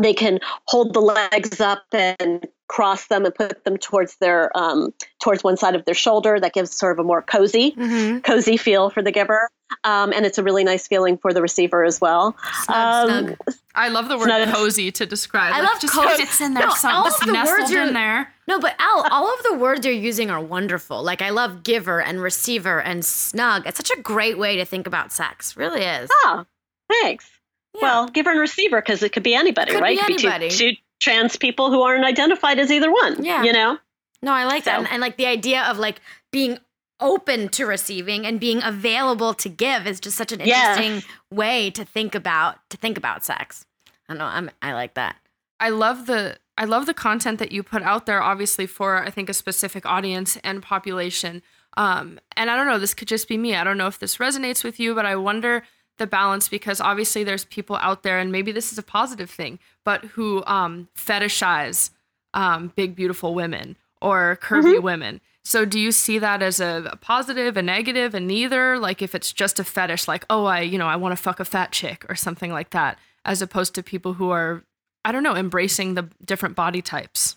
they 0.00 0.14
can 0.14 0.38
hold 0.66 0.92
the 0.94 1.00
legs 1.00 1.60
up 1.60 1.84
and 1.92 2.46
cross 2.68 3.06
them 3.06 3.24
and 3.24 3.34
put 3.34 3.64
them 3.64 3.76
towards 3.76 4.16
their 4.16 4.56
um, 4.56 4.94
towards 5.20 5.42
one 5.42 5.56
side 5.56 5.74
of 5.74 5.84
their 5.84 5.94
shoulder. 5.94 6.38
That 6.38 6.52
gives 6.52 6.74
sort 6.74 6.92
of 6.92 7.04
a 7.04 7.04
more 7.04 7.22
cozy, 7.22 7.72
mm-hmm. 7.72 8.18
cozy 8.20 8.56
feel 8.56 8.90
for 8.90 9.02
the 9.02 9.10
giver, 9.10 9.48
um, 9.84 10.12
and 10.12 10.24
it's 10.24 10.38
a 10.38 10.42
really 10.42 10.64
nice 10.64 10.86
feeling 10.86 11.18
for 11.18 11.32
the 11.32 11.42
receiver 11.42 11.84
as 11.84 12.00
well. 12.00 12.36
Snug, 12.62 13.10
um, 13.10 13.26
snug. 13.26 13.36
I 13.74 13.88
love 13.88 14.08
the 14.08 14.16
word 14.16 14.26
snug. 14.26 14.54
cozy 14.54 14.90
to 14.92 15.06
describe. 15.06 15.52
I 15.52 15.60
like, 15.60 15.70
love 15.70 15.80
just 15.80 15.94
cozy. 15.94 16.22
It's 16.22 16.40
in 16.40 16.54
there, 16.54 16.66
no, 16.66 16.74
all 16.84 17.06
of 17.06 17.20
the 17.20 17.32
words 17.32 17.72
are 17.72 17.82
in 17.82 17.94
there. 17.94 18.32
No, 18.46 18.58
but 18.58 18.74
Elle, 18.80 19.06
all 19.10 19.32
of 19.32 19.42
the 19.42 19.54
words 19.54 19.84
you're 19.84 19.94
using 19.94 20.30
are 20.30 20.40
wonderful. 20.40 21.02
Like 21.02 21.20
I 21.20 21.30
love 21.30 21.62
giver 21.62 22.00
and 22.00 22.20
receiver 22.20 22.80
and 22.80 23.04
snug. 23.04 23.66
It's 23.66 23.76
such 23.76 23.90
a 23.90 24.00
great 24.00 24.38
way 24.38 24.56
to 24.56 24.64
think 24.64 24.86
about 24.86 25.12
sex. 25.12 25.56
Really 25.56 25.82
is. 25.82 26.08
Oh, 26.12 26.46
thanks. 26.88 27.28
Yeah. 27.74 27.82
Well, 27.82 28.08
giver 28.08 28.30
and 28.30 28.40
receiver 28.40 28.80
because 28.80 29.02
it 29.02 29.12
could 29.12 29.22
be 29.22 29.34
anybody, 29.34 29.72
could 29.72 29.82
right? 29.82 29.98
Be 29.98 30.14
anybody. 30.14 30.46
It 30.46 30.50
could 30.50 30.58
be 30.58 30.70
two, 30.72 30.72
two 30.72 30.82
trans 31.00 31.36
people 31.36 31.70
who 31.70 31.82
aren't 31.82 32.04
identified 32.04 32.58
as 32.58 32.70
either 32.70 32.90
one. 32.90 33.24
Yeah. 33.24 33.42
You 33.42 33.52
know? 33.52 33.78
No, 34.22 34.32
I 34.32 34.44
like 34.44 34.64
so. 34.64 34.70
that. 34.70 34.78
And, 34.80 34.88
and, 34.90 35.00
like 35.00 35.16
the 35.16 35.26
idea 35.26 35.62
of 35.62 35.78
like 35.78 36.00
being 36.32 36.58
open 37.00 37.48
to 37.48 37.64
receiving 37.64 38.26
and 38.26 38.40
being 38.40 38.62
available 38.62 39.32
to 39.32 39.48
give 39.48 39.86
is 39.86 40.00
just 40.00 40.16
such 40.16 40.32
an 40.32 40.40
interesting 40.40 40.94
yeah. 40.94 41.00
way 41.30 41.70
to 41.70 41.84
think 41.84 42.14
about 42.14 42.58
to 42.70 42.76
think 42.76 42.98
about 42.98 43.24
sex. 43.24 43.64
I 44.08 44.14
don't 44.14 44.18
know. 44.18 44.24
I'm 44.24 44.50
I 44.60 44.72
like 44.72 44.94
that. 44.94 45.16
I 45.60 45.68
love 45.70 46.06
the 46.06 46.38
I 46.56 46.64
love 46.64 46.86
the 46.86 46.94
content 46.94 47.38
that 47.38 47.52
you 47.52 47.62
put 47.62 47.82
out 47.82 48.06
there 48.06 48.20
obviously 48.20 48.66
for 48.66 49.02
I 49.04 49.10
think 49.10 49.28
a 49.28 49.34
specific 49.34 49.86
audience 49.86 50.36
and 50.42 50.62
population. 50.62 51.42
Um, 51.76 52.18
and 52.36 52.50
I 52.50 52.56
don't 52.56 52.66
know, 52.66 52.78
this 52.78 52.94
could 52.94 53.06
just 53.06 53.28
be 53.28 53.38
me. 53.38 53.54
I 53.54 53.62
don't 53.62 53.78
know 53.78 53.86
if 53.86 54.00
this 54.00 54.16
resonates 54.16 54.64
with 54.64 54.80
you, 54.80 54.96
but 54.96 55.06
I 55.06 55.14
wonder 55.14 55.62
the 55.98 56.06
balance 56.06 56.48
because 56.48 56.80
obviously 56.80 57.24
there's 57.24 57.44
people 57.44 57.76
out 57.76 58.02
there 58.02 58.18
and 58.18 58.32
maybe 58.32 58.52
this 58.52 58.72
is 58.72 58.78
a 58.78 58.82
positive 58.82 59.30
thing 59.30 59.58
but 59.84 60.04
who 60.04 60.44
um, 60.46 60.88
fetishize 60.96 61.90
um, 62.34 62.72
big 62.76 62.94
beautiful 62.94 63.34
women 63.34 63.76
or 64.00 64.38
curvy 64.40 64.74
mm-hmm. 64.74 64.84
women. 64.84 65.20
So 65.44 65.64
do 65.64 65.80
you 65.80 65.92
see 65.92 66.18
that 66.18 66.42
as 66.42 66.60
a, 66.60 66.90
a, 66.92 66.96
positive 66.96 67.56
a 67.56 67.62
negative 67.62 68.14
and 68.14 68.26
neither? 68.26 68.78
Like 68.78 69.00
if 69.00 69.14
it's 69.14 69.32
just 69.32 69.58
a 69.58 69.64
fetish 69.64 70.06
like 70.06 70.24
oh 70.28 70.44
i 70.44 70.60
you 70.60 70.78
know 70.78 70.86
i 70.86 70.96
want 70.96 71.16
to 71.16 71.22
fuck 71.22 71.40
a 71.40 71.44
fat 71.44 71.72
chick 71.72 72.04
or 72.08 72.14
something 72.14 72.52
like 72.52 72.70
that 72.70 72.98
as 73.24 73.42
opposed 73.42 73.74
to 73.74 73.82
people 73.82 74.14
who 74.14 74.30
are 74.30 74.62
i 75.04 75.12
don't 75.12 75.22
know 75.22 75.34
embracing 75.34 75.94
the 75.94 76.08
different 76.24 76.54
body 76.54 76.82
types? 76.82 77.36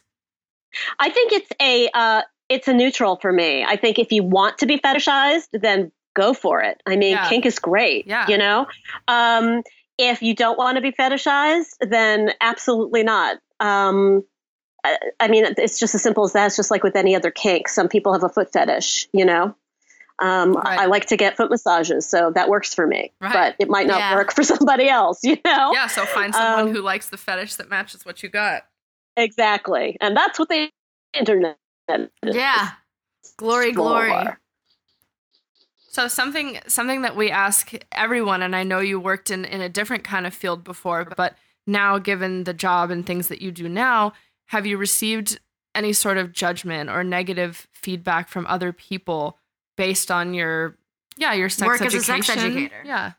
I 0.99 1.09
think 1.09 1.33
it's 1.33 1.49
a 1.61 1.89
uh, 1.93 2.21
it's 2.49 2.67
a 2.67 2.73
neutral 2.73 3.17
for 3.17 3.31
me. 3.31 3.63
I 3.63 3.75
think 3.77 3.97
if 3.97 4.11
you 4.11 4.23
want 4.23 4.57
to 4.59 4.65
be 4.65 4.77
fetishized 4.77 5.47
then 5.53 5.91
go 6.13 6.33
for 6.33 6.61
it. 6.61 6.81
I 6.85 6.95
mean, 6.95 7.11
yeah. 7.11 7.29
kink 7.29 7.45
is 7.45 7.59
great. 7.59 8.07
Yeah. 8.07 8.27
You 8.27 8.37
know, 8.37 8.67
um, 9.07 9.63
if 9.97 10.21
you 10.21 10.35
don't 10.35 10.57
want 10.57 10.75
to 10.75 10.81
be 10.81 10.91
fetishized, 10.91 11.77
then 11.81 12.31
absolutely 12.41 13.03
not. 13.03 13.37
Um, 13.59 14.23
I, 14.83 14.97
I, 15.19 15.27
mean, 15.27 15.45
it's 15.57 15.79
just 15.79 15.93
as 15.93 16.01
simple 16.01 16.23
as 16.23 16.33
that. 16.33 16.47
It's 16.47 16.55
just 16.55 16.71
like 16.71 16.83
with 16.83 16.95
any 16.95 17.15
other 17.15 17.31
kink. 17.31 17.67
Some 17.67 17.87
people 17.87 18.13
have 18.13 18.23
a 18.23 18.29
foot 18.29 18.51
fetish. 18.51 19.07
You 19.13 19.25
know. 19.25 19.55
Um, 20.21 20.53
right. 20.53 20.81
I 20.81 20.85
like 20.85 21.05
to 21.07 21.17
get 21.17 21.35
foot 21.35 21.49
massages, 21.49 22.07
so 22.07 22.31
that 22.35 22.47
works 22.47 22.75
for 22.75 22.85
me. 22.85 23.11
Right. 23.19 23.33
But 23.33 23.55
it 23.57 23.69
might 23.69 23.87
not 23.87 23.97
yeah. 23.97 24.15
work 24.15 24.31
for 24.31 24.43
somebody 24.43 24.87
else, 24.87 25.23
you 25.23 25.37
know. 25.43 25.71
Yeah, 25.73 25.87
so 25.87 26.05
find 26.05 26.33
someone 26.33 26.67
um, 26.67 26.75
who 26.75 26.81
likes 26.81 27.09
the 27.09 27.17
fetish 27.17 27.55
that 27.55 27.69
matches 27.69 28.05
what 28.05 28.21
you 28.21 28.29
got. 28.29 28.67
Exactly, 29.17 29.97
and 29.99 30.15
that's 30.15 30.37
what 30.37 30.47
the 30.47 30.69
internet. 31.13 31.57
Yeah, 32.23 32.69
glory, 33.37 33.71
glory. 33.71 34.11
So 35.91 36.07
something 36.07 36.57
something 36.67 37.01
that 37.01 37.17
we 37.17 37.29
ask 37.31 37.73
everyone, 37.91 38.41
and 38.41 38.55
I 38.55 38.63
know 38.63 38.79
you 38.79 38.97
worked 38.97 39.29
in 39.29 39.43
in 39.43 39.59
a 39.59 39.67
different 39.67 40.05
kind 40.05 40.25
of 40.25 40.33
field 40.33 40.63
before, 40.63 41.03
but 41.17 41.35
now 41.67 41.99
given 41.99 42.45
the 42.45 42.53
job 42.53 42.91
and 42.91 43.05
things 43.05 43.27
that 43.27 43.41
you 43.41 43.51
do 43.51 43.67
now, 43.67 44.13
have 44.47 44.65
you 44.65 44.77
received 44.77 45.37
any 45.75 45.91
sort 45.91 46.17
of 46.17 46.31
judgment 46.31 46.89
or 46.89 47.03
negative 47.03 47.67
feedback 47.73 48.29
from 48.29 48.47
other 48.47 48.71
people 48.71 49.37
based 49.75 50.09
on 50.09 50.33
your 50.33 50.77
yeah 51.17 51.33
your 51.33 51.49
sex 51.49 51.67
work 51.67 51.81
education? 51.81 51.97
as 51.97 52.03
a 52.03 52.23
sex 52.23 52.29
educator? 52.29 52.83
Yeah, 52.85 53.11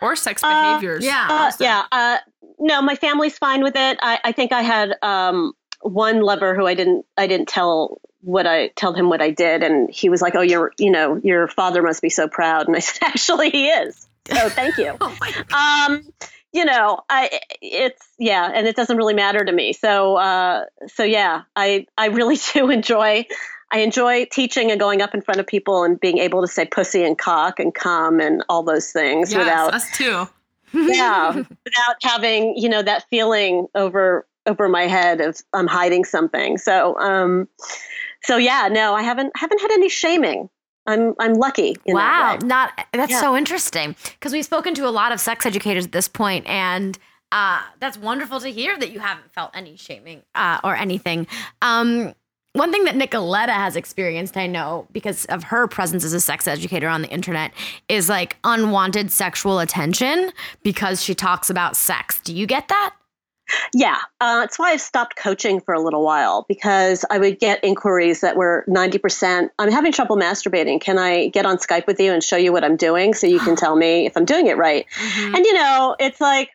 or 0.00 0.16
sex 0.16 0.42
uh, 0.42 0.48
behaviors? 0.48 1.04
Yeah, 1.04 1.28
uh, 1.30 1.52
yeah. 1.60 1.84
Uh, 1.92 2.18
no, 2.58 2.82
my 2.82 2.96
family's 2.96 3.38
fine 3.38 3.62
with 3.62 3.76
it. 3.76 3.98
I, 4.02 4.18
I 4.24 4.32
think 4.32 4.50
I 4.50 4.62
had 4.62 4.96
um, 5.02 5.52
one 5.80 6.22
lover 6.22 6.56
who 6.56 6.66
I 6.66 6.74
didn't 6.74 7.06
I 7.16 7.28
didn't 7.28 7.46
tell 7.46 8.00
what 8.22 8.46
I 8.46 8.68
tell 8.68 8.94
him 8.94 9.08
what 9.08 9.20
I 9.20 9.30
did, 9.30 9.62
and 9.62 9.90
he 9.90 10.08
was 10.08 10.22
like, 10.22 10.34
"Oh, 10.34 10.40
your 10.40 10.72
you 10.78 10.90
know 10.90 11.20
your 11.22 11.48
father 11.48 11.82
must 11.82 12.00
be 12.00 12.10
so 12.10 12.28
proud," 12.28 12.66
and 12.66 12.76
I 12.76 12.78
said, 12.80 12.98
"Actually, 13.02 13.50
he 13.50 13.68
is." 13.68 14.06
So 14.28 14.48
thank 14.48 14.78
you. 14.78 14.96
oh 15.00 15.86
um, 15.88 16.04
you 16.52 16.64
know, 16.64 17.00
I 17.08 17.40
it's 17.60 18.06
yeah, 18.18 18.50
and 18.54 18.66
it 18.66 18.76
doesn't 18.76 18.96
really 18.96 19.14
matter 19.14 19.44
to 19.44 19.52
me. 19.52 19.72
So 19.72 20.16
uh, 20.16 20.64
so 20.86 21.02
yeah, 21.02 21.42
I 21.56 21.86
I 21.98 22.06
really 22.06 22.38
do 22.54 22.70
enjoy. 22.70 23.26
I 23.74 23.78
enjoy 23.78 24.26
teaching 24.26 24.70
and 24.70 24.78
going 24.78 25.00
up 25.00 25.14
in 25.14 25.22
front 25.22 25.40
of 25.40 25.46
people 25.46 25.82
and 25.82 25.98
being 25.98 26.18
able 26.18 26.42
to 26.42 26.46
say 26.46 26.66
pussy 26.66 27.04
and 27.04 27.16
cock 27.16 27.58
and 27.58 27.74
come 27.74 28.20
and 28.20 28.44
all 28.50 28.62
those 28.62 28.92
things 28.92 29.32
yes, 29.32 29.38
without 29.38 29.72
us 29.72 29.90
too. 29.96 30.28
yeah, 30.74 31.32
without 31.34 31.96
having 32.02 32.54
you 32.58 32.68
know 32.68 32.82
that 32.82 33.08
feeling 33.08 33.66
over 33.74 34.26
over 34.44 34.68
my 34.68 34.86
head 34.86 35.20
of 35.22 35.40
I'm 35.54 35.66
hiding 35.66 36.04
something. 36.04 36.58
So 36.58 36.98
um, 36.98 37.48
so 38.24 38.36
yeah, 38.36 38.68
no, 38.70 38.94
I 38.94 39.02
haven't 39.02 39.32
haven't 39.36 39.60
had 39.60 39.70
any 39.72 39.88
shaming. 39.88 40.48
I'm 40.86 41.14
I'm 41.18 41.34
lucky. 41.34 41.76
wow, 41.86 42.36
that 42.38 42.46
not 42.46 42.86
that's 42.92 43.12
yeah. 43.12 43.20
so 43.20 43.36
interesting 43.36 43.94
because 44.04 44.32
we've 44.32 44.44
spoken 44.44 44.74
to 44.74 44.86
a 44.86 44.90
lot 44.90 45.12
of 45.12 45.20
sex 45.20 45.46
educators 45.46 45.86
at 45.86 45.92
this 45.92 46.08
point, 46.08 46.46
and 46.46 46.98
uh, 47.30 47.62
that's 47.80 47.96
wonderful 47.96 48.40
to 48.40 48.48
hear 48.48 48.78
that 48.78 48.90
you 48.90 49.00
haven't 49.00 49.32
felt 49.32 49.50
any 49.54 49.76
shaming 49.76 50.22
uh, 50.34 50.60
or 50.64 50.74
anything. 50.74 51.26
Um, 51.62 52.14
one 52.54 52.70
thing 52.70 52.84
that 52.84 52.94
Nicoletta 52.94 53.54
has 53.54 53.76
experienced, 53.76 54.36
I 54.36 54.46
know, 54.46 54.86
because 54.92 55.24
of 55.26 55.44
her 55.44 55.66
presence 55.66 56.04
as 56.04 56.12
a 56.12 56.20
sex 56.20 56.46
educator 56.46 56.86
on 56.88 57.00
the 57.00 57.08
internet, 57.08 57.52
is 57.88 58.10
like 58.10 58.36
unwanted 58.44 59.10
sexual 59.10 59.58
attention 59.58 60.32
because 60.62 61.02
she 61.02 61.14
talks 61.14 61.48
about 61.48 61.76
sex. 61.76 62.20
Do 62.20 62.34
you 62.34 62.46
get 62.46 62.68
that? 62.68 62.94
Yeah, 63.74 63.98
uh, 64.20 64.40
that's 64.40 64.58
why 64.58 64.70
I've 64.70 64.80
stopped 64.80 65.16
coaching 65.16 65.60
for 65.60 65.74
a 65.74 65.80
little 65.80 66.02
while 66.02 66.44
because 66.48 67.04
I 67.10 67.18
would 67.18 67.38
get 67.38 67.62
inquiries 67.64 68.20
that 68.20 68.36
were 68.36 68.64
90%. 68.68 69.50
I'm 69.58 69.70
having 69.70 69.92
trouble 69.92 70.16
masturbating. 70.16 70.80
Can 70.80 70.98
I 70.98 71.28
get 71.28 71.46
on 71.46 71.58
Skype 71.58 71.86
with 71.86 72.00
you 72.00 72.12
and 72.12 72.22
show 72.22 72.36
you 72.36 72.52
what 72.52 72.64
I'm 72.64 72.76
doing 72.76 73.14
so 73.14 73.26
you 73.26 73.40
can 73.40 73.56
tell 73.56 73.76
me 73.76 74.06
if 74.06 74.16
I'm 74.16 74.24
doing 74.24 74.46
it 74.46 74.56
right? 74.56 74.86
Mm-hmm. 74.96 75.34
And, 75.34 75.44
you 75.44 75.54
know, 75.54 75.96
it's 75.98 76.20
like, 76.20 76.50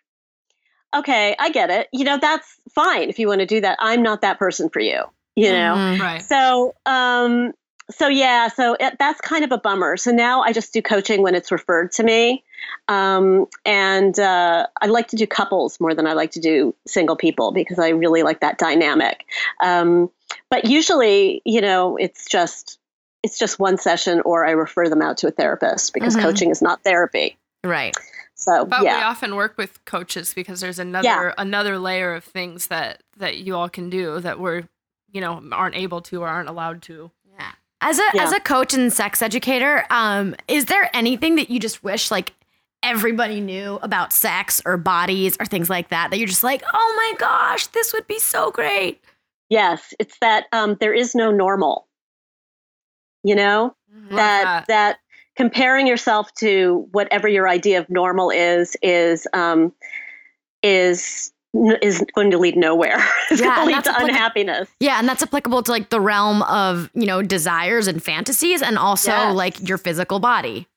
okay, 0.96 1.36
I 1.38 1.50
get 1.50 1.70
it. 1.70 1.88
You 1.92 2.06
know, 2.06 2.18
that's 2.18 2.48
fine 2.74 3.10
if 3.10 3.20
you 3.20 3.28
want 3.28 3.42
to 3.42 3.46
do 3.46 3.62
that. 3.62 3.78
I'm 3.80 4.04
not 4.04 4.22
that 4.22 4.40
person 4.40 4.70
for 4.70 4.80
you, 4.80 5.04
you 5.36 5.52
know? 5.52 5.76
Mm-hmm. 5.76 6.02
Right. 6.02 6.22
So, 6.22 6.74
um, 6.86 7.54
so 7.90 8.08
yeah, 8.08 8.50
so 8.50 8.76
it, 8.80 8.98
that's 9.00 9.22
kind 9.22 9.44
of 9.44 9.52
a 9.52 9.58
bummer. 9.58 9.98
So 9.98 10.12
now 10.12 10.42
I 10.42 10.52
just 10.52 10.74
do 10.74 10.82
coaching 10.82 11.22
when 11.22 11.36
it's 11.36 11.52
referred 11.52 11.92
to 11.94 12.04
me, 12.04 12.44
um, 12.88 13.48
and 13.66 14.18
uh, 14.20 14.68
I 14.82 14.88
like 14.88 15.08
to 15.10 15.16
do 15.16 15.26
couples 15.26 15.80
more 15.80 15.94
than 15.94 16.06
I 16.06 16.14
like 16.14 16.32
to 16.32 16.40
do 16.40 16.76
single 16.86 17.16
people 17.16 17.52
because 17.52 17.80
I 17.80 17.90
really 17.90 18.24
like 18.24 18.42
that 18.42 18.58
dynamic. 18.58 19.26
Um, 19.64 20.10
but 20.50 20.66
usually, 20.66 21.42
you 21.46 21.62
know, 21.62 21.98
it's 21.98 22.28
just 22.28 22.80
it's 23.24 23.40
just 23.40 23.60
one 23.60 23.78
session, 23.78 24.22
or 24.26 24.46
I 24.46 24.52
refer 24.52 24.90
them 24.90 25.02
out 25.02 25.18
to 25.20 25.28
a 25.28 25.32
therapist 25.32 25.94
because 25.94 26.14
mm-hmm. 26.14 26.26
coaching 26.26 26.50
is 26.50 26.62
not 26.62 26.84
therapy. 26.84 27.38
Right. 27.64 27.96
So, 28.36 28.66
but 28.66 28.84
yeah. 28.84 28.98
we 28.98 29.04
often 29.04 29.36
work 29.36 29.58
with 29.58 29.84
coaches 29.86 30.34
because 30.34 30.62
there's 30.62 30.78
another 30.78 31.08
yeah. 31.08 31.34
another 31.38 31.80
layer 31.80 32.14
of 32.14 32.24
things 32.24 32.68
that 32.68 33.02
that 33.18 33.38
you 33.38 33.56
all 33.56 33.70
can 33.70 33.90
do 33.90 34.20
that 34.20 34.40
we're 34.40 34.64
you 35.12 35.22
know 35.22 35.42
aren't 35.52 35.76
able 35.76 36.02
to 36.02 36.22
or 36.22 36.28
aren't 36.28 36.50
allowed 36.50 36.82
to. 36.84 37.12
As 37.82 38.00
a 38.00 38.04
yeah. 38.14 38.24
as 38.24 38.32
a 38.32 38.40
coach 38.40 38.74
and 38.74 38.92
sex 38.92 39.22
educator, 39.22 39.86
um, 39.90 40.36
is 40.48 40.66
there 40.66 40.90
anything 40.96 41.36
that 41.36 41.50
you 41.50 41.60
just 41.60 41.84
wish 41.84 42.10
like 42.10 42.34
everybody 42.82 43.40
knew 43.40 43.80
about 43.82 44.14
sex 44.14 44.62
or 44.66 44.78
bodies 44.78 45.38
or 45.40 45.46
things 45.46 45.70
like 45.70 45.90
that 45.90 46.10
that 46.10 46.18
you're 46.18 46.28
just 46.28 46.44
like, 46.44 46.64
oh 46.74 46.94
my 46.98 47.20
gosh, 47.20 47.68
this 47.68 47.94
would 47.94 48.08
be 48.08 48.20
so 48.20 48.52
great? 48.52 49.00
Yes, 49.50 49.94
it's 50.00 50.18
that 50.20 50.46
um, 50.52 50.78
there 50.80 50.94
is 50.94 51.14
no 51.16 51.32
normal. 51.32 51.88
You 53.24 53.36
know 53.36 53.76
mm-hmm. 53.94 54.16
that, 54.16 54.44
that 54.44 54.68
that 54.68 54.98
comparing 55.36 55.86
yourself 55.86 56.34
to 56.36 56.88
whatever 56.92 57.28
your 57.28 57.48
idea 57.48 57.80
of 57.80 57.90
normal 57.90 58.32
is 58.32 58.76
is 58.82 59.28
um, 59.34 59.72
is 60.64 61.32
is 61.54 62.04
going 62.14 62.32
to 62.32 62.38
lead 62.38 62.56
nowhere. 62.56 62.98
it's 63.32 63.42
yeah, 63.42 63.56
going 63.56 63.70
to 63.70 63.76
lead 63.76 63.84
to 63.86 64.04
unhappiness. 64.04 64.70
Yeah, 64.80 65.00
and 65.00 65.08
that's 65.08 65.24
applicable 65.24 65.64
to 65.64 65.72
like 65.72 65.90
the 65.90 66.02
realm 66.02 66.44
of 66.44 66.90
you 66.94 67.06
know 67.06 67.22
desires 67.22 67.88
and 67.88 68.02
fantasies, 68.02 68.62
and 68.62 68.78
also 68.78 69.12
yes. 69.12 69.36
like 69.36 69.68
your 69.68 69.78
physical 69.78 70.20
body. 70.20 70.68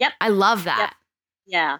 Yep, 0.00 0.12
I 0.20 0.28
love 0.28 0.64
that. 0.64 0.78
Yep. 0.78 0.94
Yeah. 1.46 1.78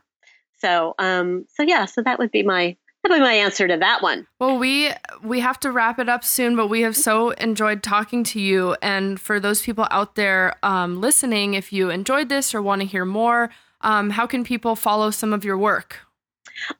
So, 0.58 0.94
um, 0.98 1.46
so 1.54 1.62
yeah, 1.62 1.84
so 1.84 2.02
that 2.02 2.18
would 2.18 2.30
be 2.30 2.42
my 2.42 2.76
that 3.02 3.10
would 3.10 3.16
be 3.16 3.22
my 3.22 3.34
answer 3.34 3.68
to 3.68 3.76
that 3.76 4.02
one. 4.02 4.26
Well, 4.40 4.58
we 4.58 4.90
we 5.22 5.40
have 5.40 5.60
to 5.60 5.70
wrap 5.70 5.98
it 5.98 6.08
up 6.08 6.24
soon, 6.24 6.56
but 6.56 6.68
we 6.68 6.80
have 6.82 6.96
so 6.96 7.30
enjoyed 7.30 7.82
talking 7.82 8.24
to 8.24 8.40
you. 8.40 8.76
And 8.80 9.20
for 9.20 9.38
those 9.38 9.62
people 9.62 9.86
out 9.90 10.14
there 10.14 10.56
um, 10.62 11.00
listening, 11.00 11.54
if 11.54 11.72
you 11.72 11.90
enjoyed 11.90 12.30
this 12.30 12.54
or 12.54 12.62
want 12.62 12.80
to 12.80 12.86
hear 12.86 13.04
more, 13.04 13.50
um, 13.82 14.10
how 14.10 14.26
can 14.26 14.42
people 14.42 14.74
follow 14.74 15.10
some 15.10 15.34
of 15.34 15.44
your 15.44 15.58
work? 15.58 15.98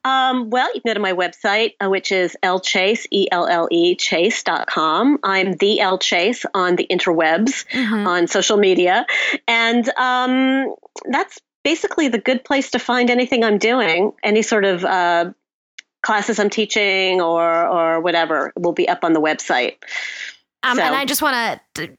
Um, 0.05 0.51
well, 0.51 0.69
you 0.75 0.81
can 0.81 0.91
go 0.91 0.95
to 0.95 1.01
my 1.01 1.13
website, 1.13 1.75
uh, 1.81 1.89
which 1.89 2.13
is 2.13 2.37
Elle 2.43 2.61
Chase, 2.61 3.07
E-L-L-E, 3.11 3.97
chase.com. 3.97 5.19
I'm 5.23 5.55
the 5.55 5.81
Elle 5.81 5.99
Chase 5.99 6.47
on 6.55 6.77
the 6.77 6.87
interwebs, 6.91 7.67
mm-hmm. 7.69 8.07
on 8.07 8.27
social 8.27 8.57
media. 8.57 9.07
And 9.49 9.89
um, 9.97 10.75
that's 11.11 11.41
basically 11.65 12.09
the 12.09 12.19
good 12.19 12.45
place 12.45 12.71
to 12.73 12.79
find 12.79 13.11
anything 13.11 13.43
I'm 13.43 13.59
doing, 13.59 14.13
any 14.23 14.43
sort 14.43 14.65
of 14.65 14.85
uh, 14.85 15.33
classes 16.03 16.39
I'm 16.39 16.51
teaching 16.51 17.21
or 17.21 17.67
or 17.67 18.01
whatever 18.01 18.53
will 18.57 18.73
be 18.73 18.89
up 18.89 19.03
on 19.03 19.13
the 19.13 19.21
website. 19.21 19.77
Um, 20.63 20.77
so. 20.77 20.83
And 20.83 20.95
I 20.95 21.05
just 21.05 21.23
want 21.23 21.61
to. 21.75 21.91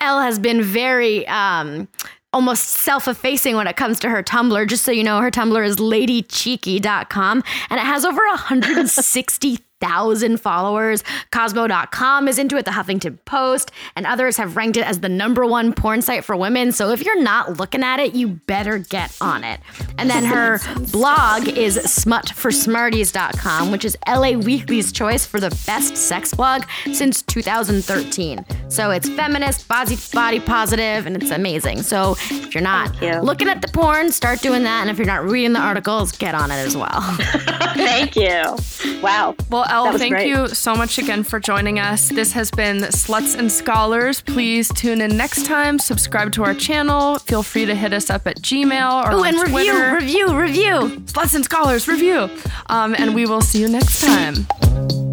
Elle 0.00 0.20
has 0.20 0.38
been 0.38 0.62
very 0.62 1.26
um, 1.28 1.88
almost 2.36 2.64
self-effacing 2.64 3.56
when 3.56 3.66
it 3.66 3.76
comes 3.76 3.98
to 3.98 4.10
her 4.10 4.22
Tumblr. 4.22 4.68
Just 4.68 4.84
so 4.84 4.92
you 4.92 5.02
know, 5.02 5.22
her 5.22 5.30
Tumblr 5.30 5.66
is 5.66 5.76
ladycheeky.com 5.76 7.42
and 7.70 7.80
it 7.80 7.86
has 7.86 8.04
over 8.04 8.20
160 8.26 9.65
thousand 9.80 10.40
followers. 10.40 11.04
Cosmo.com 11.30 12.28
is 12.28 12.38
into 12.38 12.56
it, 12.56 12.64
the 12.64 12.70
Huffington 12.70 13.18
Post, 13.24 13.70
and 13.94 14.06
others 14.06 14.36
have 14.36 14.56
ranked 14.56 14.76
it 14.76 14.86
as 14.86 15.00
the 15.00 15.08
number 15.08 15.44
one 15.46 15.72
porn 15.72 16.02
site 16.02 16.24
for 16.24 16.36
women. 16.36 16.72
So 16.72 16.90
if 16.90 17.04
you're 17.04 17.22
not 17.22 17.58
looking 17.58 17.82
at 17.82 18.00
it, 18.00 18.14
you 18.14 18.28
better 18.28 18.78
get 18.78 19.16
on 19.20 19.44
it. 19.44 19.60
And 19.98 20.08
then 20.10 20.24
her 20.24 20.58
blog 20.90 21.48
is 21.48 21.76
smutforsmarties.com, 21.76 23.70
which 23.70 23.84
is 23.84 23.96
LA 24.06 24.32
Weekly's 24.32 24.92
choice 24.92 25.26
for 25.26 25.40
the 25.40 25.50
best 25.66 25.96
sex 25.96 26.34
blog 26.34 26.64
since 26.92 27.22
2013. 27.22 28.44
So 28.68 28.90
it's 28.90 29.08
feminist, 29.08 29.68
body, 29.68 29.96
body 30.12 30.40
positive, 30.40 31.06
and 31.06 31.16
it's 31.16 31.30
amazing. 31.30 31.82
So 31.82 32.16
if 32.30 32.54
you're 32.54 32.62
not 32.62 33.00
you. 33.02 33.20
looking 33.20 33.48
at 33.48 33.62
the 33.62 33.68
porn, 33.68 34.10
start 34.10 34.40
doing 34.40 34.64
that. 34.64 34.82
And 34.82 34.90
if 34.90 34.98
you're 34.98 35.06
not 35.06 35.24
reading 35.24 35.52
the 35.52 35.60
articles, 35.60 36.12
get 36.12 36.34
on 36.34 36.50
it 36.50 36.54
as 36.54 36.76
well. 36.76 37.00
Thank 37.74 38.16
you. 38.16 38.56
Wow. 39.02 39.34
Well, 39.50 39.65
Elle, 39.68 39.98
thank 39.98 40.14
great. 40.14 40.28
you 40.28 40.48
so 40.48 40.74
much 40.74 40.98
again 40.98 41.22
for 41.22 41.40
joining 41.40 41.78
us. 41.78 42.08
This 42.08 42.32
has 42.32 42.50
been 42.50 42.78
Sluts 42.78 43.36
and 43.36 43.50
Scholars. 43.50 44.20
Please 44.20 44.68
tune 44.74 45.00
in 45.00 45.16
next 45.16 45.46
time. 45.46 45.78
Subscribe 45.78 46.32
to 46.32 46.44
our 46.44 46.54
channel. 46.54 47.18
Feel 47.20 47.42
free 47.42 47.66
to 47.66 47.74
hit 47.74 47.92
us 47.92 48.10
up 48.10 48.26
at 48.26 48.36
Gmail 48.40 49.04
or 49.06 49.16
Ooh, 49.18 49.24
and 49.24 49.36
Twitter. 49.48 49.94
review, 49.94 50.34
review, 50.36 50.76
review. 50.80 51.00
Sluts 51.06 51.34
and 51.34 51.44
Scholars 51.44 51.88
review. 51.88 52.28
Um, 52.66 52.94
and 52.98 53.14
we 53.14 53.26
will 53.26 53.40
see 53.40 53.60
you 53.60 53.68
next 53.68 54.00
time. 54.00 55.05